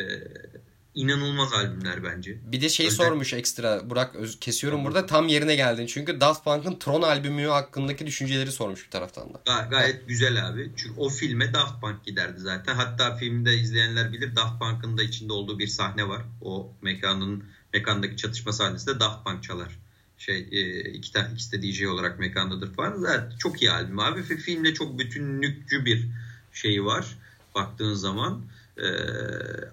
inanılmaz 0.95 1.53
albümler 1.53 2.03
bence. 2.03 2.37
Bir 2.51 2.61
de 2.61 2.69
şey 2.69 2.87
Özel... 2.87 3.05
sormuş 3.05 3.33
ekstra 3.33 3.89
Burak 3.89 4.15
kesiyorum 4.41 4.79
tamam. 4.79 4.93
burada 4.93 5.05
tam 5.05 5.27
yerine 5.27 5.55
geldin. 5.55 5.85
Çünkü 5.85 6.21
Daft 6.21 6.43
Punk'ın 6.43 6.79
Tron 6.79 7.01
albümü 7.01 7.47
hakkındaki 7.47 8.05
düşünceleri 8.05 8.51
sormuş 8.51 8.85
bir 8.85 8.91
taraftan 8.91 9.33
da. 9.33 9.41
Gay- 9.45 9.69
gayet 9.69 10.07
güzel 10.07 10.47
abi. 10.47 10.71
Çünkü 10.77 10.99
o 10.99 11.09
filme 11.09 11.53
Daft 11.53 11.81
Punk 11.81 12.05
giderdi 12.05 12.39
zaten. 12.39 12.75
Hatta 12.75 13.15
filmde 13.15 13.57
izleyenler 13.57 14.13
bilir 14.13 14.35
Daft 14.35 14.59
Punk'ın 14.59 14.97
da 14.97 15.03
içinde 15.03 15.33
olduğu 15.33 15.59
bir 15.59 15.67
sahne 15.67 16.07
var. 16.07 16.21
O 16.41 16.73
mekanın 16.81 17.43
mekandaki 17.73 18.17
çatışma 18.17 18.51
sahnesinde 18.51 18.99
Daft 18.99 19.25
Punk 19.25 19.43
çalar 19.43 19.79
şey 20.21 20.47
e, 20.51 20.79
iki 20.79 21.13
tane 21.13 21.33
ikisi 21.33 21.51
de 21.51 21.61
DJ 21.61 21.83
olarak 21.83 22.19
mekandadır 22.19 22.73
falan. 22.73 22.97
Zaten 22.97 23.37
çok 23.37 23.61
iyi 23.61 23.71
albüm 23.71 23.99
abi 23.99 24.19
ve 24.29 24.37
filmle 24.37 24.73
çok 24.73 24.99
bütünlükçü 24.99 25.85
bir 25.85 26.07
şeyi 26.53 26.85
var 26.85 27.17
baktığın 27.55 27.93
zaman. 27.93 28.41
Ee, 28.77 28.83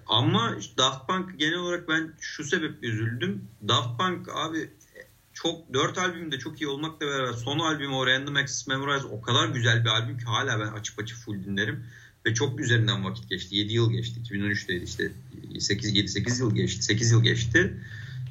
ama 0.07 0.57
Daft 0.77 1.07
Punk 1.07 1.39
genel 1.39 1.57
olarak 1.57 1.87
ben 1.87 2.13
şu 2.19 2.43
sebeple 2.43 2.87
üzüldüm. 2.87 3.41
Daft 3.67 3.99
Punk 3.99 4.29
abi 4.33 4.69
çok 5.33 5.73
dört 5.73 5.97
albümde 5.97 6.39
çok 6.39 6.61
iyi 6.61 6.67
olmakla 6.67 7.07
beraber 7.07 7.33
son 7.33 7.59
albümü 7.59 7.93
o 7.93 8.07
Random 8.07 8.35
Access 8.35 8.67
Memorize 8.67 9.07
o 9.07 9.21
kadar 9.21 9.47
güzel 9.47 9.83
bir 9.85 9.89
albüm 9.89 10.17
ki 10.17 10.25
hala 10.25 10.59
ben 10.59 10.67
açıp 10.67 10.99
açıp 10.99 11.17
full 11.17 11.43
dinlerim. 11.43 11.85
Ve 12.25 12.33
çok 12.33 12.59
üzerinden 12.59 13.05
vakit 13.05 13.29
geçti. 13.29 13.55
7 13.55 13.73
yıl 13.73 13.91
geçti. 13.91 14.19
2013'teydi 14.23 14.83
işte 14.83 15.11
8 15.59 15.95
7 15.95 16.07
8 16.07 16.39
yıl 16.39 16.55
geçti. 16.55 16.83
8 16.83 17.11
yıl 17.11 17.23
geçti. 17.23 17.73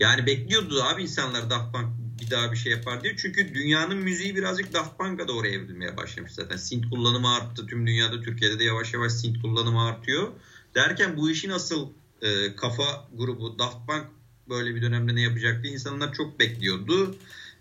Yani 0.01 0.27
bekliyordu 0.27 0.83
abi 0.83 1.03
insanlar 1.03 1.51
Daft 1.51 1.75
Punk 1.75 1.89
bir 2.21 2.31
daha 2.31 2.53
bir 2.53 2.57
şey 2.57 2.73
yapar 2.73 3.03
diye. 3.03 3.17
Çünkü 3.17 3.55
dünyanın 3.55 3.99
müziği 3.99 4.37
birazcık 4.37 4.75
Daft 4.75 4.99
Punk'a 4.99 5.29
doğru 5.29 5.47
evrilmeye 5.47 5.97
başlamış 5.97 6.33
zaten. 6.33 6.57
Synth 6.57 6.91
kullanımı 6.91 7.35
arttı. 7.35 7.67
Tüm 7.67 7.87
dünyada 7.87 8.21
Türkiye'de 8.21 8.59
de 8.59 8.65
yavaş 8.65 8.95
yavaş 8.95 9.13
synth 9.13 9.43
kullanımı 9.43 9.85
artıyor. 9.85 10.29
Derken 10.75 11.17
bu 11.17 11.31
işin 11.31 11.51
asıl 11.51 11.89
e, 12.23 12.57
kafa 12.57 13.09
grubu 13.15 13.59
Daft 13.59 13.87
Punk 13.89 14.07
böyle 14.49 14.75
bir 14.75 14.83
dönemde 14.83 15.15
ne 15.15 15.21
yapacak 15.21 15.63
diye 15.63 15.73
insanlar 15.73 16.13
çok 16.13 16.41
bekliyordu. 16.41 17.17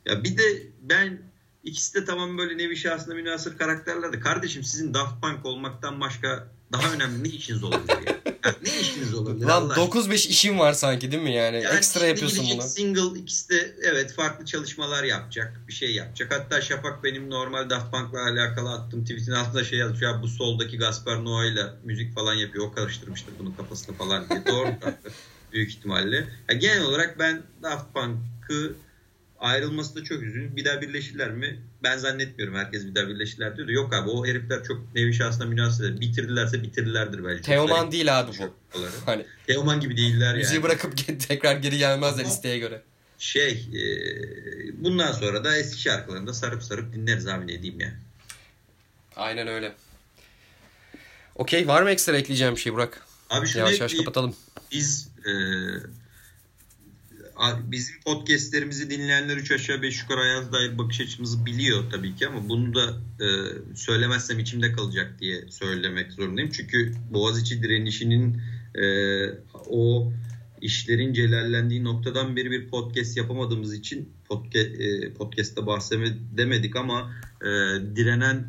Ya 0.06 0.24
bir 0.24 0.38
de 0.38 0.68
ben 0.82 1.22
ikisi 1.64 1.94
de 1.94 2.06
tamam 2.06 2.38
böyle 2.38 2.58
nevi 2.58 2.78
şahsına 2.78 3.14
münasır 3.14 3.58
karakterlerdi. 3.58 4.20
Kardeşim 4.20 4.64
sizin 4.64 4.94
Daft 4.94 5.22
Punk 5.22 5.46
olmaktan 5.46 6.02
başka 6.02 6.57
daha 6.72 6.94
önemli 6.94 7.24
ne 7.24 7.28
işiniz 7.28 7.64
olabilir 7.64 8.08
ya? 8.08 8.18
ne 8.64 8.80
işiniz 8.80 9.14
olabilir? 9.14 9.46
Lan 9.46 9.70
9-5 9.70 10.14
işim 10.28 10.60
var 10.60 10.74
sanki 10.74 11.12
değil 11.12 11.24
mi 11.24 11.34
yani? 11.34 11.64
yani 11.64 11.78
Ekstra 11.78 12.06
yapıyorsun 12.06 12.46
bunu. 12.54 12.62
Single 12.62 13.20
ikisi 13.20 13.50
de 13.50 13.76
evet 13.82 14.14
farklı 14.14 14.46
çalışmalar 14.46 15.04
yapacak. 15.04 15.62
Bir 15.68 15.74
şey 15.74 15.96
yapacak. 15.96 16.34
Hatta 16.34 16.62
Şafak 16.62 17.04
benim 17.04 17.30
normal 17.30 17.70
Daft 17.70 17.92
Punk'la 17.92 18.24
alakalı 18.24 18.72
attığım 18.72 19.04
tweetin 19.04 19.32
altında 19.32 19.64
şey 19.64 19.80
yazmış. 19.80 20.02
Ya 20.02 20.22
bu 20.22 20.28
soldaki 20.28 20.78
Gaspar 20.78 21.26
Noa 21.26 21.46
ile 21.46 21.64
müzik 21.84 22.16
falan 22.16 22.34
yapıyor. 22.34 22.66
O 22.66 22.72
karıştırmıştır 22.74 23.34
bunun 23.40 23.52
kafasını 23.52 23.96
falan 23.96 24.30
diye. 24.30 24.46
Doğru 24.46 24.68
büyük 25.54 25.70
ihtimalle. 25.70 26.28
Yani 26.50 26.60
genel 26.60 26.84
olarak 26.84 27.20
ben 27.20 27.44
Daft 27.64 27.94
Punk'ı 27.94 28.76
ayrılması 29.40 29.96
da 29.96 30.04
çok 30.04 30.24
üzücü. 30.24 30.56
Bir 30.56 30.66
daha 30.66 30.82
birleşirler 30.82 31.32
mi? 31.32 31.60
Ben 31.84 31.98
zannetmiyorum 31.98 32.56
herkes 32.56 32.86
bir 32.86 32.96
daha 32.96 33.08
birleşirler 33.08 33.58
diyor 33.58 33.70
yok 33.70 33.94
abi 33.94 34.10
o 34.10 34.26
herifler 34.26 34.64
çok 34.64 34.96
nevi 34.96 35.14
şahsına 35.14 35.46
münasır. 35.46 36.02
Bitirdilerse 36.02 36.64
bitirirlerdir 36.64 37.26
belki. 37.26 37.42
Teoman 37.42 37.92
değil 37.92 38.20
abi 38.20 38.32
bu. 38.40 38.54
Hani, 39.06 39.26
Teoman 39.48 39.80
gibi 39.80 39.98
değiller 39.98 40.28
yani. 40.28 40.38
Müziği 40.38 40.64
bırakıp 40.64 40.94
tekrar 41.28 41.56
geri 41.56 41.78
gelmezler 41.78 42.24
Ama 42.24 42.30
listeye 42.30 42.60
göre. 42.60 42.82
Şey 43.20 43.52
e, 43.52 43.84
bundan 44.84 45.12
sonra 45.12 45.44
da 45.44 45.58
eski 45.58 45.82
şarkılarını 45.82 46.28
da 46.28 46.34
sarıp 46.34 46.64
sarıp 46.64 46.94
dinleriz 46.94 47.28
abi 47.28 47.48
ne 47.48 47.62
diyeyim 47.62 47.80
ya. 47.80 47.94
Aynen 49.16 49.48
öyle. 49.48 49.76
Okey 51.36 51.68
var 51.68 51.82
mı 51.82 51.90
ekstra 51.90 52.18
ekleyeceğim 52.18 52.56
bir 52.56 52.60
şey 52.60 52.74
Burak? 52.74 53.08
Abi 53.30 53.48
şunu 53.48 53.60
yavaş 53.60 53.80
yavaş 53.80 53.94
kapatalım. 53.94 54.36
Biz 54.72 55.10
e, 55.26 55.32
bizim 57.68 57.96
podcastlerimizi 58.06 58.90
dinleyenler 58.90 59.38
3 59.38 59.52
aşağı 59.52 59.82
5 59.82 60.02
yukarı 60.02 60.20
hayata 60.20 60.52
dair 60.52 60.78
bakış 60.78 61.02
açımızı 61.02 61.46
biliyor 61.46 61.84
tabii 61.92 62.16
ki 62.16 62.28
ama 62.28 62.50
bunu 62.50 62.76
da 62.76 62.98
e, 63.22 63.28
söylemezsem 63.76 64.40
içimde 64.40 64.72
kalacak 64.72 65.16
diye 65.20 65.46
söylemek 65.50 66.12
zorundayım. 66.12 66.50
Çünkü 66.52 66.94
Boğaziçi 67.12 67.64
direnişinin 67.64 68.42
e, 68.76 68.86
o 69.70 70.12
işlerin 70.62 71.14
celallendiği 71.14 71.84
noktadan 71.84 72.36
beri 72.36 72.52
bir 72.52 72.68
podcast 72.68 73.18
yapamadığımız 73.18 73.74
için 73.74 74.10
podcast, 74.26 74.70
e, 74.80 75.14
podcast'ta 75.14 75.68
bahsedemedik 75.68 76.76
ama 76.76 77.12
e, 77.42 77.48
direnen 77.96 78.48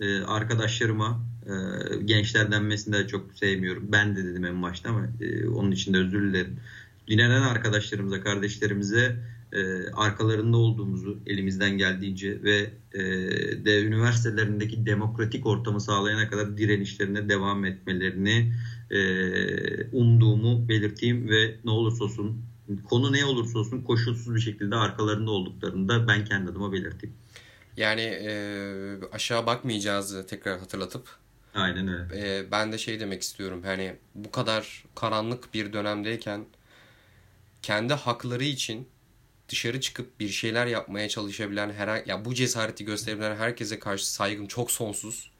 e, 0.00 0.20
arkadaşlarıma 0.20 1.26
e, 1.46 1.52
gençler 2.04 2.52
denmesini 2.52 2.94
de 2.94 3.06
çok 3.06 3.30
sevmiyorum. 3.34 3.88
Ben 3.92 4.16
de 4.16 4.24
dedim 4.24 4.44
en 4.44 4.62
başta 4.62 4.88
ama 4.88 5.08
e, 5.20 5.48
onun 5.48 5.70
için 5.70 5.94
de 5.94 5.98
özür 5.98 6.22
dilerim 6.22 6.60
dinlenen 7.08 7.42
arkadaşlarımıza, 7.42 8.20
kardeşlerimize 8.20 9.16
e, 9.52 9.90
arkalarında 9.90 10.56
olduğumuzu 10.56 11.18
elimizden 11.26 11.78
geldiğince 11.78 12.42
ve 12.42 12.70
e, 12.92 13.00
de 13.64 13.82
üniversitelerindeki 13.82 14.86
demokratik 14.86 15.46
ortamı 15.46 15.80
sağlayana 15.80 16.28
kadar 16.28 16.58
direnişlerine 16.58 17.28
devam 17.28 17.64
etmelerini 17.64 18.52
e, 18.90 19.00
umduğumu 19.90 20.68
belirteyim 20.68 21.28
ve 21.28 21.54
ne 21.64 21.70
olursa 21.70 22.04
olsun 22.04 22.42
konu 22.84 23.12
ne 23.12 23.24
olursa 23.24 23.58
olsun 23.58 23.82
koşulsuz 23.82 24.34
bir 24.34 24.40
şekilde 24.40 24.76
arkalarında 24.76 25.30
olduklarını 25.30 25.88
da 25.88 26.08
ben 26.08 26.24
kendi 26.24 26.50
adıma 26.50 26.72
belirteyim. 26.72 27.16
Yani 27.76 28.00
e, 28.00 28.32
aşağı 29.12 29.46
bakmayacağız 29.46 30.26
tekrar 30.26 30.58
hatırlatıp. 30.58 31.08
Aynen 31.54 31.88
öyle. 31.88 32.38
E, 32.38 32.50
ben 32.50 32.72
de 32.72 32.78
şey 32.78 33.00
demek 33.00 33.22
istiyorum. 33.22 33.62
Hani 33.64 33.96
bu 34.14 34.30
kadar 34.30 34.84
karanlık 34.94 35.54
bir 35.54 35.72
dönemdeyken 35.72 36.46
kendi 37.62 37.94
hakları 37.94 38.44
için 38.44 38.88
dışarı 39.48 39.80
çıkıp 39.80 40.20
bir 40.20 40.28
şeyler 40.28 40.66
yapmaya 40.66 41.08
çalışabilen 41.08 41.70
her 41.70 42.06
ya 42.06 42.24
bu 42.24 42.34
cesareti 42.34 42.84
gösterebilen 42.84 43.36
herkese 43.36 43.78
karşı 43.78 44.12
saygım 44.12 44.46
çok 44.46 44.70
sonsuz. 44.70 45.30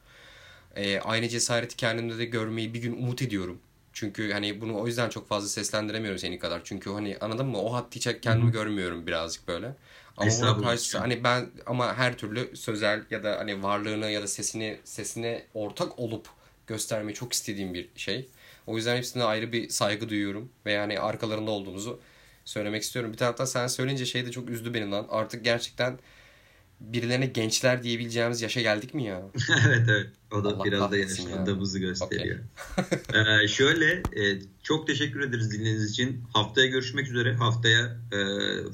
E, 0.75 0.99
aynı 0.99 1.29
cesareti 1.29 1.75
kendimde 1.75 2.17
de 2.17 2.25
görmeyi 2.25 2.73
bir 2.73 2.81
gün 2.81 2.93
umut 2.93 3.21
ediyorum. 3.21 3.59
Çünkü 3.93 4.31
hani 4.31 4.61
bunu 4.61 4.79
o 4.79 4.87
yüzden 4.87 5.09
çok 5.09 5.27
fazla 5.27 5.49
seslendiremiyorum 5.49 6.19
seni 6.19 6.39
kadar. 6.39 6.61
Çünkü 6.63 6.89
hani 6.89 7.17
anladın 7.21 7.45
mı? 7.45 7.61
O 7.61 7.73
hattı 7.73 7.95
hiç 7.95 8.07
kendimi 8.21 8.43
Hı-hı. 8.43 8.51
görmüyorum 8.51 9.07
birazcık 9.07 9.47
böyle. 9.47 9.75
Ama 10.17 10.31
buna 10.41 10.61
karşı 10.61 10.97
hani 10.97 11.23
ben 11.23 11.49
ama 11.65 11.97
her 11.97 12.17
türlü 12.17 12.57
sözel 12.57 13.03
ya 13.11 13.23
da 13.23 13.37
hani 13.39 13.63
varlığını 13.63 14.11
ya 14.11 14.21
da 14.21 14.27
sesini 14.27 14.79
sesine 14.83 15.45
ortak 15.53 15.99
olup 15.99 16.27
göstermeyi 16.67 17.15
çok 17.15 17.33
istediğim 17.33 17.73
bir 17.73 17.89
şey. 17.95 18.29
O 18.67 18.77
yüzden 18.77 18.97
hepsine 18.97 19.23
ayrı 19.23 19.51
bir 19.51 19.69
saygı 19.69 20.09
duyuyorum 20.09 20.49
ve 20.65 20.71
yani 20.71 20.99
arkalarında 20.99 21.51
olduğumuzu 21.51 21.99
söylemek 22.49 22.83
istiyorum. 22.83 23.13
Bir 23.13 23.17
taraftan 23.17 23.45
sen 23.45 23.67
söyleyince 23.67 24.05
şey 24.05 24.25
de 24.25 24.31
çok 24.31 24.49
üzdü 24.49 24.73
beni 24.73 24.91
lan. 24.91 25.07
Artık 25.09 25.43
gerçekten 25.43 25.99
birilerine 26.79 27.25
gençler 27.25 27.83
diyebileceğimiz 27.83 28.41
yaşa 28.41 28.61
geldik 28.61 28.93
mi 28.93 29.03
ya? 29.03 29.21
evet 29.67 29.87
evet. 29.89 30.07
O 30.31 30.43
da 30.43 30.49
Allah 30.49 30.63
biraz 30.63 30.91
da 30.91 30.97
yaşlandığımızı 30.97 31.79
gösteriyor. 31.79 32.39
Okay. 32.77 33.43
ee, 33.43 33.47
şöyle 33.47 33.85
e, 33.93 34.41
çok 34.63 34.87
teşekkür 34.87 35.21
ederiz 35.21 35.51
dinlediğiniz 35.51 35.91
için. 35.91 36.23
Haftaya 36.33 36.67
görüşmek 36.67 37.07
üzere. 37.07 37.33
Haftaya 37.33 37.97
e, 38.11 38.19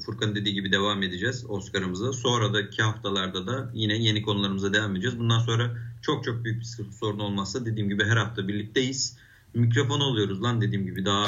Furkan 0.00 0.34
dediği 0.34 0.54
gibi 0.54 0.72
devam 0.72 1.02
edeceğiz 1.02 1.44
Oscar'ımıza. 1.48 2.12
Sonradaki 2.12 2.82
haftalarda 2.82 3.46
da 3.46 3.70
yine 3.74 3.96
yeni 3.96 4.22
konularımıza 4.22 4.74
devam 4.74 4.92
edeceğiz. 4.92 5.18
Bundan 5.18 5.38
sonra 5.38 5.76
çok 6.02 6.24
çok 6.24 6.44
büyük 6.44 6.60
bir 6.60 6.92
sorun 7.00 7.18
olmazsa 7.18 7.66
dediğim 7.66 7.88
gibi 7.88 8.04
her 8.04 8.16
hafta 8.16 8.48
birlikteyiz. 8.48 9.16
Mikrofon 9.56 10.00
oluyoruz 10.00 10.42
lan 10.42 10.60
dediğim 10.60 10.86
gibi 10.86 11.04
daha 11.04 11.26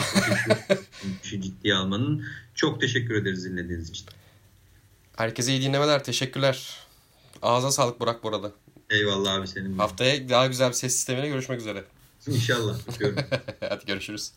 işi 1.25 1.41
ciddiye 1.41 1.75
almanın. 1.75 2.27
Çok 2.55 2.81
teşekkür 2.81 3.15
ederiz 3.15 3.45
dinlediğiniz 3.45 3.91
için. 3.91 4.07
Herkese 5.17 5.53
iyi 5.53 5.63
dinlemeler. 5.63 6.05
Teşekkürler. 6.05 6.77
Ağzına 7.43 7.71
sağlık 7.71 8.01
Burak 8.01 8.25
bu 8.25 8.29
arada. 8.29 8.53
Eyvallah 8.91 9.35
abi 9.35 9.49
senin. 9.49 9.79
Haftaya 9.79 10.29
daha 10.29 10.47
güzel 10.47 10.69
bir 10.69 10.75
ses 10.75 10.95
sistemiyle 10.97 11.29
görüşmek 11.29 11.61
üzere. 11.61 11.85
İnşallah. 12.27 12.79
Hadi 13.61 13.87
görüşürüz. 13.87 14.33